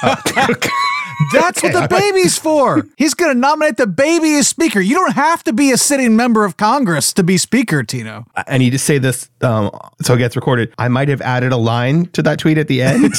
Uh, 0.06 0.18
That's 1.32 1.62
what 1.64 1.74
the 1.74 1.88
baby's 1.88 2.38
for. 2.40 2.86
He's 2.98 3.14
going 3.14 3.34
to 3.34 3.40
nominate 3.40 3.78
the 3.78 3.88
baby 3.88 4.36
as 4.36 4.48
speaker. 4.48 4.80
You 4.80 4.96
don't 4.96 5.14
have 5.14 5.44
to 5.46 5.54
be 5.54 5.72
a 5.72 5.78
sitting 5.78 6.16
member 6.16 6.46
of 6.46 6.58
Congress 6.58 7.14
to 7.14 7.24
be 7.24 7.38
speaker, 7.38 7.84
Tino. 7.84 8.26
I 8.36 8.58
need 8.58 8.72
to 8.72 8.80
say 8.80 8.98
this 8.98 9.30
um, 9.42 9.72
so 10.02 10.16
it 10.16 10.18
gets 10.18 10.36
recorded. 10.36 10.74
I 10.78 10.88
might 10.88 11.10
have 11.10 11.22
added 11.22 11.52
a 11.52 11.58
line 11.58 12.08
to 12.08 12.22
that 12.24 12.40
tweet 12.40 12.58
at 12.58 12.68
the 12.68 12.82
end. 12.82 13.14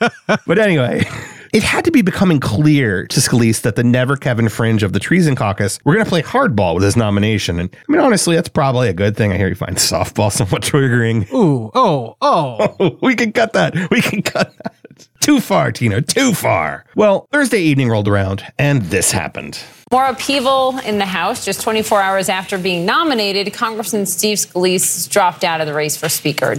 but 0.46 0.58
anyway, 0.58 1.06
it 1.52 1.62
had 1.62 1.84
to 1.84 1.90
be 1.90 2.02
becoming 2.02 2.40
clear 2.40 3.06
to 3.06 3.20
Scalise 3.20 3.62
that 3.62 3.76
the 3.76 3.84
never 3.84 4.16
Kevin 4.16 4.48
fringe 4.48 4.82
of 4.82 4.92
the 4.92 5.00
Treason 5.00 5.34
Caucus 5.34 5.78
were 5.84 5.94
going 5.94 6.04
to 6.04 6.08
play 6.08 6.22
hardball 6.22 6.74
with 6.74 6.84
his 6.84 6.96
nomination. 6.96 7.58
And 7.58 7.70
I 7.74 7.92
mean, 7.92 8.00
honestly, 8.00 8.36
that's 8.36 8.48
probably 8.48 8.88
a 8.88 8.92
good 8.92 9.16
thing. 9.16 9.32
I 9.32 9.36
hear 9.36 9.48
you 9.48 9.54
find 9.54 9.76
softball 9.76 10.30
somewhat 10.32 10.62
triggering. 10.62 11.30
Ooh, 11.32 11.70
oh, 11.74 12.16
oh. 12.20 12.98
we 13.02 13.14
can 13.14 13.32
cut 13.32 13.52
that. 13.54 13.74
We 13.90 14.00
can 14.00 14.22
cut 14.22 14.56
that. 14.58 14.74
Too 15.20 15.40
far, 15.40 15.72
Tino, 15.72 16.00
too 16.00 16.34
far. 16.34 16.84
Well, 16.94 17.26
Thursday 17.32 17.60
evening 17.60 17.88
rolled 17.88 18.08
around 18.08 18.44
and 18.58 18.82
this 18.82 19.12
happened. 19.12 19.62
More 19.90 20.06
upheaval 20.06 20.78
in 20.78 20.98
the 20.98 21.06
House. 21.06 21.44
Just 21.44 21.62
24 21.62 22.00
hours 22.00 22.28
after 22.28 22.58
being 22.58 22.86
nominated, 22.86 23.52
Congressman 23.52 24.06
Steve 24.06 24.38
Scalise 24.38 25.08
dropped 25.08 25.42
out 25.42 25.60
of 25.60 25.66
the 25.66 25.74
race 25.74 25.96
for 25.96 26.08
Speaker. 26.08 26.56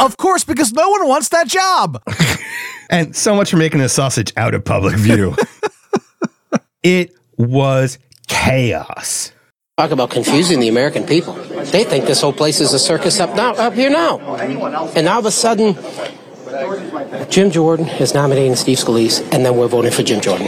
Of 0.00 0.16
course, 0.16 0.44
because 0.44 0.72
no 0.72 0.88
one 0.90 1.08
wants 1.08 1.30
that 1.30 1.48
job. 1.48 2.02
And 2.88 3.16
so 3.16 3.34
much 3.34 3.50
for 3.50 3.56
making 3.56 3.80
the 3.80 3.88
sausage 3.88 4.32
out 4.36 4.54
of 4.54 4.64
public 4.64 4.96
view. 4.96 5.34
it 6.82 7.12
was 7.36 7.98
chaos. 8.28 9.32
Talk 9.76 9.90
about 9.90 10.10
confusing 10.10 10.60
the 10.60 10.68
American 10.68 11.04
people. 11.04 11.34
They 11.34 11.84
think 11.84 12.06
this 12.06 12.20
whole 12.20 12.32
place 12.32 12.60
is 12.60 12.72
a 12.72 12.78
circus 12.78 13.20
up 13.20 13.34
now, 13.34 13.54
up 13.54 13.74
here 13.74 13.90
now. 13.90 14.18
And 14.36 15.04
now 15.04 15.14
all 15.14 15.18
of 15.18 15.26
a 15.26 15.30
sudden, 15.30 15.76
Jim 17.28 17.50
Jordan 17.50 17.88
is 17.88 18.14
nominating 18.14 18.54
Steve 18.56 18.78
Scalise, 18.78 19.20
and 19.34 19.44
then 19.44 19.56
we're 19.56 19.66
voting 19.66 19.90
for 19.90 20.02
Jim 20.02 20.20
Jordan. 20.20 20.46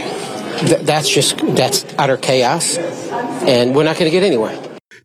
Th- 0.59 0.81
that's 0.81 1.09
just 1.09 1.37
that's 1.55 1.85
utter 1.97 2.17
chaos, 2.17 2.77
and 2.77 3.75
we're 3.75 3.83
not 3.83 3.97
going 3.97 4.09
to 4.09 4.17
get 4.17 4.23
anywhere. 4.23 4.55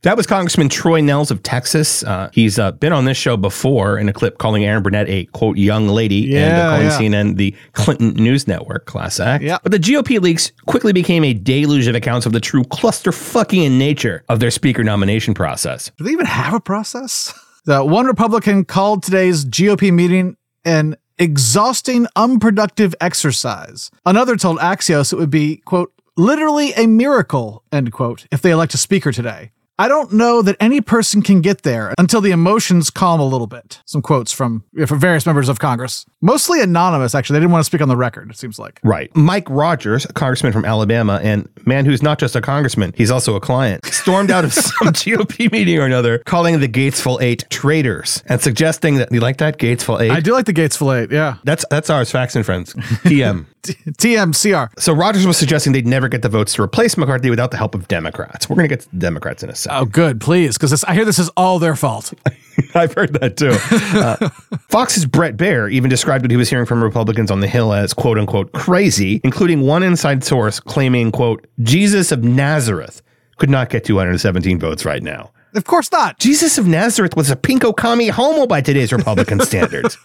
That 0.04 0.18
was 0.18 0.26
Congressman 0.26 0.68
Troy 0.68 1.00
Nehls 1.00 1.30
of 1.30 1.42
Texas. 1.42 2.02
Uh, 2.04 2.28
he's 2.34 2.58
uh, 2.58 2.72
been 2.72 2.92
on 2.92 3.06
this 3.06 3.16
show 3.16 3.38
before 3.38 3.98
in 3.98 4.06
a 4.06 4.12
clip 4.12 4.36
calling 4.36 4.62
Erin 4.62 4.82
Burnett 4.82 5.08
a 5.08 5.24
quote 5.24 5.56
young 5.56 5.88
lady 5.88 6.24
and 6.24 6.32
Yeah, 6.32 6.68
uh, 6.68 6.70
calling 6.72 6.86
yeah. 6.88 6.98
CNN 7.22 7.36
the 7.36 7.56
Clinton 7.72 8.12
News 8.12 8.46
Network 8.46 8.84
class 8.84 9.18
act. 9.18 9.42
Yeah. 9.42 9.56
But 9.62 9.72
the 9.72 9.78
GOP 9.78 10.20
leaks 10.20 10.52
quickly 10.66 10.92
became 10.92 11.24
a 11.24 11.32
deluge 11.32 11.86
of 11.86 11.94
accounts 11.94 12.26
of 12.26 12.32
the 12.32 12.40
true 12.40 12.64
clusterfucking 12.64 13.70
nature 13.78 14.24
of 14.28 14.40
their 14.40 14.50
speaker 14.50 14.84
nomination 14.84 15.32
process. 15.32 15.90
Do 15.96 16.04
they 16.04 16.10
even 16.10 16.26
have 16.26 16.52
a 16.52 16.60
process? 16.60 17.32
The 17.64 17.82
one 17.82 18.04
Republican 18.04 18.66
called 18.66 19.02
today's 19.02 19.46
GOP 19.46 19.90
meeting 19.90 20.36
an 20.66 20.96
exhausting, 21.18 22.06
unproductive 22.14 22.94
exercise. 23.00 23.90
Another 24.04 24.36
told 24.36 24.58
Axios 24.58 25.14
it 25.14 25.16
would 25.16 25.30
be, 25.30 25.62
quote, 25.64 25.94
literally 26.14 26.74
a 26.74 26.86
miracle, 26.86 27.64
end 27.72 27.90
quote, 27.90 28.26
if 28.30 28.42
they 28.42 28.50
elect 28.50 28.74
a 28.74 28.76
speaker 28.76 29.10
today. 29.10 29.50
I 29.76 29.88
don't 29.88 30.12
know 30.12 30.40
that 30.40 30.56
any 30.60 30.80
person 30.80 31.20
can 31.20 31.40
get 31.40 31.62
there 31.62 31.92
until 31.98 32.20
the 32.20 32.30
emotions 32.30 32.90
calm 32.90 33.18
a 33.18 33.26
little 33.26 33.48
bit. 33.48 33.82
Some 33.86 34.02
quotes 34.02 34.30
from, 34.30 34.62
from 34.86 35.00
various 35.00 35.26
members 35.26 35.48
of 35.48 35.58
Congress. 35.58 36.06
Mostly 36.20 36.60
anonymous, 36.60 37.12
actually. 37.12 37.34
They 37.34 37.40
didn't 37.40 37.52
want 37.52 37.64
to 37.64 37.66
speak 37.66 37.80
on 37.80 37.88
the 37.88 37.96
record, 37.96 38.30
it 38.30 38.36
seems 38.36 38.56
like. 38.56 38.78
Right. 38.84 39.14
Mike 39.16 39.50
Rogers, 39.50 40.04
a 40.04 40.12
congressman 40.12 40.52
from 40.52 40.64
Alabama, 40.64 41.18
and 41.24 41.48
man 41.66 41.86
who's 41.86 42.02
not 42.02 42.20
just 42.20 42.36
a 42.36 42.40
congressman, 42.40 42.92
he's 42.96 43.10
also 43.10 43.34
a 43.34 43.40
client, 43.40 43.84
stormed 43.92 44.30
out 44.30 44.44
of 44.44 44.52
some 44.54 44.88
GOP 44.88 45.50
meeting 45.50 45.76
or 45.78 45.86
another, 45.86 46.20
calling 46.20 46.60
the 46.60 46.68
Gatesville 46.68 47.20
Eight 47.20 47.44
traitors 47.50 48.22
and 48.26 48.40
suggesting 48.40 48.96
that 48.96 49.10
you 49.10 49.18
like 49.18 49.38
that 49.38 49.58
Gatesville 49.58 50.00
Eight. 50.00 50.12
I 50.12 50.20
do 50.20 50.32
like 50.32 50.46
the 50.46 50.52
Gatesville 50.52 51.04
8, 51.04 51.10
yeah. 51.10 51.38
That's 51.42 51.64
that's 51.68 51.90
ours, 51.90 52.12
Facts 52.12 52.36
and 52.36 52.46
Friends. 52.46 52.74
TM. 53.04 53.46
TMCR. 53.64 54.68
So 54.78 54.92
Rogers 54.92 55.26
was 55.26 55.38
suggesting 55.38 55.72
they'd 55.72 55.86
never 55.86 56.08
get 56.08 56.22
the 56.22 56.28
votes 56.28 56.54
to 56.54 56.62
replace 56.62 56.96
McCarthy 56.96 57.30
without 57.30 57.50
the 57.50 57.56
help 57.56 57.74
of 57.74 57.88
Democrats. 57.88 58.48
We're 58.48 58.56
going 58.56 58.68
to 58.68 58.76
get 58.76 58.82
to 58.82 58.90
the 58.90 58.98
Democrats 58.98 59.42
in 59.42 59.48
a 59.48 59.54
Oh, 59.70 59.84
good, 59.84 60.20
please, 60.20 60.56
because 60.56 60.84
I 60.84 60.94
hear 60.94 61.04
this 61.04 61.18
is 61.18 61.28
all 61.36 61.58
their 61.58 61.76
fault. 61.76 62.12
I've 62.74 62.92
heard 62.94 63.12
that 63.14 63.36
too. 63.36 63.56
Uh, 63.98 64.28
Fox's 64.68 65.06
Bret 65.06 65.36
Baier 65.36 65.70
even 65.70 65.90
described 65.90 66.24
what 66.24 66.30
he 66.30 66.36
was 66.36 66.50
hearing 66.50 66.66
from 66.66 66.82
Republicans 66.82 67.30
on 67.30 67.40
the 67.40 67.46
Hill 67.48 67.72
as 67.72 67.92
quote 67.94 68.18
unquote 68.18 68.52
crazy, 68.52 69.20
including 69.24 69.62
one 69.62 69.82
inside 69.82 70.24
source 70.24 70.60
claiming, 70.60 71.10
quote, 71.12 71.46
Jesus 71.60 72.12
of 72.12 72.22
Nazareth 72.24 73.02
could 73.38 73.50
not 73.50 73.70
get 73.70 73.84
217 73.84 74.58
votes 74.58 74.84
right 74.84 75.02
now. 75.02 75.30
Of 75.54 75.64
course 75.64 75.90
not. 75.92 76.18
Jesus 76.18 76.58
of 76.58 76.66
Nazareth 76.66 77.16
was 77.16 77.30
a 77.30 77.36
pinko 77.36 77.76
commie 77.76 78.08
homo 78.08 78.46
by 78.46 78.60
today's 78.60 78.92
Republican 78.92 79.38
standards. 79.44 79.96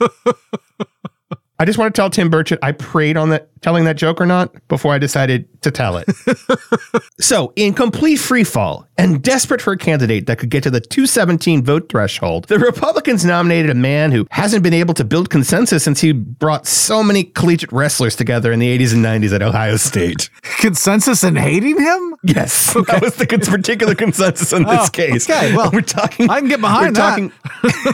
I 1.60 1.66
just 1.66 1.78
want 1.78 1.94
to 1.94 2.00
tell 2.00 2.10
Tim 2.10 2.32
Burchett 2.32 2.58
I 2.64 2.72
prayed 2.72 3.18
on 3.18 3.30
that 3.30 3.50
telling 3.62 3.84
that 3.84 3.98
joke 3.98 4.22
or 4.22 4.26
not 4.26 4.56
before 4.70 4.94
I 4.94 4.98
decided 4.98 5.46
to 5.64 5.70
tell 5.72 5.98
it. 5.98 6.08
so, 7.20 7.52
in 7.58 7.74
complete 7.74 8.16
free 8.16 8.46
fall 8.46 8.88
and 8.98 9.22
desperate 9.22 9.62
for 9.62 9.74
a 9.74 9.78
candidate 9.78 10.28
that 10.28 10.40
could 10.40 10.50
get 10.50 10.64
to 10.64 10.70
the 10.72 10.80
217 10.80 11.66
vote 11.66 11.90
threshold, 11.90 12.46
the 12.46 12.58
Republicans 12.60 13.26
nominated 13.26 13.70
a 13.70 13.74
man 13.76 14.14
who 14.14 14.26
hasn't 14.32 14.64
been 14.64 14.74
able 14.74 14.94
to 14.94 15.04
build 15.04 15.30
consensus 15.30 15.84
since 15.84 16.00
he 16.00 16.14
brought 16.14 16.66
so 16.66 17.04
many 17.04 17.26
collegiate 17.26 17.74
wrestlers 17.74 18.16
together 18.16 18.54
in 18.54 18.60
the 18.60 18.78
80s 18.80 18.94
and 18.94 19.04
90s 19.04 19.34
at 19.36 19.42
Ohio 19.42 19.76
State. 19.76 20.30
Consensus 20.60 21.24
in 21.26 21.36
hating 21.36 21.78
him? 21.82 22.16
Yes, 22.24 22.74
that 22.88 23.00
was 23.02 23.16
the 23.16 23.26
con- 23.28 23.40
particular 23.42 23.96
consensus 23.96 24.54
in 24.54 24.64
this 24.64 24.88
Oh, 24.88 24.92
case. 24.92 25.30
okay, 25.30 25.54
well, 25.56 25.70
we're 25.74 25.82
talking. 25.82 26.30
I 26.30 26.40
can 26.40 26.48
get 26.48 26.62
behind 26.62 26.88
we're 26.88 26.92
that. 26.94 27.10
talking, 27.10 27.32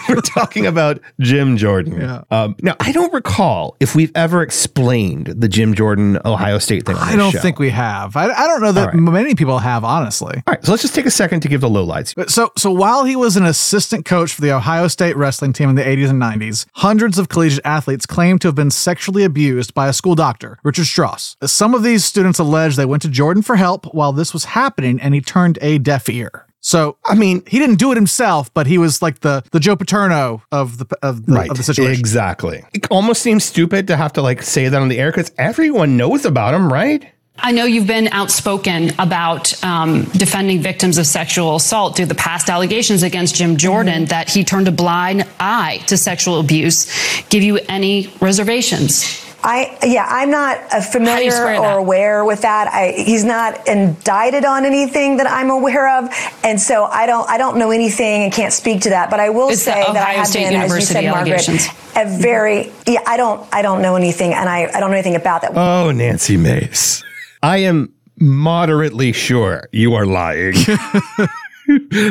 we're 0.10 0.22
talking 0.22 0.66
about 0.68 1.00
Jim 1.20 1.58
Jordan. 1.58 2.00
Yeah. 2.02 2.24
Um, 2.30 2.56
now, 2.62 2.76
I 2.80 2.92
don't 2.92 3.12
recall 3.14 3.55
if 3.80 3.96
we've 3.96 4.12
ever 4.16 4.42
explained 4.42 5.28
the 5.28 5.48
Jim 5.48 5.74
Jordan 5.74 6.20
Ohio 6.26 6.58
State 6.58 6.86
thing. 6.86 6.96
On 6.96 7.02
I 7.02 7.16
don't 7.16 7.32
show. 7.32 7.40
think 7.40 7.60
we 7.60 7.70
have. 7.70 8.16
I, 8.16 8.26
I 8.26 8.48
don't 8.48 8.62
know 8.62 8.72
that 8.72 8.88
right. 8.88 8.96
many 8.96 9.36
people 9.36 9.60
have, 9.60 9.84
honestly. 9.84 10.36
All 10.48 10.54
right, 10.54 10.64
so 10.64 10.72
let's 10.72 10.82
just 10.82 10.96
take 10.96 11.06
a 11.06 11.12
second 11.12 11.42
to 11.42 11.48
give 11.48 11.62
the 11.62 11.70
lowlights. 11.70 12.30
So, 12.30 12.52
so 12.58 12.72
while 12.72 13.04
he 13.04 13.16
was 13.16 13.38
an 13.38 13.46
assistant 13.46 14.06
coach 14.06 14.34
for 14.34 14.42
the 14.42 14.52
Ohio 14.52 14.88
State 14.88 15.16
wrestling 15.16 15.54
team 15.54 15.70
in 15.70 15.76
the 15.76 15.84
80s 15.84 16.10
and 16.10 16.22
90s, 16.22 16.66
hundreds 16.74 17.18
of 17.18 17.30
collegiate 17.30 17.66
athletes 17.66 18.06
claimed 18.06 18.42
to 18.42 18.48
have 18.48 18.56
been 18.56 18.72
sexually 18.72 19.24
abused 19.24 19.74
by 19.74 19.88
a 19.88 19.94
school 19.94 20.16
doctor, 20.16 20.60
Richard 20.64 20.86
Strauss. 20.86 21.38
Some 21.44 21.74
of 21.74 21.84
these 21.84 22.04
students 22.06 22.40
allege 22.40 22.76
they 22.76 22.86
went 22.86 23.02
to 23.04 23.10
Jordan 23.10 23.44
for 23.44 23.56
help 23.56 23.86
while 23.94 24.12
this 24.12 24.34
was 24.34 24.46
happening, 24.46 25.00
and 25.00 25.14
he 25.14 25.22
turned 25.22 25.58
a 25.62 25.78
deaf 25.78 26.10
ear. 26.10 26.45
So, 26.66 26.98
I 27.06 27.14
mean, 27.14 27.44
he 27.46 27.60
didn't 27.60 27.76
do 27.76 27.92
it 27.92 27.96
himself, 27.96 28.52
but 28.56 28.66
he 28.66 28.80
was 28.80 29.00
like 29.00 29.20
the 29.20 29.44
the 29.52 29.60
Joe 29.60 29.76
Paterno 29.76 30.42
of 30.52 30.80
the 30.80 30.88
of 31.04 31.28
the, 31.28 31.34
right, 31.34 31.48
of 31.48 31.58
the 31.58 31.64
situation. 31.64 32.00
exactly. 32.00 32.64
It 32.74 32.88
almost 32.90 33.22
seems 33.22 33.44
stupid 33.44 33.86
to 33.86 33.96
have 33.96 34.14
to 34.14 34.24
like 34.24 34.42
say 34.42 34.68
that 34.68 34.82
on 34.82 34.88
the 34.88 34.98
air 34.98 35.12
because 35.12 35.32
everyone 35.38 35.96
knows 35.96 36.26
about 36.26 36.56
him, 36.56 36.74
right? 36.74 37.08
I 37.38 37.52
know 37.52 37.66
you've 37.66 37.86
been 37.86 38.08
outspoken 38.08 38.94
about 38.98 39.64
um, 39.64 40.06
defending 40.06 40.60
victims 40.60 40.98
of 40.98 41.06
sexual 41.06 41.58
assault 41.58 41.98
through 41.98 42.08
the 42.08 42.16
past 42.16 42.50
allegations 42.50 43.04
against 43.04 43.36
Jim 43.36 43.58
Jordan 43.58 44.06
that 44.06 44.30
he 44.30 44.44
turned 44.44 44.68
a 44.68 44.72
blind 44.72 45.28
eye 45.40 45.84
to 45.86 45.98
sexual 45.98 46.40
abuse. 46.40 46.88
Give 47.30 47.44
you 47.44 47.60
any 47.70 48.12
reservations? 48.22 49.25
I 49.46 49.78
yeah, 49.84 50.08
I'm 50.10 50.32
not 50.32 50.58
familiar 50.86 51.32
or 51.32 51.62
that? 51.62 51.78
aware 51.78 52.26
with 52.26 52.42
that. 52.42 52.68
I, 52.68 52.94
he's 52.94 53.24
not 53.24 53.68
indicted 53.68 54.44
on 54.44 54.66
anything 54.66 55.18
that 55.18 55.30
I'm 55.30 55.52
aware 55.52 56.00
of, 56.00 56.10
and 56.44 56.60
so 56.60 56.86
I 56.86 57.06
don't 57.06 57.30
I 57.30 57.38
don't 57.38 57.58
know 57.60 57.70
anything 57.70 58.24
and 58.24 58.34
can't 58.34 58.52
speak 58.52 58.82
to 58.82 58.90
that. 58.90 59.12
But 59.12 59.20
I 59.20 59.30
will 59.30 59.50
It's 59.50 59.62
say 59.62 59.72
that 59.72 59.96
I 59.96 60.14
Ohio 60.14 60.18
have 60.18 60.28
State 60.28 60.40
been, 60.40 60.48
as 60.48 60.52
you 60.54 60.58
University 60.62 60.94
said, 60.94 61.12
Margaret, 61.12 61.48
allegations. 61.48 61.68
a 61.68 62.00
mm-hmm. 62.00 62.22
very 62.22 62.72
yeah. 62.88 63.02
I 63.06 63.18
don't 63.18 63.48
I 63.54 63.62
don't 63.62 63.84
know 63.84 63.96
anything, 63.96 64.34
and 64.34 64.50
I 64.50 64.64
I 64.74 64.80
don't 64.80 64.90
know 64.90 64.98
anything 64.98 65.16
about 65.16 65.44
that. 65.44 65.52
Oh, 65.56 65.92
Nancy 65.92 66.38
Mace. 66.38 67.04
I 67.44 67.58
am 67.58 67.94
moderately 68.20 69.12
sure 69.12 69.70
you 69.72 69.94
are 69.94 70.08
lying. 70.08 70.56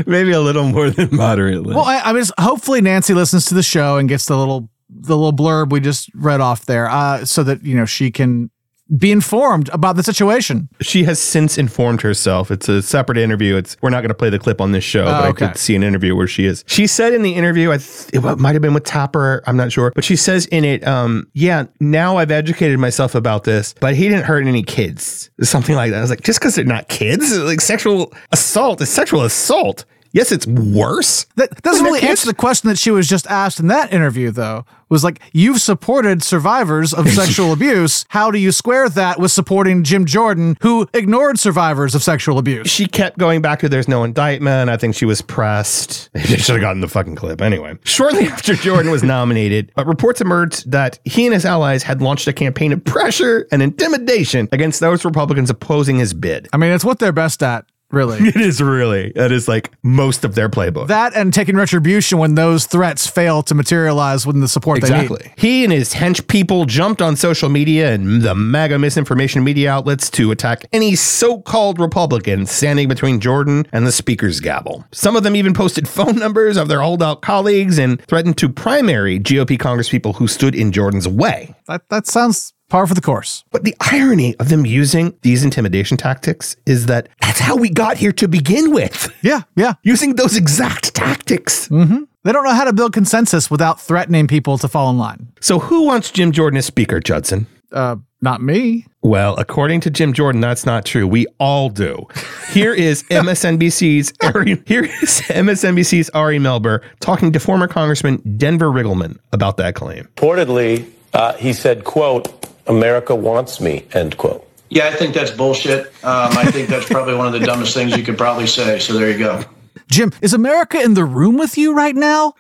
Maybe 0.07 0.31
a 0.31 0.41
little 0.41 0.65
more 0.65 0.91
than 0.91 1.09
moderately. 1.15 1.75
Well, 1.75 1.85
I, 1.85 1.99
I 1.99 2.13
mean, 2.13 2.25
hopefully 2.39 2.81
Nancy 2.81 3.15
listens 3.15 3.47
to 3.47 3.55
the 3.55 3.63
show 3.63 3.99
and 3.99 4.09
gets 4.09 4.27
the 4.27 4.37
little 4.37 4.69
the 4.95 5.17
little 5.17 5.33
blurb 5.33 5.71
we 5.71 5.81
just 5.81 6.11
read 6.15 6.41
off 6.41 6.67
there, 6.67 6.89
uh, 6.89 7.25
so 7.25 7.43
that 7.43 7.65
you 7.65 7.75
know 7.77 7.85
she 7.85 8.11
can 8.11 8.51
be 8.99 9.11
informed 9.11 9.71
about 9.71 9.97
the 9.97 10.03
situation. 10.03 10.69
she 10.83 11.05
has 11.05 11.19
since 11.19 11.57
informed 11.57 12.03
herself. 12.03 12.51
It's 12.51 12.69
a 12.69 12.83
separate 12.83 13.17
interview. 13.17 13.57
It's 13.57 13.79
we're 13.81 13.89
not 13.89 14.03
going 14.03 14.11
to 14.11 14.15
play 14.15 14.29
the 14.29 14.39
clip 14.39 14.61
on 14.61 14.73
this 14.73 14.85
show, 14.85 15.05
Oh, 15.05 15.07
but 15.07 15.25
okay. 15.31 15.45
I 15.47 15.49
could 15.49 15.57
see 15.59 15.75
an 15.75 15.83
interview 15.83 16.15
where 16.15 16.27
she 16.27 16.45
is. 16.45 16.63
She 16.67 16.87
said 16.87 17.15
in 17.15 17.23
the 17.23 17.33
interview, 17.35 17.73
I 17.73 17.79
th- 17.79 18.11
it 18.13 18.21
might 18.39 18.53
have 18.53 18.61
been 18.61 18.75
with 18.75 18.85
Tapper. 18.85 19.43
I'm 19.47 19.57
not 19.57 19.73
sure, 19.73 19.91
but 19.95 20.05
she 20.05 20.17
says 20.17 20.45
in 20.47 20.67
it, 20.67 20.87
um, 20.87 21.27
yeah, 21.33 21.65
now 21.81 22.19
I've 22.19 22.31
educated 22.31 22.79
myself 22.79 23.15
about 23.15 23.45
this, 23.45 23.75
but 23.81 23.97
he 23.97 24.07
didn't 24.11 24.27
hurt 24.27 24.47
any 24.47 24.63
kids, 24.63 25.31
something 25.41 25.75
like 25.75 25.91
that. 25.93 25.97
I 25.99 26.01
was 26.03 26.11
like, 26.11 26.21
just 26.23 26.39
because 26.39 26.55
they're 26.55 26.65
not 26.67 26.89
kids, 26.91 27.37
like 27.39 27.63
sexual 27.63 28.13
assault 28.33 28.83
is 28.83 28.91
sexual 28.91 29.23
assault. 29.23 29.87
Yes, 30.15 30.31
it's 30.31 30.47
worse. 30.47 31.27
That 31.35 31.61
doesn't 31.63 31.85
really 31.85 32.07
answer 32.07 32.27
the 32.27 32.35
question 32.35 32.69
that 32.69 32.79
she 32.79 32.93
was 32.93 33.09
just 33.09 33.27
asked 33.27 33.59
in 33.59 33.67
that 33.67 33.93
interview, 33.93 34.31
though. 34.31 34.65
Was 34.89 35.03
like, 35.03 35.19
you've 35.33 35.61
supported 35.61 36.23
survivors 36.23 36.95
of 36.95 37.09
sexual 37.11 37.53
abuse. 37.53 38.05
How 38.11 38.31
do 38.31 38.39
you 38.39 38.53
square 38.53 38.89
that 38.91 39.19
with 39.19 39.33
supporting 39.33 39.83
Jim 39.83 40.05
Jordan, 40.05 40.57
who 40.61 40.87
ignored 40.95 41.41
survivors 41.41 41.97
of 41.97 42.03
sexual 42.05 42.39
abuse? 42.39 42.71
She 42.71 42.87
kept 42.87 43.19
going 43.19 43.43
back 43.43 43.59
to 43.61 43.69
there's 43.69 43.89
no 43.89 44.05
indictment. 44.05 44.71
I 44.71 44.77
think 44.77 44.95
she 44.95 45.05
was 45.05 45.21
pressed. 45.21 46.11
They 46.25 46.37
should 46.37 46.55
have 46.55 46.61
gotten 46.61 46.81
the 46.81 46.89
fucking 46.89 47.17
clip 47.17 47.43
anyway. 47.43 47.77
Shortly 47.85 48.27
after 48.27 48.55
Jordan 48.55 48.91
was 48.93 49.03
nominated, 49.03 49.73
uh, 49.77 49.85
reports 49.85 50.21
emerged 50.21 50.71
that 50.71 51.01
he 51.05 51.27
and 51.27 51.35
his 51.35 51.45
allies 51.45 51.83
had 51.83 52.01
launched 52.01 52.29
a 52.29 52.33
campaign 52.33 52.73
of 52.73 52.85
pressure 52.85 53.47
and 53.51 53.63
intimidation 53.63 54.49
against 54.53 54.79
those 54.79 55.05
Republicans 55.05 55.51
opposing 55.51 55.99
his 55.99 56.15
bid. 56.15 56.49
I 56.53 56.57
mean, 56.57 56.71
it's 56.71 56.85
what 56.85 56.99
they're 57.01 57.13
best 57.13 57.43
at, 57.43 57.67
really. 57.95 58.19
It 58.35 58.37
is 58.37 58.61
really. 58.61 59.13
That 59.15 59.31
is 59.33 59.49
like 59.49 59.71
most 59.83 60.25
of 60.25 60.35
their 60.35 60.49
playbook. 60.49 60.89
that 60.89 61.15
and 61.15 61.33
taking 61.33 61.57
retribution 61.57 62.19
when 62.19 62.35
those 62.35 62.67
threats 62.67 63.07
fail 63.07 63.43
to 63.45 63.55
materialize 63.55 64.27
with 64.27 64.41
the 64.41 64.49
support 64.49 64.81
they 64.81 64.89
Exactly. 64.89 65.19
need. 65.25 65.33
He 65.37 65.65
and 65.65 65.73
his 65.73 65.95
hench 65.95 66.27
people 66.27 66.65
jumped 66.65 67.01
on 67.01 67.17
social 67.17 67.49
media 67.49 67.93
and 67.93 68.23
the 68.23 68.35
MAGA 68.35 68.79
misinformation 68.79 69.45
media 69.45 69.71
outlets 69.71 70.11
to 70.11 70.31
attack 70.31 70.65
any 70.73 70.95
so 70.97 71.41
called 71.41 71.79
Republican 71.79 72.47
standing 72.47 72.89
between 72.89 73.21
Jordan 73.21 73.67
and 73.73 73.87
the 73.87 73.93
speaker's 73.93 74.41
gavel. 74.41 74.85
Some 74.93 75.17
of 75.17 75.23
them 75.23 75.37
even 75.37 75.55
posted 75.55 75.89
phone 75.89 76.17
numbers 76.17 76.57
of 76.57 76.69
their 76.69 76.81
holdout 76.81 77.23
colleagues 77.23 77.79
and 77.79 78.01
threatened 78.07 78.37
to 78.39 78.49
primary 78.49 79.21
GOP 79.21 79.57
congresspeople 79.59 80.17
who 80.17 80.27
stood 80.27 80.55
in 80.55 80.73
Jordan's 80.73 81.07
way. 81.09 81.55
That 81.69 81.89
that 81.91 82.07
sounds 82.07 82.53
par 82.69 82.87
for 82.87 82.95
the 82.95 83.01
course. 83.01 83.45
But 83.51 83.65
the 83.65 83.75
irony 83.81 84.37
of 84.37 84.49
them 84.49 84.67
using 84.67 85.17
these 85.23 85.45
intimidation 85.45 85.97
tactics 85.97 86.57
is 86.67 86.87
that 86.87 87.09
that's 87.21 87.41
how 87.41 87.57
we 87.57 87.71
got 87.71 87.97
here 87.97 88.13
to 88.13 88.29
begin 88.29 88.73
with. 88.73 89.13
Yeah, 89.23 89.43
yeah. 89.57 89.75
Using 89.83 90.17
those 90.17 90.37
exact 90.37 90.95
tactics. 90.95 91.69
Mm-hmm. 91.69 92.05
They 92.25 92.33
don't 92.33 92.45
know 92.45 92.55
how 92.55 92.65
to 92.65 92.73
build 92.73 92.93
consensus 92.93 93.51
without 93.51 93.81
threatening 93.81 94.27
people 94.27 94.57
to 94.59 94.69
fall 94.69 94.91
in 94.91 94.99
line. 94.99 95.29
So 95.41 95.59
who 95.59 95.83
wants 95.85 96.11
Jim 96.11 96.33
Jordan 96.33 96.57
as 96.57 96.65
speaker, 96.65 96.99
Judson? 97.01 97.47
Uh, 97.71 97.97
not 98.23 98.41
me. 98.41 98.87
Well, 99.03 99.37
according 99.37 99.81
to 99.83 99.91
Jim 99.91 100.15
Jordan, 100.15 100.41
that's 100.41 100.65
not 100.65 100.87
true. 100.87 101.07
We 101.07 101.27
all 101.39 101.69
do. 101.69 102.07
Here 102.51 102.73
is 102.73 103.03
MSNBC's 103.11 104.15
Ari, 104.23 104.63
here 104.67 104.85
is 104.85 105.21
MSNBC's 105.27 106.09
Ari 106.11 106.39
Melber 106.39 106.83
talking 107.01 107.33
to 107.33 107.41
former 107.41 107.69
Congressman 107.69 108.23
Denver 108.39 108.71
Riggleman 108.71 109.19
about 109.33 109.59
that 109.59 109.75
claim. 109.75 110.09
Reportedly, 110.17 110.91
uh, 111.13 111.35
he 111.35 111.53
said, 111.53 111.85
quote, 111.85 112.44
America 112.67 113.15
wants 113.15 113.61
me, 113.61 113.85
end 113.93 114.17
quote. 114.17 114.49
Yeah, 114.71 114.89
I 114.89 114.93
think 114.93 115.15
that's 115.15 115.31
bullshit. 115.31 115.87
Um, 116.05 116.37
I 116.37 116.51
think 116.51 116.69
that's 116.69 116.87
probably 116.89 117.15
one 117.15 117.27
of 117.27 117.33
the 117.33 117.41
dumbest 117.47 117.75
things 117.75 117.97
you 117.97 118.03
could 118.03 118.19
probably 118.19 118.47
say. 118.47 118.79
So 118.79 118.93
there 118.95 119.11
you 119.11 119.19
go. 119.19 119.45
Jim, 119.89 120.13
is 120.23 120.33
America 120.33 120.81
in 120.81 120.95
the 120.95 121.05
room 121.05 121.37
with 121.37 121.59
you 121.59 121.75
right 121.75 121.95
now? 121.95 122.33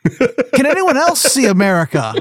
Can 0.55 0.67
anyone 0.67 0.97
else 0.97 1.21
see 1.21 1.47
America? 1.47 2.15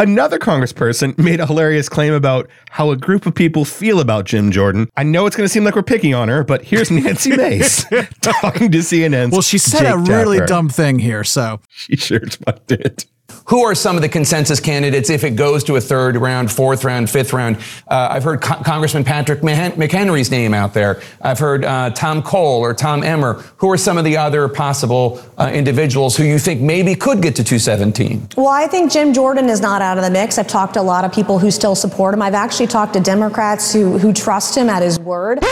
Another 0.00 0.38
congressperson 0.38 1.18
made 1.18 1.40
a 1.40 1.46
hilarious 1.46 1.88
claim 1.88 2.12
about 2.12 2.48
how 2.70 2.92
a 2.92 2.96
group 2.96 3.26
of 3.26 3.34
people 3.34 3.64
feel 3.64 3.98
about 3.98 4.26
Jim 4.26 4.52
Jordan. 4.52 4.88
I 4.96 5.02
know 5.02 5.26
it's 5.26 5.34
going 5.34 5.46
to 5.46 5.52
seem 5.52 5.64
like 5.64 5.74
we're 5.74 5.82
picking 5.82 6.14
on 6.14 6.28
her, 6.28 6.44
but 6.44 6.62
here's 6.62 6.88
Nancy 6.88 7.36
Mace 7.36 7.84
talking 8.22 8.70
to 8.70 8.78
CNN. 8.78 9.32
Well, 9.32 9.42
she 9.42 9.58
said 9.58 9.80
Jake 9.80 9.94
a 9.94 9.98
really 9.98 10.36
Tapper. 10.38 10.46
dumb 10.46 10.68
thing 10.68 11.00
here, 11.00 11.24
so. 11.24 11.60
She 11.70 11.96
sure 11.96 12.20
as 12.24 12.36
fuck 12.36 12.64
did. 12.68 13.06
Who 13.48 13.64
are 13.64 13.74
some 13.74 13.96
of 13.96 14.02
the 14.02 14.10
consensus 14.10 14.60
candidates 14.60 15.08
if 15.08 15.24
it 15.24 15.30
goes 15.30 15.64
to 15.64 15.76
a 15.76 15.80
third 15.80 16.16
round, 16.16 16.52
fourth 16.52 16.84
round, 16.84 17.08
fifth 17.08 17.32
round? 17.32 17.56
Uh, 17.88 18.08
I've 18.10 18.22
heard 18.22 18.42
Co- 18.42 18.62
Congressman 18.62 19.04
Patrick 19.04 19.42
Mah- 19.42 19.70
McHenry's 19.70 20.30
name 20.30 20.52
out 20.52 20.74
there. 20.74 21.00
I've 21.22 21.38
heard 21.38 21.64
uh, 21.64 21.88
Tom 21.90 22.22
Cole 22.22 22.60
or 22.60 22.74
Tom 22.74 23.02
Emmer. 23.02 23.34
Who 23.56 23.70
are 23.70 23.78
some 23.78 23.96
of 23.96 24.04
the 24.04 24.18
other 24.18 24.48
possible 24.48 25.22
uh, 25.38 25.50
individuals 25.52 26.14
who 26.14 26.24
you 26.24 26.38
think 26.38 26.60
maybe 26.60 26.94
could 26.94 27.22
get 27.22 27.36
to 27.36 27.44
217? 27.44 28.28
Well, 28.36 28.48
I 28.48 28.66
think 28.66 28.92
Jim 28.92 29.14
Jordan 29.14 29.48
is 29.48 29.62
not 29.62 29.80
out 29.80 29.96
of 29.96 30.04
the 30.04 30.10
mix. 30.10 30.36
I've 30.36 30.46
talked 30.46 30.74
to 30.74 30.80
a 30.80 30.82
lot 30.82 31.06
of 31.06 31.12
people 31.12 31.38
who 31.38 31.50
still 31.50 31.74
support 31.74 32.12
him. 32.12 32.20
I've 32.20 32.34
actually 32.34 32.66
talked 32.66 32.92
to 32.94 33.00
Democrats 33.00 33.72
who 33.72 33.98
who 33.98 34.12
trust 34.12 34.58
him 34.58 34.68
at 34.68 34.82
his 34.82 34.98
word. 34.98 35.42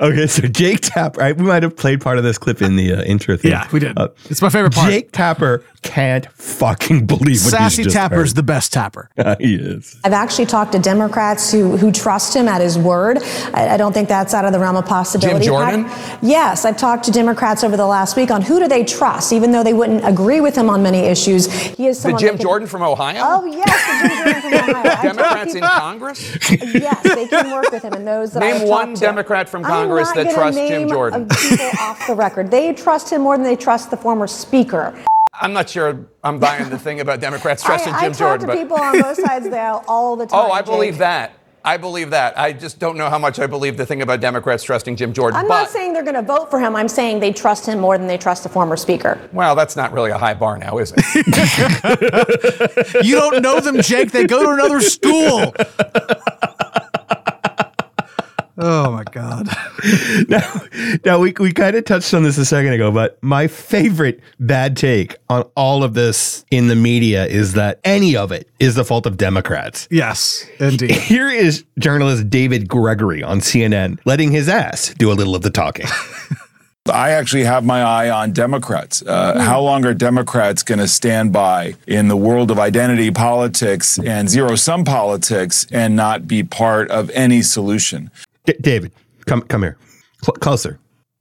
Okay, 0.00 0.26
so 0.26 0.42
Jake 0.48 0.80
Tapper, 0.82 1.22
I, 1.22 1.32
we 1.32 1.44
might 1.44 1.62
have 1.62 1.76
played 1.76 2.00
part 2.00 2.18
of 2.18 2.24
this 2.24 2.36
clip 2.36 2.60
in 2.60 2.76
the 2.76 2.92
uh, 2.94 3.02
intro 3.04 3.36
thing. 3.36 3.52
Yeah, 3.52 3.66
we 3.72 3.80
did. 3.80 3.96
it's 4.28 4.42
my 4.42 4.48
favorite 4.50 4.74
part. 4.74 4.90
Jake 4.90 5.12
Tapper 5.12 5.64
can't 5.82 6.26
fucking 6.32 7.06
believe 7.06 7.42
what 7.42 7.50
Sassy 7.50 7.76
he's 7.82 7.86
just 7.86 7.96
Tapper's 7.96 8.30
heard. 8.30 8.36
the 8.36 8.42
best 8.42 8.72
Tapper. 8.72 9.08
he 9.40 9.54
is. 9.54 9.98
I've 10.04 10.12
actually 10.12 10.46
talked 10.46 10.72
to 10.72 10.78
Democrats 10.78 11.50
who 11.52 11.76
who 11.76 11.90
trust 11.92 12.34
him 12.36 12.48
at 12.48 12.60
his 12.60 12.76
word. 12.78 13.18
I, 13.54 13.70
I 13.70 13.76
don't 13.76 13.92
think 13.92 14.08
that's 14.08 14.34
out 14.34 14.44
of 14.44 14.52
the 14.52 14.58
realm 14.58 14.76
of 14.76 14.84
possibility. 14.86 15.44
Jim 15.46 15.54
Jordan? 15.54 15.84
I- 15.86 16.18
yes, 16.22 16.64
I've 16.64 16.76
talked 16.76 17.04
to 17.04 17.10
Democrats 17.10 17.64
over 17.64 17.76
the 17.76 17.86
last 17.86 18.16
week 18.16 18.30
on 18.30 18.42
who 18.42 18.58
do 18.60 18.68
they 18.68 18.84
trust, 18.84 19.32
even 19.32 19.52
though 19.52 19.62
they 19.62 19.74
wouldn't 19.74 20.04
agree 20.06 20.40
with 20.40 20.56
him 20.56 20.68
on 20.68 20.82
many 20.82 20.98
issues. 21.00 21.50
He 21.50 21.86
is 21.86 22.02
The 22.02 22.12
Jim 22.14 22.34
can- 22.36 22.42
Jordan 22.42 22.68
from 22.68 22.82
Ohio? 22.82 23.20
Oh 23.24 23.44
yes, 23.46 24.02
the 24.02 24.08
Jim 24.08 24.42
Jordan 24.42 24.42
from 24.42 24.76
Ohio. 24.86 25.02
Democrats 25.02 25.54
in 25.54 25.62
Congress? 25.62 26.38
Yes, 26.74 27.02
they 27.14 27.26
can 27.28 27.50
work 27.52 27.70
with 27.70 27.82
him, 27.82 27.92
and 27.92 28.06
those 28.06 28.32
that 28.32 28.40
Name 28.40 28.56
I've 28.62 28.68
one 28.68 28.86
talked 28.88 28.98
to. 28.98 29.04
Democrat 29.14 29.48
from 29.48 29.62
Congress 29.62 30.10
that 30.12 30.24
gonna 30.24 30.34
trusts 30.34 30.56
Jim 30.60 30.68
name 30.82 30.88
Jordan. 30.88 31.28
People 31.28 31.70
off 31.80 32.04
the 32.08 32.14
record, 32.16 32.50
they 32.50 32.72
trust 32.74 33.10
him 33.12 33.22
more 33.22 33.36
than 33.36 33.44
they 33.46 33.54
trust 33.54 33.92
the 33.92 33.96
former 33.96 34.26
speaker. 34.26 34.92
I'm 35.32 35.52
not 35.52 35.70
sure 35.70 36.04
I'm 36.24 36.40
buying 36.40 36.68
the 36.68 36.78
thing 36.78 36.98
about 36.98 37.20
Democrats 37.20 37.62
trusting 37.68 37.92
I, 37.92 38.00
Jim 38.00 38.10
I 38.10 38.14
talk 38.14 38.18
Jordan. 38.18 38.40
to 38.40 38.46
but 38.54 38.58
people 38.60 38.76
on 38.76 39.00
both 39.00 39.16
sides 39.24 39.46
of 39.46 39.52
the 39.52 39.58
aisle 39.60 39.84
all 39.86 40.16
the 40.16 40.26
time. 40.26 40.40
oh, 40.40 40.50
I 40.50 40.62
believe 40.62 40.94
Jake. 40.94 40.98
that. 41.00 41.32
I 41.64 41.76
believe 41.76 42.10
that. 42.10 42.36
I 42.38 42.52
just 42.52 42.78
don't 42.80 42.96
know 42.98 43.08
how 43.08 43.18
much 43.18 43.38
I 43.38 43.46
believe 43.46 43.76
the 43.76 43.86
thing 43.86 44.02
about 44.02 44.20
Democrats 44.20 44.64
trusting 44.64 44.96
Jim 44.96 45.12
Jordan. 45.14 45.38
I'm 45.38 45.46
but 45.48 45.62
not 45.62 45.70
saying 45.70 45.92
they're 45.94 46.02
going 46.02 46.14
to 46.16 46.20
vote 46.22 46.50
for 46.50 46.58
him. 46.58 46.74
I'm 46.76 46.88
saying 46.88 47.20
they 47.20 47.32
trust 47.32 47.66
him 47.66 47.78
more 47.78 47.96
than 47.96 48.06
they 48.08 48.18
trust 48.18 48.42
the 48.42 48.48
former 48.50 48.76
speaker. 48.76 49.18
well, 49.32 49.54
that's 49.54 49.76
not 49.76 49.92
really 49.92 50.10
a 50.10 50.18
high 50.18 50.34
bar 50.34 50.58
now, 50.58 50.76
is 50.78 50.92
it? 50.96 51.04
You 53.04 53.14
don't 53.14 53.42
know 53.42 53.60
them, 53.60 53.80
Jake. 53.80 54.10
They 54.10 54.26
go 54.26 54.42
to 54.42 54.50
another 54.50 54.80
school. 54.80 55.54
Oh 58.56 58.90
my 58.92 59.03
God. 59.14 59.48
now, 60.28 60.60
now 61.04 61.18
we, 61.20 61.32
we 61.38 61.52
kind 61.52 61.76
of 61.76 61.84
touched 61.84 62.12
on 62.14 62.24
this 62.24 62.36
a 62.36 62.44
second 62.44 62.72
ago, 62.72 62.90
but 62.90 63.16
my 63.22 63.46
favorite 63.46 64.18
bad 64.40 64.76
take 64.76 65.16
on 65.28 65.42
all 65.56 65.84
of 65.84 65.94
this 65.94 66.44
in 66.50 66.66
the 66.66 66.74
media 66.74 67.24
is 67.24 67.52
that 67.52 67.78
any 67.84 68.16
of 68.16 68.32
it 68.32 68.48
is 68.58 68.74
the 68.74 68.84
fault 68.84 69.06
of 69.06 69.16
Democrats. 69.16 69.86
Yes, 69.88 70.44
indeed. 70.58 70.90
Here 70.90 71.30
is 71.30 71.64
journalist 71.78 72.28
David 72.28 72.68
Gregory 72.68 73.22
on 73.22 73.38
CNN 73.38 74.00
letting 74.04 74.32
his 74.32 74.48
ass 74.48 74.92
do 74.98 75.12
a 75.12 75.14
little 75.14 75.36
of 75.36 75.42
the 75.42 75.50
talking. 75.50 75.86
I 76.92 77.10
actually 77.12 77.44
have 77.44 77.64
my 77.64 77.82
eye 77.82 78.10
on 78.10 78.32
Democrats. 78.32 79.00
Uh, 79.00 79.38
how 79.40 79.60
long 79.60 79.86
are 79.86 79.94
Democrats 79.94 80.64
going 80.64 80.80
to 80.80 80.88
stand 80.88 81.32
by 81.32 81.76
in 81.86 82.08
the 82.08 82.16
world 82.16 82.50
of 82.50 82.58
identity 82.58 83.12
politics 83.12 83.96
and 84.00 84.28
zero 84.28 84.56
sum 84.56 84.84
politics 84.84 85.68
and 85.70 85.94
not 85.94 86.26
be 86.26 86.42
part 86.42 86.90
of 86.90 87.10
any 87.10 87.42
solution? 87.42 88.10
D- 88.44 88.56
David, 88.60 88.92
come 89.26 89.42
come 89.42 89.62
here, 89.62 89.76
Cl- 90.22 90.34
closer, 90.36 90.78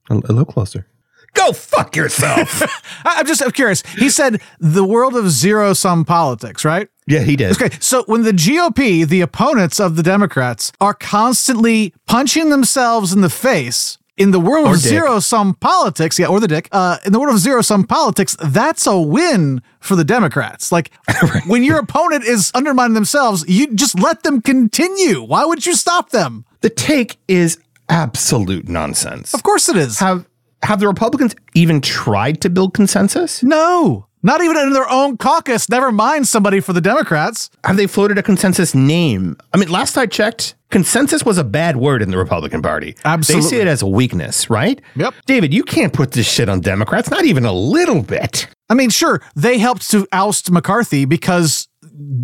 a, 0.10 0.16
a 0.16 0.32
little 0.34 0.45
closer. 0.45 0.88
Go 1.34 1.51
fuck 1.51 1.95
yourself. 1.95 2.62
I- 3.06 3.20
I'm 3.20 3.26
just 3.26 3.41
I'm 3.41 3.51
curious. 3.51 3.82
He 3.97 4.10
said 4.10 4.41
the 4.60 4.84
world 4.84 5.16
of 5.16 5.30
zero 5.32 5.74
sum 5.74 6.06
politics, 6.06 6.64
right? 6.64 6.89
Yeah, 7.08 7.20
he 7.22 7.36
did. 7.36 7.51
Okay, 7.60 7.76
so 7.80 8.04
when 8.06 8.22
the 8.22 8.32
GOP, 8.32 9.06
the 9.08 9.22
opponents 9.22 9.80
of 9.80 9.95
the 9.95 10.04
Democrats, 10.04 10.72
are 10.80 10.93
constantly 10.93 11.93
punching 12.08 12.49
themselves 12.49 13.12
in 13.14 13.22
the 13.22 13.30
face 13.30 13.97
in 14.16 14.30
the 14.30 14.39
world 14.39 14.68
Or 14.68 14.76
of 14.76 14.82
dick. 14.82 14.89
zero 14.89 15.20
sum 15.20 15.56
politics, 15.56 16.20
yeah, 16.20 16.28
or 16.28 16.39
the 16.39 16.47
dick, 16.47 16.70
uh, 16.72 16.97
in 17.04 17.12
the 17.14 17.20
world 17.20 17.34
of 17.34 17.39
zero 17.39 17.64
sum 17.64 17.84
politics, 17.84 18.38
that's 18.39 18.86
a 18.86 18.97
win 18.99 19.62
for 19.80 19.95
the 19.95 20.04
Democrats. 20.04 20.72
Like 20.72 20.91
when 21.47 21.64
your 21.64 21.80
opponent 21.80 22.24
is 22.24 22.51
undermining 22.54 22.93
themselves, 22.93 23.43
you 23.47 23.74
just 23.74 23.99
let 23.99 24.22
them 24.22 24.39
continue. 24.39 25.24
Why 25.24 25.45
would 25.45 25.66
you 25.66 25.74
stop 25.74 26.12
them? 26.12 26.45
The 26.62 26.70
take 26.70 27.18
is 27.28 27.58
absolute 27.89 28.67
nonsense. 28.67 29.34
Of 29.34 29.43
course 29.43 29.69
it 29.69 29.77
is. 29.77 29.99
Have 29.99 30.27
have 30.63 30.79
the 30.79 30.88
Republicans 30.88 31.36
even 31.53 31.81
tried 31.81 32.41
to 32.41 32.49
build 32.49 32.73
consensus? 32.73 33.43
No, 33.43 34.07
not 34.23 34.41
even 34.41 34.55
in 34.57 34.71
their 34.71 34.89
own 34.89 35.17
caucus. 35.17 35.67
Never 35.69 35.91
mind 35.91 36.27
somebody 36.27 36.61
for 36.61 36.71
the 36.71 36.79
Democrats. 36.79 37.49
Have 37.65 37.75
they 37.75 37.88
floated 37.88 38.17
a 38.17 38.23
consensus 38.23 38.73
name? 38.73 39.36
I 39.53 39.57
mean, 39.57 39.69
last 39.69 39.97
I 39.97 40.05
checked, 40.05 40.55
consensus 40.71 41.25
was 41.25 41.38
a 41.38 41.43
bad 41.43 41.75
word 41.75 42.01
in 42.01 42.09
the 42.09 42.17
Republican 42.17 42.61
Party. 42.61 42.95
Absolutely. 43.03 43.43
They 43.43 43.49
see 43.49 43.61
it 43.61 43.67
as 43.67 43.81
a 43.81 43.88
weakness, 43.88 44.49
right? 44.49 44.81
Yep. 44.95 45.13
David, 45.25 45.53
you 45.53 45.63
can't 45.63 45.91
put 45.91 46.13
this 46.13 46.25
shit 46.25 46.47
on 46.47 46.61
Democrats, 46.61 47.11
not 47.11 47.25
even 47.25 47.43
a 47.43 47.51
little 47.51 48.01
bit. 48.01 48.47
I 48.69 48.75
mean, 48.75 48.89
sure, 48.89 49.21
they 49.36 49.57
helped 49.57 49.91
to 49.91 50.07
oust 50.13 50.49
McCarthy 50.49 51.03
because 51.03 51.67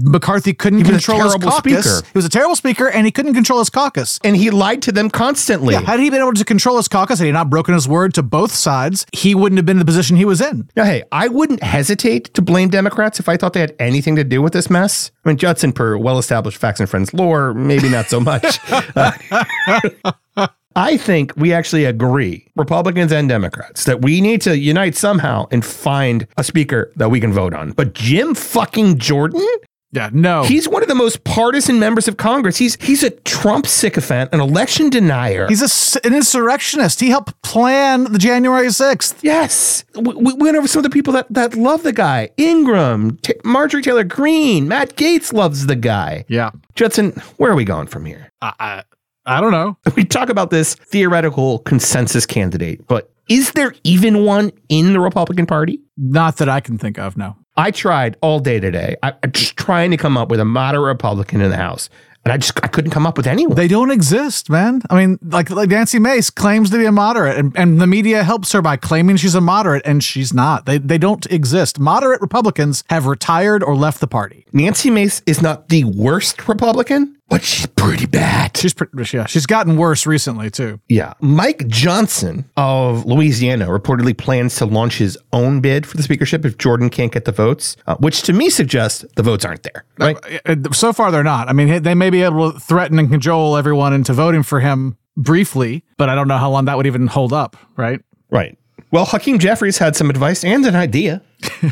McCarthy 0.02 0.54
couldn't 0.54 0.80
He 0.80 0.86
control 0.86 1.22
his 1.24 1.36
caucus. 1.36 1.58
speaker. 1.58 2.08
He 2.14 2.18
was 2.18 2.26
a 2.26 2.30
terrible 2.30 2.56
speaker, 2.56 2.88
and 2.90 3.06
he 3.06 3.12
couldn't 3.12 3.34
control 3.34 3.60
his 3.60 3.70
caucus. 3.70 4.20
And 4.24 4.36
he 4.38 4.50
lied 4.52 4.82
to 4.84 4.92
them 4.92 5.10
constantly. 5.10 5.74
Yeah, 5.74 5.82
had 5.82 6.00
he 6.00 6.10
been 6.10 6.22
able 6.22 6.34
to 6.34 6.46
control 6.46 6.78
his 6.78 6.88
caucus, 6.88 7.20
had 7.20 7.26
he 7.26 7.32
not 7.32 7.50
broken 7.50 7.74
his 7.74 7.88
word 7.88 8.14
to 8.16 8.24
both 8.24 8.52
sides, 8.52 9.06
he 9.14 9.34
wouldn't 9.36 9.58
have 9.58 9.66
been 9.66 9.76
in 9.78 9.80
the 9.80 9.86
position 9.86 10.16
he 10.18 10.26
was 10.26 10.42
in. 10.42 10.70
Now, 10.76 10.84
hey, 10.86 11.04
I 11.12 11.28
wouldn't 11.28 11.64
hesitate 11.64 12.34
to 12.36 12.42
blame 12.42 12.70
Democrats 12.70 13.20
if 13.20 13.28
I 13.28 13.38
thought 13.38 13.54
they 13.54 13.62
had 13.62 13.76
anything 13.80 14.16
to 14.18 14.24
do 14.24 14.42
with 14.42 14.54
this 14.54 14.70
mess. 14.70 15.12
I 15.26 15.30
mean, 15.30 15.38
Judson, 15.38 15.72
per 15.74 15.98
well 15.98 16.18
established 16.18 16.58
facts 16.58 16.80
and 16.80 16.90
friends 16.90 17.14
lore, 17.14 17.54
maybe 17.54 17.90
not 17.90 18.08
so 18.10 18.20
much. 18.20 18.60
Uh, 18.96 20.48
I 20.76 20.96
think 20.98 21.34
we 21.36 21.52
actually 21.52 21.84
agree, 21.86 22.48
Republicans 22.56 23.12
and 23.12 23.28
Democrats, 23.28 23.84
that 23.86 24.02
we 24.02 24.22
need 24.22 24.42
to 24.44 24.58
unite 24.58 24.96
somehow 24.96 25.48
and 25.52 25.66
find 25.66 26.28
a 26.38 26.44
speaker 26.44 26.94
that 26.96 27.10
we 27.10 27.20
can 27.20 27.34
vote 27.34 27.54
on. 27.54 27.72
But 27.72 27.94
Jim 27.94 28.34
fucking 28.36 28.98
Jordan? 29.00 29.46
Yeah, 29.92 30.10
no. 30.14 30.44
He's 30.44 30.70
one 30.70 30.84
of 30.84 30.88
the 30.88 30.96
most 30.96 31.24
partisan 31.24 31.80
members 31.80 32.08
of 32.08 32.18
Congress. 32.18 32.58
He's 32.58 32.76
he's 32.82 33.02
a 33.04 33.10
Trump 33.10 33.66
sycophant, 33.66 34.32
an 34.34 34.40
election 34.40 34.90
denier. 34.90 35.48
He's 35.48 35.62
a 35.62 35.66
s 35.66 35.96
an 36.04 36.14
insurrectionist. 36.14 37.00
He 37.00 37.10
helped 37.10 37.42
plan 37.42 38.04
the 38.12 38.20
January 38.20 38.68
6th. 38.68 39.18
Yes. 39.24 39.84
We, 39.96 40.14
we 40.14 40.34
went 40.34 40.56
over 40.58 40.68
some 40.68 40.80
of 40.80 40.84
the 40.84 40.90
people 40.92 41.14
that, 41.14 41.26
that 41.32 41.56
love 41.56 41.82
the 41.84 41.94
guy. 41.94 42.30
Ingraham, 42.38 43.18
T- 43.18 43.34
Marjorie 43.44 43.82
Taylor 43.82 44.04
Greene, 44.04 44.68
Matt 44.68 44.96
Gaetz 44.96 45.34
loves 45.34 45.66
the 45.66 45.76
guy. 45.76 46.26
Yeah. 46.28 46.52
Judson, 46.76 47.12
where 47.38 47.52
are 47.52 47.56
we 47.56 47.66
going 47.66 47.88
from 47.88 48.06
here? 48.06 48.32
I, 48.42 48.54
I, 48.60 48.84
I 49.26 49.42
don't 49.42 49.52
know. 49.52 49.78
We 49.96 50.06
talk 50.06 50.30
about 50.30 50.52
this 50.52 50.76
theoretical 50.76 51.60
consensus 51.60 52.26
candidate, 52.28 52.86
but 52.88 53.12
is 53.28 53.52
there 53.54 53.74
even 53.84 54.24
one 54.24 54.52
in 54.70 54.94
the 54.94 55.00
Republican 55.00 55.46
Party? 55.46 55.80
Not 55.98 56.38
that 56.38 56.48
I 56.50 56.60
can 56.60 56.78
think 56.78 56.98
of, 57.00 57.18
no. 57.18 57.36
I 57.60 57.72
tried 57.72 58.16
all 58.22 58.40
day 58.40 58.62
today. 58.62 58.96
I, 59.04 59.12
I'm 59.22 59.34
just 59.34 59.58
trying 59.58 59.92
to 59.92 59.98
come 59.98 60.16
up 60.16 60.30
with 60.30 60.40
a 60.40 60.46
moderate 60.46 60.86
Republican 60.86 61.42
in 61.42 61.50
the 61.50 61.58
House, 61.58 61.90
and 62.24 62.32
I 62.32 62.38
just 62.38 62.58
I 62.64 62.68
couldn't 62.68 62.92
come 62.92 63.06
up 63.06 63.18
with 63.18 63.28
anyone. 63.28 63.58
They 63.58 63.68
don't 63.68 63.92
exist, 63.92 64.50
man. 64.50 64.82
I 64.90 64.96
mean, 64.96 65.20
like 65.22 65.50
like 65.50 65.68
Nancy 65.68 66.00
Mace 66.00 66.30
claims 66.30 66.70
to 66.70 66.78
be 66.78 66.86
a 66.86 66.92
moderate, 66.94 67.38
and, 67.38 67.52
and 67.58 67.82
the 67.82 67.86
media 67.86 68.24
helps 68.24 68.54
her 68.54 68.62
by 68.62 68.78
claiming 68.78 69.18
she's 69.18 69.36
a 69.36 69.42
moderate, 69.42 69.82
and 69.86 70.02
she's 70.02 70.34
not. 70.34 70.68
They 70.68 70.78
they 70.78 70.98
don't 70.98 71.26
exist. 71.26 71.80
Moderate 71.80 72.22
Republicans 72.22 72.86
have 72.90 73.08
retired 73.08 73.62
or 73.62 73.76
left 73.76 74.00
the 74.00 74.08
party. 74.08 74.46
Nancy 74.54 74.90
Mace 74.90 75.22
is 75.26 75.42
not 75.42 75.68
the 75.68 75.84
worst 75.84 76.48
Republican, 76.48 77.18
but 77.30 77.44
she's 77.44 77.66
pretty 77.68 78.06
bad. 78.06 78.58
She's 78.58 78.74
pretty, 78.74 78.92
yeah. 79.16 79.26
She's 79.26 79.46
gotten 79.46 79.78
worse 79.78 80.06
recently 80.06 80.50
too. 80.50 80.80
Yeah. 80.90 81.14
Mike 81.22 81.68
Johnson 81.68 82.46
of 82.58 83.06
Louisiana 83.06 83.68
reportedly 83.68 84.18
plans 84.18 84.56
to 84.58 84.66
launch 84.66 84.98
his 84.98 85.18
own 85.32 85.62
bid 85.62 85.86
for 85.86 85.98
the 85.98 86.04
speakership 86.04 86.44
if 86.46 86.58
Jordan 86.58 86.90
can't 86.90 87.12
get 87.12 87.26
the 87.26 87.32
votes, 87.32 87.78
uh, 87.88 87.96
which 87.98 88.24
to 88.24 88.34
me 88.34 88.50
suggests 88.50 89.06
the 89.16 89.24
votes 89.24 89.46
aren't 89.46 89.64
there. 89.64 89.86
Right. 90.00 90.18
Uh, 90.46 90.56
So 90.74 90.92
far, 90.94 91.12
they're 91.12 91.24
not. 91.24 91.50
I 91.50 91.54
mean, 91.54 91.84
they 91.84 91.94
may 91.96 92.10
be 92.10 92.22
able 92.24 92.54
to 92.54 92.60
threaten 92.60 93.00
and 93.00 93.10
cajole 93.10 93.56
everyone 93.58 93.94
into 93.94 94.14
voting 94.14 94.44
for 94.44 94.60
him 94.60 94.98
briefly, 95.16 95.84
but 95.98 96.10
I 96.10 96.16
don't 96.16 96.28
know 96.28 96.38
how 96.38 96.50
long 96.50 96.66
that 96.66 96.78
would 96.78 96.88
even 96.88 97.08
hold 97.08 97.34
up. 97.34 97.56
Right. 97.78 98.02
Right. 98.30 98.58
Well, 98.92 99.06
Hakeem 99.06 99.38
Jeffries 99.40 99.78
had 99.78 99.96
some 99.96 100.10
advice 100.10 100.44
and 100.44 100.66
an 100.66 100.76
idea. 100.76 101.22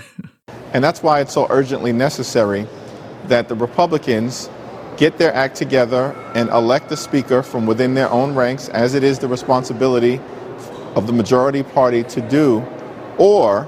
And 0.74 0.84
that's 0.84 1.01
why 1.01 1.22
it's 1.22 1.34
so 1.34 1.47
urgently 1.49 1.93
necessary 1.93 2.68
that 3.26 3.47
the 3.47 3.55
Republicans 3.55 4.49
get 4.97 5.17
their 5.17 5.33
act 5.33 5.55
together 5.55 6.11
and 6.33 6.49
elect 6.49 6.91
a 6.91 6.97
speaker 6.97 7.43
from 7.43 7.65
within 7.65 7.93
their 7.93 8.09
own 8.09 8.35
ranks, 8.35 8.67
as 8.69 8.95
it 8.95 9.03
is 9.03 9.19
the 9.19 9.27
responsibility 9.27 10.19
of 10.95 11.07
the 11.07 11.13
majority 11.13 11.63
party 11.63 12.03
to 12.03 12.21
do, 12.21 12.65
or 13.17 13.67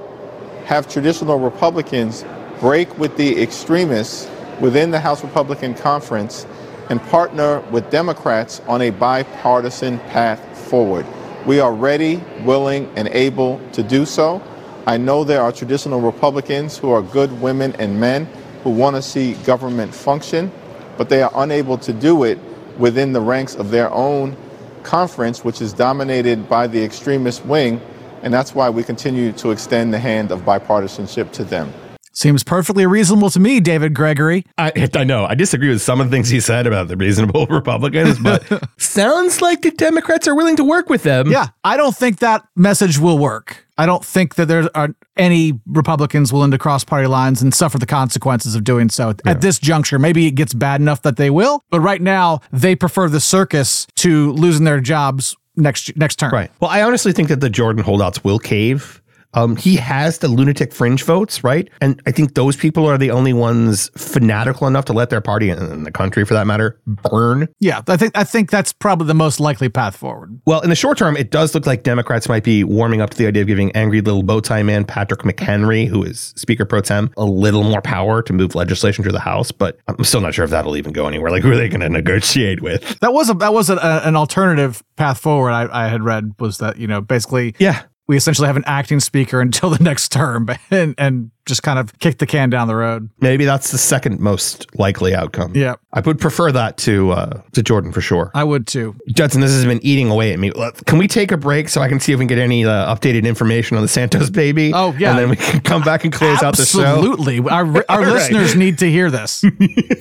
have 0.65 0.87
traditional 0.87 1.39
Republicans 1.39 2.25
break 2.59 2.97
with 2.97 3.15
the 3.17 3.41
extremists 3.41 4.29
within 4.59 4.91
the 4.91 4.99
House 4.99 5.23
Republican 5.23 5.73
Conference 5.73 6.45
and 6.89 7.01
partner 7.03 7.61
with 7.71 7.89
Democrats 7.91 8.61
on 8.67 8.81
a 8.81 8.89
bipartisan 8.89 9.99
path 9.99 10.39
forward. 10.69 11.05
We 11.45 11.59
are 11.59 11.73
ready, 11.73 12.21
willing, 12.43 12.91
and 12.95 13.07
able 13.09 13.61
to 13.73 13.83
do 13.83 14.05
so. 14.05 14.41
I 14.85 14.97
know 14.97 15.23
there 15.23 15.41
are 15.41 15.51
traditional 15.51 16.01
Republicans 16.01 16.77
who 16.77 16.91
are 16.91 17.01
good 17.01 17.41
women 17.41 17.75
and 17.77 17.99
men 17.99 18.25
who 18.63 18.71
want 18.71 18.95
to 18.95 19.01
see 19.01 19.35
government 19.45 19.93
function, 19.93 20.51
but 20.99 21.07
they 21.07 21.21
are 21.21 21.31
unable 21.35 21.77
to 21.77 21.93
do 21.93 22.25
it 22.25 22.37
within 22.77 23.13
the 23.13 23.21
ranks 23.21 23.55
of 23.55 23.71
their 23.71 23.89
own 23.91 24.35
conference, 24.83 25.45
which 25.45 25.61
is 25.61 25.71
dominated 25.71 26.49
by 26.49 26.67
the 26.67 26.83
extremist 26.83 27.45
wing, 27.45 27.79
and 28.21 28.33
that's 28.33 28.53
why 28.53 28.69
we 28.69 28.83
continue 28.83 29.31
to 29.31 29.51
extend 29.51 29.93
the 29.93 29.97
hand 29.97 30.29
of 30.29 30.41
bipartisanship 30.41 31.31
to 31.31 31.45
them. 31.45 31.73
Seems 32.11 32.43
perfectly 32.43 32.85
reasonable 32.85 33.29
to 33.29 33.39
me, 33.39 33.61
David 33.61 33.93
Gregory. 33.93 34.45
I, 34.57 34.89
I 34.93 35.05
know. 35.05 35.23
I 35.23 35.35
disagree 35.35 35.69
with 35.69 35.81
some 35.81 36.01
of 36.01 36.09
the 36.09 36.11
things 36.11 36.27
he 36.27 36.41
said 36.41 36.67
about 36.67 36.89
the 36.89 36.97
reasonable 36.97 37.45
Republicans, 37.49 38.19
but 38.19 38.43
sounds 38.77 39.41
like 39.41 39.61
the 39.61 39.71
Democrats 39.71 40.27
are 40.27 40.35
willing 40.35 40.57
to 40.57 40.65
work 40.65 40.89
with 40.89 41.03
them. 41.03 41.31
Yeah, 41.31 41.47
I 41.63 41.77
don't 41.77 41.95
think 41.95 42.19
that 42.19 42.45
message 42.57 42.99
will 42.99 43.17
work. 43.17 43.65
I 43.79 43.85
don't 43.85 44.03
think 44.03 44.35
that 44.35 44.47
there 44.47 44.69
are 44.75 44.89
any 45.15 45.57
Republicans 45.65 46.33
willing 46.33 46.51
to 46.51 46.57
cross 46.57 46.83
party 46.83 47.07
lines 47.07 47.41
and 47.41 47.53
suffer 47.53 47.77
the 47.77 47.85
consequences 47.85 48.53
of 48.53 48.65
doing 48.65 48.89
so 48.89 49.15
at 49.25 49.39
this 49.39 49.57
juncture. 49.57 49.97
Maybe 49.97 50.27
it 50.27 50.31
gets 50.31 50.53
bad 50.53 50.81
enough 50.81 51.01
that 51.03 51.15
they 51.15 51.29
will, 51.29 51.63
but 51.69 51.79
right 51.79 52.01
now 52.01 52.41
they 52.51 52.75
prefer 52.75 53.07
the 53.07 53.21
circus 53.21 53.87
to 53.95 54.33
losing 54.33 54.65
their 54.65 54.81
jobs 54.81 55.37
next 55.55 55.95
next 55.95 56.17
term. 56.17 56.31
Right. 56.31 56.51
Well, 56.59 56.69
I 56.69 56.81
honestly 56.81 57.13
think 57.13 57.29
that 57.29 57.39
the 57.39 57.49
Jordan 57.49 57.81
holdouts 57.81 58.21
will 58.21 58.37
cave. 58.37 58.98
Um, 59.33 59.55
he 59.55 59.75
has 59.75 60.17
the 60.19 60.27
lunatic 60.27 60.73
fringe 60.73 61.03
votes, 61.03 61.43
right? 61.43 61.69
And 61.81 62.01
I 62.07 62.11
think 62.11 62.33
those 62.33 62.55
people 62.55 62.85
are 62.87 62.97
the 62.97 63.11
only 63.11 63.33
ones 63.33 63.89
fanatical 63.95 64.65
enough 64.67 64.85
to 64.85 64.93
let 64.93 65.09
their 65.11 65.21
party 65.21 65.49
and 65.49 65.85
the 65.85 65.91
country, 65.91 66.25
for 66.25 66.33
that 66.33 66.47
matter, 66.47 66.79
burn. 66.87 67.47
Yeah, 67.59 67.81
I 67.87 67.95
think 67.97 68.17
I 68.17 68.23
think 68.23 68.49
that's 68.49 68.73
probably 68.73 69.07
the 69.07 69.13
most 69.13 69.39
likely 69.39 69.69
path 69.69 69.95
forward. 69.95 70.39
Well, 70.45 70.61
in 70.61 70.69
the 70.69 70.75
short 70.75 70.97
term, 70.97 71.15
it 71.15 71.29
does 71.29 71.53
look 71.53 71.65
like 71.67 71.83
Democrats 71.83 72.27
might 72.27 72.43
be 72.43 72.63
warming 72.63 73.01
up 73.01 73.11
to 73.11 73.17
the 73.17 73.27
idea 73.27 73.43
of 73.43 73.47
giving 73.47 73.71
angry 73.73 74.01
little 74.01 74.23
bow 74.23 74.39
tie 74.39 74.63
man 74.63 74.83
Patrick 74.85 75.21
McHenry, 75.21 75.87
who 75.87 76.03
is 76.03 76.33
Speaker 76.35 76.65
pro 76.65 76.81
tem, 76.81 77.11
a 77.17 77.25
little 77.25 77.63
more 77.63 77.81
power 77.81 78.21
to 78.23 78.33
move 78.33 78.55
legislation 78.55 79.03
through 79.03 79.11
the 79.11 79.19
House. 79.19 79.51
But 79.51 79.77
I'm 79.87 80.03
still 80.03 80.21
not 80.21 80.33
sure 80.33 80.45
if 80.45 80.51
that'll 80.51 80.75
even 80.77 80.91
go 80.91 81.07
anywhere. 81.07 81.29
Like, 81.31 81.43
who 81.43 81.51
are 81.51 81.55
they 81.57 81.69
going 81.69 81.81
to 81.81 81.89
negotiate 81.89 82.61
with? 82.61 82.99
That 83.01 83.13
was 83.13 83.29
a 83.29 83.33
that 83.35 83.53
was 83.53 83.69
a, 83.69 83.75
a- 83.75 84.01
an 84.07 84.15
alternative 84.15 84.83
path 84.95 85.19
forward. 85.19 85.51
I, 85.51 85.85
I 85.85 85.87
had 85.87 86.03
read 86.03 86.33
was 86.39 86.57
that 86.57 86.77
you 86.77 86.87
know 86.87 86.99
basically 87.01 87.53
yeah 87.59 87.83
we 88.09 88.17
essentially 88.17 88.47
have 88.47 88.57
an 88.57 88.63
acting 88.65 88.99
speaker 88.99 89.39
until 89.49 89.69
the 89.69 89.81
next 89.81 90.11
term 90.11 90.49
and, 90.71 90.95
and 90.97 91.29
just 91.45 91.61
kind 91.63 91.77
of 91.79 91.97
kick 91.99 92.17
the 92.17 92.25
can 92.25 92.49
down 92.49 92.67
the 92.67 92.75
road. 92.75 93.09
Maybe 93.19 93.45
that's 93.45 93.71
the 93.71 93.77
second 93.77 94.19
most 94.19 94.65
likely 94.77 95.13
outcome. 95.13 95.55
Yeah. 95.55 95.75
I 95.93 95.99
would 96.01 96.19
prefer 96.19 96.51
that 96.51 96.77
to 96.79 97.11
uh, 97.11 97.41
to 97.53 97.63
Jordan 97.63 97.91
for 97.91 98.01
sure. 98.01 98.31
I 98.33 98.43
would 98.43 98.67
too. 98.67 98.95
Judson, 99.09 99.41
this 99.41 99.51
has 99.51 99.65
been 99.65 99.79
eating 99.83 100.09
away 100.09 100.33
at 100.33 100.39
me. 100.39 100.51
Can 100.85 100.97
we 100.97 101.07
take 101.07 101.31
a 101.31 101.37
break 101.37 101.69
so 101.69 101.81
I 101.81 101.87
can 101.87 101.99
see 101.99 102.11
if 102.11 102.19
we 102.19 102.23
can 102.23 102.27
get 102.27 102.39
any 102.39 102.65
uh, 102.65 102.93
updated 102.93 103.25
information 103.25 103.77
on 103.77 103.83
the 103.83 103.87
Santos 103.87 104.29
baby? 104.29 104.71
Oh, 104.73 104.93
yeah. 104.97 105.11
And 105.11 105.19
then 105.19 105.29
we 105.29 105.35
can 105.35 105.61
come 105.61 105.83
back 105.83 106.03
and 106.03 106.11
close 106.11 106.41
out 106.41 106.57
the 106.57 106.65
show. 106.65 106.81
Absolutely. 106.81 107.39
Our, 107.39 107.65
our 107.65 107.85
All 107.89 107.99
right. 107.99 108.07
listeners 108.07 108.55
need 108.55 108.79
to 108.79 108.89
hear 108.89 109.09
this. 109.11 109.43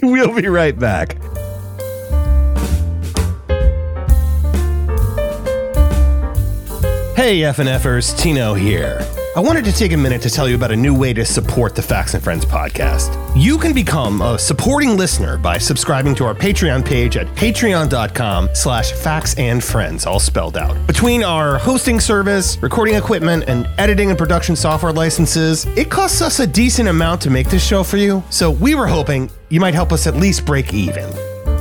we'll 0.03 0.35
be 0.35 0.49
right 0.49 0.79
back. 0.79 1.17
Hey, 7.29 7.41
FNFers, 7.41 8.19
Tino 8.19 8.55
here. 8.55 9.07
I 9.37 9.41
wanted 9.41 9.63
to 9.67 9.73
take 9.73 9.93
a 9.93 9.99
minute 9.99 10.23
to 10.23 10.31
tell 10.31 10.49
you 10.49 10.55
about 10.55 10.71
a 10.71 10.77
new 10.77 10.95
way 10.95 11.13
to 11.13 11.27
support 11.27 11.75
the 11.75 11.83
Facts 11.83 12.15
and 12.15 12.25
Friends 12.25 12.47
podcast. 12.47 13.13
You 13.37 13.59
can 13.59 13.75
become 13.75 14.23
a 14.23 14.39
supporting 14.39 14.97
listener 14.97 15.37
by 15.37 15.59
subscribing 15.59 16.15
to 16.15 16.25
our 16.25 16.35
Patreon 16.35 16.87
page 16.87 17.19
at 17.19 17.27
patreon.com 17.37 18.49
slash 18.55 18.93
facts 18.93 19.35
and 19.37 19.63
friends, 19.63 20.07
all 20.07 20.19
spelled 20.19 20.57
out. 20.57 20.75
Between 20.87 21.23
our 21.23 21.59
hosting 21.59 22.01
service, 22.01 22.57
recording 22.63 22.95
equipment, 22.95 23.45
and 23.47 23.69
editing 23.77 24.09
and 24.09 24.17
production 24.17 24.57
software 24.57 24.95
licenses, 24.95 25.67
it 25.77 25.91
costs 25.91 26.23
us 26.23 26.41
a 26.41 26.47
decent 26.47 26.89
amount 26.89 27.21
to 27.21 27.29
make 27.29 27.51
this 27.51 27.63
show 27.63 27.85
for 27.85 27.99
you, 27.99 28.23
so 28.31 28.53
we 28.53 28.75
were 28.75 28.87
hoping 28.87 29.31
you 29.51 29.61
might 29.61 29.75
help 29.75 29.93
us 29.93 30.07
at 30.07 30.17
least 30.17 30.47
break 30.47 30.73
even. 30.73 31.13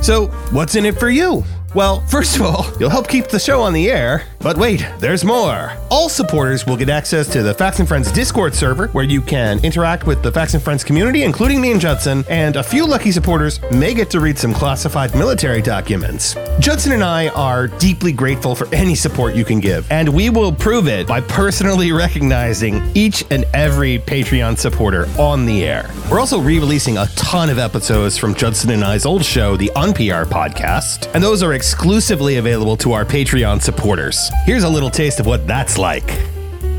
So, 0.02 0.28
what's 0.50 0.76
in 0.76 0.86
it 0.86 0.98
for 0.98 1.10
you? 1.10 1.44
Well, 1.74 2.00
first 2.06 2.36
of 2.36 2.42
all, 2.42 2.66
you'll 2.80 2.88
help 2.88 3.08
keep 3.08 3.28
the 3.28 3.38
show 3.38 3.60
on 3.60 3.74
the 3.74 3.90
air. 3.90 4.24
But 4.40 4.56
wait, 4.56 4.86
there's 5.00 5.24
more. 5.24 5.72
All 5.90 6.08
supporters 6.08 6.64
will 6.64 6.76
get 6.76 6.88
access 6.88 7.28
to 7.32 7.42
the 7.42 7.52
Facts 7.52 7.78
and 7.78 7.86
Friends 7.86 8.10
Discord 8.10 8.54
server, 8.54 8.86
where 8.88 9.04
you 9.04 9.20
can 9.20 9.62
interact 9.64 10.06
with 10.06 10.22
the 10.22 10.32
Facts 10.32 10.54
and 10.54 10.62
Friends 10.62 10.82
community, 10.82 11.24
including 11.24 11.60
me 11.60 11.72
and 11.72 11.80
Judson, 11.80 12.24
and 12.30 12.56
a 12.56 12.62
few 12.62 12.86
lucky 12.86 13.12
supporters 13.12 13.60
may 13.70 13.92
get 13.92 14.08
to 14.10 14.20
read 14.20 14.38
some 14.38 14.54
classified 14.54 15.14
military 15.14 15.60
documents. 15.60 16.36
Judson 16.58 16.92
and 16.92 17.04
I 17.04 17.28
are 17.28 17.66
deeply 17.68 18.12
grateful 18.12 18.54
for 18.54 18.72
any 18.72 18.94
support 18.94 19.34
you 19.34 19.44
can 19.44 19.60
give, 19.60 19.90
and 19.90 20.08
we 20.08 20.30
will 20.30 20.52
prove 20.52 20.88
it 20.88 21.06
by 21.06 21.20
personally 21.20 21.92
recognizing 21.98 22.80
each 22.94 23.24
and 23.30 23.44
every 23.52 23.98
Patreon 23.98 24.56
supporter 24.56 25.06
on 25.18 25.44
the 25.44 25.64
air. 25.64 25.90
We're 26.10 26.20
also 26.20 26.40
re 26.40 26.58
releasing 26.58 26.96
a 26.96 27.06
ton 27.16 27.50
of 27.50 27.58
episodes 27.58 28.16
from 28.16 28.34
Judson 28.34 28.70
and 28.70 28.84
I's 28.84 29.04
old 29.04 29.24
show, 29.24 29.56
the 29.56 29.70
UnPR 29.76 30.24
podcast, 30.26 31.12
and 31.14 31.22
those 31.22 31.42
are 31.42 31.57
exclusively 31.58 32.36
available 32.36 32.76
to 32.76 32.92
our 32.92 33.04
Patreon 33.04 33.60
supporters. 33.60 34.30
Here's 34.44 34.62
a 34.62 34.68
little 34.68 34.90
taste 34.90 35.18
of 35.18 35.26
what 35.26 35.44
that's 35.44 35.76
like. 35.76 36.06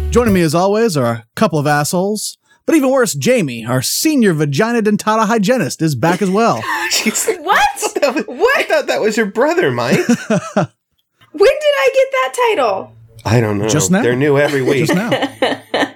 Joining 0.09 0.33
me 0.33 0.39
as 0.39 0.55
always 0.55 0.95
are 0.95 1.11
a 1.11 1.25
couple 1.35 1.59
of 1.59 1.67
assholes. 1.67 2.37
But 2.65 2.75
even 2.75 2.89
worse, 2.89 3.13
Jamie, 3.13 3.65
our 3.65 3.81
senior 3.81 4.31
vagina 4.31 4.81
dentata 4.81 5.25
hygienist, 5.25 5.81
is 5.81 5.95
back 5.95 6.21
as 6.21 6.29
well. 6.29 6.63
What? 7.39 8.27
what? 8.27 8.57
I 8.57 8.63
thought 8.63 8.87
that 8.87 9.01
was 9.01 9.17
your 9.17 9.25
brother, 9.25 9.69
Mike. 9.71 9.99
When 11.31 11.51
did 11.51 11.75
I 11.77 11.89
get 11.93 12.07
that 12.11 12.33
title? 12.49 12.95
I 13.25 13.39
don't 13.41 13.59
know. 13.59 13.67
Just 13.67 13.91
now. 13.91 14.01
They're 14.01 14.15
new 14.15 14.37
every 14.37 14.61
week. 14.61 14.87
Just 14.87 14.95
now. 14.95 15.09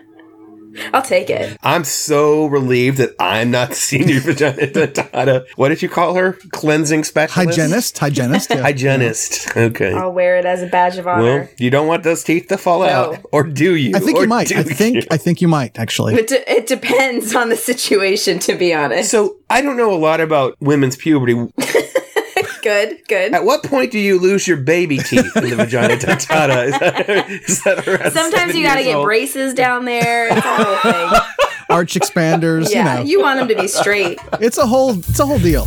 I'll 0.93 1.01
take 1.01 1.29
it. 1.29 1.57
I'm 1.63 1.83
so 1.83 2.45
relieved 2.45 2.97
that 2.97 3.11
I'm 3.19 3.51
not 3.51 3.73
senior 3.73 4.19
vagina 4.21 4.67
dentata. 4.67 5.45
What 5.55 5.69
did 5.69 5.81
you 5.81 5.89
call 5.89 6.15
her? 6.15 6.33
Cleansing 6.51 7.03
specialist? 7.03 7.57
Hygienist, 7.57 7.97
hygienist, 7.97 8.49
yeah. 8.49 8.61
Hygienist. 8.61 9.55
Okay. 9.55 9.93
I'll 9.93 10.11
wear 10.13 10.37
it 10.37 10.45
as 10.45 10.61
a 10.63 10.67
badge 10.67 10.97
of 10.97 11.07
honor. 11.07 11.23
Well, 11.23 11.47
you 11.57 11.69
don't 11.69 11.87
want 11.87 12.03
those 12.03 12.23
teeth 12.23 12.47
to 12.47 12.57
fall 12.57 12.83
out, 12.83 13.19
or 13.31 13.43
do 13.43 13.75
you? 13.75 13.95
I 13.95 13.99
think 13.99 14.17
Or 14.17 14.23
you 14.23 14.27
might. 14.27 14.51
I 14.51 14.63
think 14.63 14.95
you? 14.95 15.03
I 15.11 15.17
think 15.17 15.41
you 15.41 15.47
might 15.47 15.77
actually. 15.79 16.15
It, 16.15 16.27
de- 16.27 16.51
it 16.51 16.67
depends 16.67 17.35
on 17.35 17.49
the 17.49 17.55
situation, 17.57 18.39
to 18.39 18.55
be 18.55 18.73
honest. 18.73 19.11
So 19.11 19.37
I 19.49 19.61
don't 19.61 19.77
know 19.77 19.93
a 19.93 19.97
lot 19.97 20.19
about 20.21 20.55
women's 20.59 20.95
puberty. 20.95 21.33
good, 22.63 23.07
good. 23.07 23.33
At 23.33 23.43
what 23.43 23.63
point 23.63 23.91
do 23.91 23.99
you 23.99 24.17
lose 24.19 24.47
your 24.47 24.57
baby 24.57 24.97
teeth 24.97 25.35
in 25.35 25.49
the 25.49 25.55
vagina 25.55 25.95
dentata? 25.95 26.65
Is 26.65 26.79
that, 26.79 27.29
is 27.29 27.63
that 27.63 27.87
around 27.87 28.11
Sometimes 28.11 28.55
you 28.55 28.63
got 28.63 28.75
to 28.75 28.83
get 28.83 28.95
old? 28.95 29.05
braces 29.05 29.53
down 29.53 29.85
there. 29.85 30.27
It's 30.35 30.45
a 30.45 30.63
whole 30.63 30.91
thing. 30.91 31.21
Arch 31.69 31.93
expanders, 31.95 32.71
yeah, 32.71 32.97
you 32.97 32.99
know. 32.99 33.09
you 33.09 33.21
want 33.21 33.39
them 33.39 33.47
to 33.49 33.55
be 33.55 33.67
straight. 33.67 34.19
it's 34.39 34.57
a 34.57 34.65
whole 34.65 34.97
it's 34.99 35.19
a 35.19 35.25
whole 35.25 35.39
deal. 35.39 35.65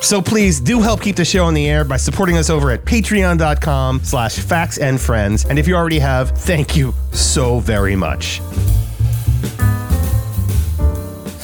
So 0.00 0.20
please 0.20 0.60
do 0.60 0.80
help 0.82 1.00
keep 1.00 1.16
the 1.16 1.24
show 1.24 1.44
on 1.44 1.54
the 1.54 1.66
air 1.66 1.82
by 1.82 1.96
supporting 1.96 2.36
us 2.36 2.50
over 2.50 2.70
at 2.70 2.84
patreon.com 2.84 4.04
slash 4.04 4.38
facts 4.38 4.76
and 4.76 5.00
friends. 5.00 5.46
And 5.46 5.58
if 5.58 5.66
you 5.66 5.74
already 5.74 5.98
have, 5.98 6.30
thank 6.30 6.76
you 6.76 6.92
so 7.12 7.58
very 7.58 7.96
much. 7.96 8.42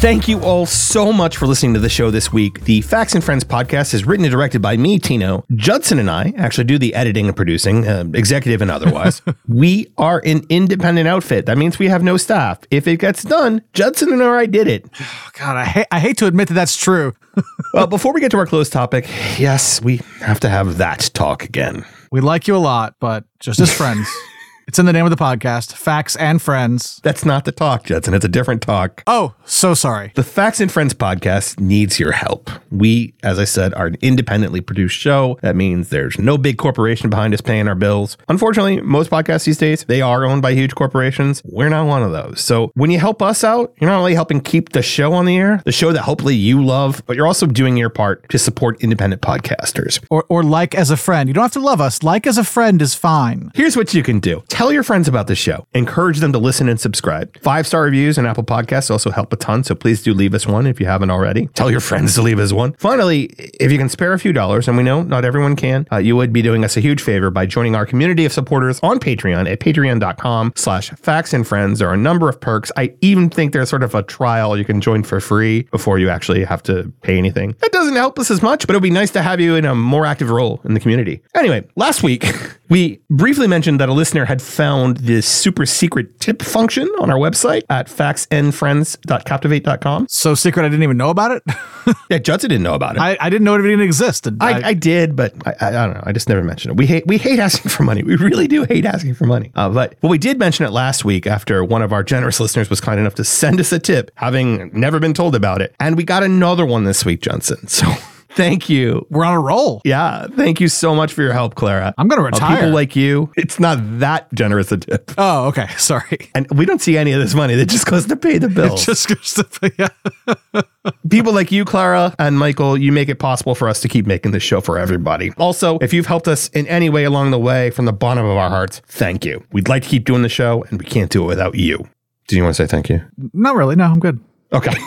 Thank 0.01 0.29
you 0.29 0.41
all 0.41 0.65
so 0.65 1.13
much 1.13 1.37
for 1.37 1.47
listening 1.47 1.75
to 1.75 1.79
the 1.79 1.91
show 1.91 2.11
this 2.11 2.33
week. 2.33 2.63
The 2.63 2.81
Facts 2.81 3.15
and 3.15 3.23
Friends 3.23 3.45
podcast 3.45 3.93
is 3.93 4.07
written 4.07 4.25
and 4.25 4.33
directed 4.33 4.63
by 4.63 4.79
me, 4.79 4.99
Tino. 4.99 5.45
Judson 5.55 5.99
and 5.99 6.11
I 6.11 6.33
actually 6.39 6.65
do 6.65 6.79
the 6.79 6.95
editing 6.95 7.27
and 7.27 7.37
producing, 7.37 7.87
uh, 7.87 8.05
executive 8.15 8.63
and 8.63 8.71
otherwise. 8.71 9.21
we 9.47 9.93
are 9.99 10.23
an 10.25 10.47
independent 10.49 11.07
outfit. 11.07 11.45
That 11.45 11.59
means 11.59 11.79
we 11.79 11.89
have 11.89 12.03
no 12.03 12.17
staff. 12.17 12.61
If 12.71 12.89
it 12.89 12.97
gets 12.97 13.23
done, 13.25 13.61
Judson 13.75 14.11
and 14.11 14.23
I 14.23 14.47
did 14.47 14.69
it. 14.69 14.89
God, 15.39 15.57
I 15.57 15.67
hate 15.67 15.87
I 15.93 16.01
hate 16.01 16.17
to 16.17 16.27
admit 16.27 16.49
that 16.49 16.55
that's 16.55 16.79
true. 16.79 17.15
well, 17.75 17.87
before 17.87 18.15
we 18.15 18.23
get 18.23 18.31
to 18.31 18.39
our 18.39 18.47
closed 18.47 18.73
topic, 18.73 19.07
yes, 19.39 19.83
we 19.83 19.99
have 20.21 20.41
to 20.41 20.49
have 20.49 20.79
that 20.79 21.11
talk 21.13 21.45
again. 21.45 21.85
We 22.11 22.23
like 22.23 22.49
you 22.49 22.57
a 22.57 22.59
lot, 22.59 22.95
but 23.01 23.25
just 23.39 23.61
as 23.61 23.71
friends. 23.71 24.09
it's 24.71 24.79
in 24.79 24.87
the 24.87 24.93
name 24.93 25.05
of 25.05 25.11
the 25.11 25.17
podcast, 25.17 25.73
Facts 25.73 26.15
and 26.15 26.41
Friends. 26.41 27.01
That's 27.03 27.25
not 27.25 27.45
the 27.45 27.51
talk, 27.51 27.83
Judson. 27.83 28.15
It's 28.15 28.25
a 28.25 28.29
different 28.29 28.63
talk. 28.63 29.03
Oh, 29.05 29.35
so 29.45 29.75
sorry. 29.75 30.13
The 30.15 30.23
Facts 30.23 30.61
and 30.61 30.71
Friends 30.71 30.95
podcast 30.95 31.59
needs 31.59 31.99
your 31.99 32.13
help. 32.13 32.49
We, 32.71 33.15
as 33.25 33.41
I 33.41 33.47
said, 33.47 33.75
are 33.75 33.87
an 33.87 33.97
independently 34.01 34.61
produced 34.61 34.97
show. 34.97 35.41
That 35.43 35.57
means 35.57 35.89
there's 35.89 36.21
no 36.21 36.39
big 36.39 36.57
corporation 36.57 37.11
behind 37.11 37.35
us 37.35 37.41
paying 37.41 37.67
our 37.67 37.75
bills. 37.75 38.17
Unfortunately, 38.29 38.81
most 38.81 39.11
podcasts 39.11 39.45
these 39.45 39.59
days, 39.59 39.83
they 39.87 40.03
are 40.03 40.25
owned 40.25 40.41
by 40.41 40.53
huge 40.53 40.77
corporations. 40.77 41.43
We're 41.45 41.69
not 41.69 41.89
one 41.89 42.05
of 42.05 42.13
those. 42.13 42.41
So 42.41 42.71
when 42.75 42.93
you 42.93 43.01
help 43.01 43.23
us 43.23 43.43
out, 43.43 43.75
you're 43.81 43.91
not 43.91 43.99
only 43.99 44.15
helping 44.15 44.41
keep 44.41 44.69
the 44.69 44.83
show 44.83 45.15
on 45.15 45.25
the 45.25 45.37
air, 45.37 45.63
the 45.65 45.73
show 45.73 45.91
that 45.91 46.03
hopefully 46.03 46.37
you 46.37 46.65
love, 46.65 47.03
but 47.07 47.17
you're 47.17 47.27
also 47.27 47.47
doing 47.47 47.77
your 47.77 47.91
part 47.91 48.29
to 48.29 48.39
support 48.39 48.81
independent 48.81 49.21
podcasters. 49.21 49.99
Or 50.11 50.27
or 50.29 50.45
like 50.45 50.77
as 50.77 50.93
a 50.93 50.97
friend. 50.97 51.29
You 51.29 51.35
don't 51.35 51.43
have 51.43 51.51
to 51.55 51.59
love 51.59 51.81
us. 51.81 52.05
Like 52.05 52.25
as 52.25 52.39
a 52.39 52.45
friend 52.45 52.81
is 52.81 52.95
fine. 52.95 53.51
Here's 53.57 53.77
what 53.77 53.95
you 53.95 54.05
can 54.05 54.21
do. 54.21 54.45
Tell 54.61 54.73
your 54.73 54.83
friends 54.83 55.09
about 55.09 55.27
the 55.27 55.35
show. 55.35 55.67
Encourage 55.73 56.19
them 56.19 56.35
to 56.35 56.39
listen 56.39 56.69
and 56.69 56.79
subscribe. 56.79 57.35
Five 57.41 57.67
star 57.67 57.85
reviews 57.85 58.19
on 58.19 58.27
Apple 58.27 58.45
Podcasts 58.45 58.91
also 58.91 59.11
help 59.11 59.33
a 59.33 59.37
ton, 59.37 59.65
so 59.65 59.75
please 59.75 60.03
do 60.03 60.13
leave 60.13 60.35
us 60.35 60.47
one 60.47 60.67
if 60.67 60.79
you 60.79 60.85
haven't 60.85 61.09
already. 61.09 61.47
Tell 61.55 61.71
your 61.71 61.81
friends 61.81 62.15
to 62.17 62.21
leave 62.21 62.39
us 62.39 62.53
one. 62.53 62.75
Finally, 62.75 63.31
if 63.59 63.73
you 63.73 63.79
can 63.79 63.89
spare 63.89 64.13
a 64.13 64.19
few 64.19 64.35
dollars, 64.35 64.69
and 64.69 64.77
we 64.77 64.83
know 64.83 65.03
not 65.03 65.25
everyone 65.25 65.57
can, 65.57 65.87
uh, 65.91 65.97
you 65.97 66.15
would 66.15 66.31
be 66.31 66.43
doing 66.43 66.63
us 66.63 66.77
a 66.77 66.81
huge 66.81 67.01
favor 67.01 67.31
by 67.31 67.47
joining 67.47 67.75
our 67.75 67.87
community 67.87 68.27
of 68.27 68.35
supporters 68.35 68.79
on 68.83 69.01
Patreon 69.01 69.51
at 69.51 69.61
patreon.com 69.61 70.53
slash 70.57 70.91
facts 70.91 71.33
and 71.33 71.49
friends. 71.49 71.79
There 71.79 71.89
are 71.89 71.95
a 71.95 71.97
number 71.97 72.29
of 72.29 72.39
perks. 72.39 72.71
I 72.77 72.95
even 73.01 73.31
think 73.31 73.55
there's 73.55 73.71
sort 73.71 73.83
of 73.83 73.95
a 73.95 74.03
trial 74.03 74.59
you 74.59 74.67
can 74.67 74.83
join 74.83 75.05
for 75.05 75.21
free 75.21 75.63
before 75.71 75.99
you 75.99 76.11
actually 76.11 76.45
have 76.45 76.63
to 76.65 76.93
pay 77.01 77.17
anything. 77.17 77.57
That 77.61 77.73
doesn't 77.73 77.97
help 77.97 78.19
us 78.19 78.31
as 78.31 78.43
much, 78.43 78.67
but 78.67 78.75
it 78.75 78.77
would 78.77 78.83
be 78.83 78.91
nice 78.91 79.11
to 79.13 79.23
have 79.23 79.41
you 79.41 79.55
in 79.55 79.65
a 79.65 79.75
more 79.75 80.05
active 80.05 80.29
role 80.29 80.61
in 80.65 80.75
the 80.75 80.81
community. 80.81 81.23
Anyway, 81.35 81.67
last 81.77 82.03
week, 82.03 82.27
we 82.71 83.03
briefly 83.11 83.47
mentioned 83.49 83.81
that 83.81 83.89
a 83.89 83.93
listener 83.93 84.25
had 84.25 84.41
found 84.41 84.99
this 84.99 85.27
super 85.27 85.67
secret 85.67 86.21
tip 86.21 86.41
function 86.41 86.89
on 87.01 87.11
our 87.11 87.19
website 87.19 87.65
at 87.69 87.89
factsandfriends.captivate.com. 87.89 90.07
So 90.09 90.37
secret 90.37 90.65
I 90.65 90.69
didn't 90.69 90.85
even 90.85 90.97
know 90.97 91.11
about 91.11 91.33
it? 91.33 91.43
yeah, 92.11 92.19
Judson 92.19 92.49
didn't 92.49 92.63
know 92.63 92.75
about 92.75 92.95
it. 92.97 93.01
I, 93.01 93.17
I 93.21 93.29
didn't 93.29 93.45
know 93.45 93.57
it 93.57 93.67
even 93.67 93.81
existed. 93.81 94.37
I, 94.41 94.69
I 94.69 94.75
did, 94.75 95.17
but 95.17 95.35
I, 95.45 95.55
I, 95.61 95.69
I 95.69 95.73
don't 95.73 95.95
know. 95.95 96.05
I 96.05 96.13
just 96.13 96.29
never 96.29 96.45
mentioned 96.45 96.71
it. 96.73 96.79
We 96.79 96.87
hate 96.87 97.05
we 97.07 97.19
hate 97.19 97.41
asking 97.41 97.71
for 97.71 97.83
money. 97.83 98.05
We 98.05 98.15
really 98.17 98.47
do 98.47 98.63
hate 98.65 98.87
asking 98.87 99.15
for 99.15 99.27
money. 99.27 99.51
Uh, 99.57 99.69
but 99.69 99.97
but 100.01 100.07
we 100.09 100.19
did 100.19 100.39
mention 100.39 100.65
it 100.65 100.71
last 100.71 101.05
week 101.05 101.27
after 101.27 101.65
one 101.65 101.83
of 101.83 101.93
our 101.93 102.05
generous 102.05 102.39
listeners 102.39 102.71
was 102.71 102.81
kind 102.81 103.01
enough 103.01 103.17
to 103.17 103.25
send 103.25 103.59
us 103.59 103.73
a 103.73 103.81
tip, 103.81 104.13
having 104.15 104.71
never 104.73 105.01
been 105.01 105.15
told 105.15 105.35
about 105.35 105.61
it, 105.61 105.75
and 105.81 105.97
we 105.97 106.05
got 106.05 106.23
another 106.23 106.65
one 106.65 106.85
this 106.85 107.05
week, 107.05 107.21
Johnson. 107.21 107.67
So. 107.67 107.91
Thank 108.41 108.71
you. 108.71 109.07
We're 109.11 109.25
on 109.27 109.35
a 109.35 109.41
roll. 109.41 109.83
Yeah. 109.85 110.27
Thank 110.29 110.61
you 110.63 110.69
so 110.69 110.95
much 110.95 111.13
for 111.13 111.21
your 111.23 111.35
help, 111.35 111.57
Clara. 111.57 111.93
I'm 111.99 112.09
gonna 112.09 112.23
Uh, 112.23 112.27
retire. 112.27 112.57
people 112.57 112.71
like 112.71 112.97
you, 112.97 113.31
it's 113.37 113.61
not 113.61 113.79
that 114.01 114.33
generous 114.33 114.73
a 114.73 114.79
tip. 114.79 115.13
Oh, 115.19 115.49
okay. 115.49 115.69
Sorry. 115.77 116.19
And 116.35 116.47
we 116.51 116.65
don't 116.65 116.81
see 116.81 116.97
any 116.97 117.13
of 117.13 117.21
this 117.21 117.35
money. 117.35 117.55
That 117.55 117.67
just 117.67 117.85
goes 117.87 118.07
to 118.07 118.17
pay 118.17 118.39
the 118.39 118.49
bills. 118.49 118.87
just 118.87 119.09
goes 119.09 119.35
to 119.35 119.45
pay. 119.45 119.71
Yeah. 119.79 120.63
People 121.11 121.35
like 121.35 121.53
you, 121.53 121.67
Clara 121.67 122.15
and 122.19 122.39
Michael, 122.39 122.79
you 122.79 122.93
make 122.93 123.11
it 123.11 123.19
possible 123.19 123.55
for 123.55 123.69
us 123.69 123.81
to 123.81 123.89
keep 123.89 124.07
making 124.07 124.33
this 124.33 124.43
show 124.43 124.63
for 124.63 124.79
everybody. 124.79 125.33
Also, 125.37 125.77
if 125.81 125.93
you've 125.93 126.07
helped 126.07 126.27
us 126.27 126.49
in 126.49 126.67
any 126.67 126.89
way 126.89 127.05
along 127.05 127.33
the 127.33 127.39
way 127.39 127.71
from 127.71 127.85
the 127.85 127.93
bottom 127.93 128.25
of 128.25 128.37
our 128.39 128.49
hearts, 128.49 128.81
thank 128.87 129.27
you. 129.27 129.45
We'd 129.53 129.69
like 129.69 129.83
to 129.83 129.89
keep 129.91 130.05
doing 130.07 130.23
the 130.23 130.31
show, 130.31 130.65
and 130.71 130.79
we 130.81 130.87
can't 130.87 131.11
do 131.11 131.23
it 131.25 131.27
without 131.27 131.57
you. 131.57 131.87
Do 132.29 132.37
you 132.37 132.43
want 132.43 132.57
to 132.57 132.63
say 132.63 132.67
thank 132.67 132.89
you? 132.89 133.03
Not 133.35 133.55
really. 133.57 133.77
No, 133.77 133.85
I'm 133.85 133.99
good. 133.99 134.19
Okay. 134.55 134.73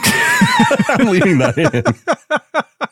I'm 0.89 1.06
leaving 1.08 1.38
that 1.38 1.56
in. 1.58 2.89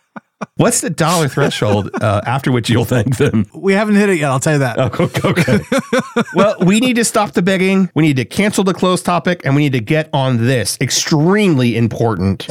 What's 0.55 0.81
the 0.81 0.89
dollar 0.89 1.27
threshold 1.27 1.89
uh, 2.01 2.21
after 2.25 2.51
which 2.51 2.69
you'll 2.69 2.85
thank 2.85 3.17
them? 3.17 3.47
We 3.53 3.73
haven't 3.73 3.95
hit 3.95 4.09
it 4.09 4.19
yet. 4.19 4.31
I'll 4.31 4.39
tell 4.39 4.53
you 4.53 4.59
that. 4.59 4.77
Oh, 4.79 5.09
okay. 5.25 5.59
well, 6.35 6.55
we 6.59 6.79
need 6.79 6.95
to 6.95 7.05
stop 7.05 7.31
the 7.31 7.41
begging. 7.41 7.89
We 7.95 8.03
need 8.03 8.17
to 8.17 8.25
cancel 8.25 8.63
the 8.63 8.73
closed 8.73 9.05
topic, 9.05 9.41
and 9.45 9.55
we 9.55 9.63
need 9.63 9.73
to 9.73 9.81
get 9.81 10.09
on 10.13 10.37
this 10.45 10.77
extremely 10.81 11.77
important. 11.77 12.45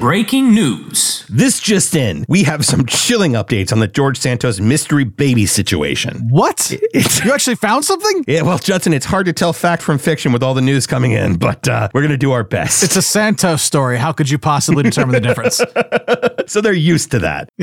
Breaking 0.00 0.54
news. 0.54 1.24
This 1.28 1.60
just 1.60 1.94
in. 1.96 2.24
We 2.28 2.42
have 2.44 2.64
some 2.64 2.84
chilling 2.84 3.32
updates 3.32 3.72
on 3.72 3.78
the 3.80 3.88
George 3.88 4.18
Santos 4.18 4.60
mystery 4.60 5.04
baby 5.04 5.46
situation. 5.46 6.28
What? 6.28 6.70
you 6.94 7.32
actually 7.32 7.56
found 7.56 7.84
something? 7.84 8.24
Yeah, 8.26 8.42
well, 8.42 8.58
Judson, 8.58 8.92
it's 8.92 9.06
hard 9.06 9.26
to 9.26 9.32
tell 9.32 9.52
fact 9.52 9.82
from 9.82 9.98
fiction 9.98 10.32
with 10.32 10.42
all 10.42 10.52
the 10.52 10.60
news 10.60 10.86
coming 10.86 11.12
in, 11.12 11.36
but 11.36 11.66
uh, 11.68 11.88
we're 11.94 12.02
going 12.02 12.10
to 12.10 12.18
do 12.18 12.32
our 12.32 12.44
best. 12.44 12.82
It's 12.82 12.96
a 12.96 13.02
Santos 13.02 13.62
story. 13.62 13.96
How 13.96 14.12
could 14.12 14.28
you 14.28 14.38
possibly 14.38 14.82
determine 14.82 15.14
the 15.14 15.20
difference? 15.20 15.60
so 16.50 16.60
they're 16.60 16.72
used 16.72 17.10
to 17.12 17.18
that. 17.20 17.48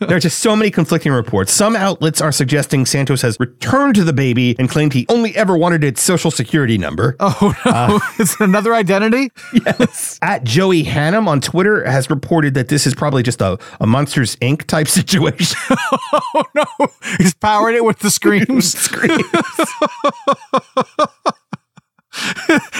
there 0.00 0.16
are 0.16 0.20
just 0.20 0.38
so 0.38 0.56
many 0.56 0.70
conflicting 0.70 1.12
reports. 1.12 1.52
Some 1.52 1.76
outlets 1.76 2.20
are 2.20 2.32
suggesting 2.32 2.86
Santos 2.86 3.22
has 3.22 3.36
returned 3.38 3.94
to 3.96 4.04
the 4.04 4.12
baby 4.12 4.56
and 4.58 4.68
claimed 4.68 4.92
he 4.94 5.04
only 5.08 5.34
ever 5.36 5.56
wanted 5.56 5.84
its 5.84 6.02
social 6.02 6.30
security 6.30 6.78
number. 6.78 7.16
Oh, 7.20 7.54
no. 7.64 7.72
Uh, 7.72 8.00
Is 8.18 8.32
it 8.34 8.40
another 8.40 8.74
identity? 8.74 9.30
yes. 9.52 10.18
At 10.22 10.44
Joey 10.44 10.84
Hannum 10.84 11.26
on 11.26 11.40
Twitter 11.40 11.65
has 11.84 12.08
reported 12.10 12.54
that 12.54 12.68
this 12.68 12.86
is 12.86 12.94
probably 12.94 13.22
just 13.22 13.40
a, 13.40 13.58
a 13.80 13.86
Monsters 13.86 14.36
Inc. 14.36 14.64
type 14.66 14.88
situation. 15.00 15.58
oh, 16.12 16.44
no. 16.54 16.64
He's 17.18 17.34
powering 17.34 17.76
it 17.76 17.84
with 17.84 17.98
the 18.00 18.10
screams. 18.10 18.72
screams. 18.78 19.22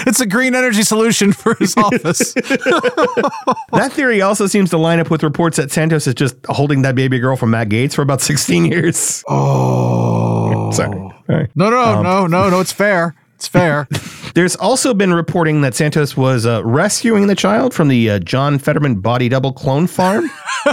it's 0.07 0.19
a 0.19 0.25
green 0.25 0.55
energy 0.55 0.81
solution 0.81 1.31
for 1.31 1.53
his 1.55 1.75
office. 1.77 2.33
that 2.33 3.89
theory 3.91 4.21
also 4.21 4.47
seems 4.47 4.69
to 4.71 4.77
line 4.77 4.99
up 4.99 5.11
with 5.11 5.21
reports 5.21 5.57
that 5.57 5.71
Santos 5.71 6.07
is 6.07 6.15
just 6.15 6.35
holding 6.47 6.81
that 6.81 6.95
baby 6.95 7.19
girl 7.19 7.35
from 7.35 7.51
Matt 7.51 7.69
Gaetz 7.69 7.93
for 7.93 8.01
about 8.01 8.21
16 8.21 8.65
years. 8.65 9.23
Oh. 9.27 10.71
Sorry. 10.71 10.97
Right. 11.27 11.49
No, 11.55 11.69
no, 11.69 11.79
Um, 11.79 12.03
no, 12.03 12.25
no, 12.27 12.49
no. 12.49 12.59
It's 12.59 12.71
fair. 12.71 13.13
It's 13.37 13.47
fair. 13.47 13.87
There's 14.33 14.55
also 14.55 14.95
been 14.95 15.13
reporting 15.13 15.61
that 15.61 15.75
Santos 15.75 16.17
was 16.17 16.47
uh, 16.47 16.65
rescuing 16.65 17.27
the 17.27 17.35
child 17.35 17.71
from 17.71 17.87
the 17.87 18.09
uh, 18.09 18.19
John 18.19 18.57
Fetterman 18.57 18.95
body 18.95 19.29
double 19.29 19.53
clone 19.53 19.85
farm. 19.85 20.27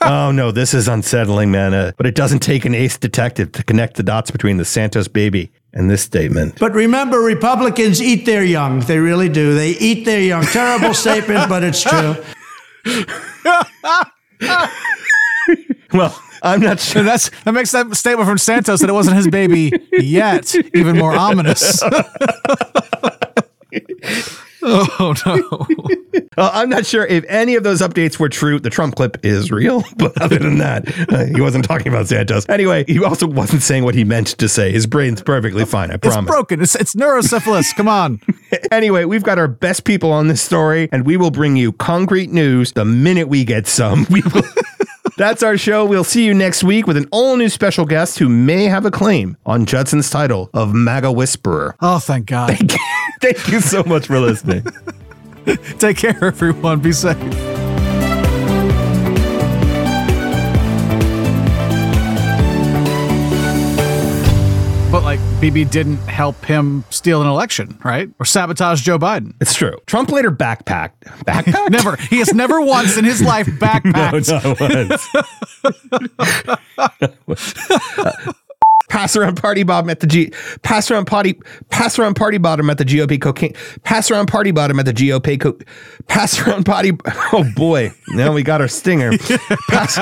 oh 0.00 0.30
no, 0.30 0.50
this 0.50 0.72
is 0.72 0.88
unsettling, 0.88 1.50
man. 1.50 1.74
Uh, 1.74 1.92
but 1.98 2.06
it 2.06 2.14
doesn't 2.14 2.38
take 2.38 2.64
an 2.64 2.74
ace 2.74 2.96
detective 2.96 3.52
to 3.52 3.62
connect 3.62 3.98
the 3.98 4.02
dots 4.02 4.30
between 4.30 4.56
the 4.56 4.64
Santos 4.64 5.06
baby 5.06 5.52
and 5.74 5.90
this 5.90 6.00
statement. 6.00 6.58
But 6.58 6.72
remember, 6.72 7.18
Republicans 7.18 8.00
eat 8.00 8.24
their 8.24 8.42
young. 8.42 8.80
They 8.80 8.98
really 8.98 9.28
do. 9.28 9.54
They 9.54 9.72
eat 9.72 10.04
their 10.04 10.22
young. 10.22 10.44
Terrible 10.44 10.94
statement, 10.94 11.50
but 11.50 11.62
it's 11.62 11.82
true. 11.82 12.16
well, 15.92 16.20
I'm 16.42 16.60
not 16.60 16.80
sure. 16.80 17.02
That's 17.02 17.30
that 17.44 17.52
makes 17.52 17.72
that 17.72 17.94
statement 17.96 18.28
from 18.28 18.38
Santos 18.38 18.80
that 18.80 18.88
it 18.90 18.92
wasn't 18.92 19.16
his 19.16 19.28
baby 19.28 19.72
yet 19.92 20.54
even 20.74 20.96
more 20.96 21.12
ominous. 21.14 21.82
oh 24.62 25.14
no. 25.26 25.66
Well, 26.36 26.50
I'm 26.54 26.68
not 26.68 26.84
sure 26.86 27.06
if 27.06 27.24
any 27.28 27.54
of 27.54 27.62
those 27.64 27.80
updates 27.80 28.18
were 28.18 28.28
true. 28.28 28.58
The 28.60 28.70
Trump 28.70 28.96
clip 28.96 29.24
is 29.24 29.50
real, 29.50 29.82
but 29.96 30.20
other 30.20 30.38
than 30.38 30.58
that, 30.58 30.88
uh, 31.12 31.24
he 31.26 31.40
wasn't 31.40 31.64
talking 31.64 31.88
about 31.88 32.08
Santos. 32.08 32.48
Anyway, 32.48 32.84
he 32.86 33.02
also 33.02 33.26
wasn't 33.26 33.62
saying 33.62 33.84
what 33.84 33.94
he 33.94 34.04
meant 34.04 34.28
to 34.38 34.48
say. 34.48 34.70
His 34.72 34.86
brain's 34.86 35.22
perfectly 35.22 35.64
fine, 35.64 35.90
I 35.90 35.94
It's 35.94 36.06
promise. 36.08 36.30
broken. 36.30 36.60
It's 36.60 36.74
it's 36.74 36.94
neurosyphilis. 36.94 37.74
Come 37.76 37.88
on. 37.88 38.20
anyway, 38.70 39.04
we've 39.04 39.22
got 39.22 39.38
our 39.38 39.48
best 39.48 39.84
people 39.84 40.12
on 40.12 40.28
this 40.28 40.42
story, 40.42 40.88
and 40.92 41.06
we 41.06 41.16
will 41.16 41.30
bring 41.30 41.56
you 41.56 41.72
concrete 41.72 42.30
news 42.30 42.72
the 42.72 42.84
minute 42.84 43.28
we 43.28 43.44
get 43.44 43.66
some. 43.66 44.06
We 44.10 44.22
will. 44.22 44.42
That's 45.18 45.42
our 45.42 45.58
show. 45.58 45.84
We'll 45.84 46.04
see 46.04 46.24
you 46.24 46.32
next 46.32 46.62
week 46.62 46.86
with 46.86 46.96
an 46.96 47.08
all 47.10 47.36
new 47.36 47.48
special 47.48 47.84
guest 47.84 48.20
who 48.20 48.28
may 48.28 48.66
have 48.66 48.86
a 48.86 48.90
claim 48.92 49.36
on 49.44 49.66
Judson's 49.66 50.08
title 50.10 50.48
of 50.54 50.72
MAGA 50.72 51.10
Whisperer. 51.10 51.74
Oh, 51.80 51.98
thank 51.98 52.26
God. 52.26 52.56
Thank 52.56 52.72
you, 52.72 52.78
thank 53.20 53.48
you 53.48 53.60
so 53.60 53.82
much 53.82 54.06
for 54.06 54.20
listening. 54.20 54.64
Take 55.78 55.96
care, 55.96 56.24
everyone. 56.24 56.78
Be 56.78 56.92
safe. 56.92 57.57
Bibi 65.40 65.64
didn't 65.64 65.98
help 65.98 66.44
him 66.44 66.84
steal 66.90 67.22
an 67.22 67.28
election, 67.28 67.78
right? 67.84 68.10
Or 68.18 68.26
sabotage 68.26 68.82
Joe 68.82 68.98
Biden. 68.98 69.34
It's 69.40 69.54
true. 69.54 69.76
Trump 69.86 70.10
later 70.10 70.32
backpacked. 70.32 71.00
Backpacked? 71.24 71.70
never. 71.70 71.94
He 71.96 72.18
has 72.18 72.34
never 72.34 72.60
once 72.60 72.96
in 72.96 73.04
his 73.04 73.22
life 73.22 73.46
backpacked. 73.46 74.28
no, 74.28 74.54
not 76.76 77.14
once. 77.26 78.34
Pass 78.88 79.16
around 79.16 79.36
party 79.36 79.64
bottom 79.64 79.90
at 79.90 80.00
the 80.00 80.06
G. 80.06 80.32
Pass 80.62 80.90
around 80.90 81.04
party. 81.04 81.38
Pass 81.68 81.98
around 81.98 82.14
party 82.14 82.38
bottom 82.38 82.70
at 82.70 82.78
the 82.78 82.86
GOP 82.86 83.20
cocaine. 83.20 83.52
Pass 83.84 84.10
around 84.10 84.26
party 84.26 84.50
bottom 84.50 84.80
at 84.80 84.86
the 84.86 84.94
GOP. 84.94 85.38
Co- 85.38 85.58
pass 86.08 86.40
around 86.40 86.64
party. 86.64 86.92
Oh 87.32 87.44
boy! 87.54 87.92
Now 88.08 88.32
we 88.32 88.42
got 88.42 88.62
our 88.62 88.68
stinger. 88.68 89.12
Pass, 89.68 89.98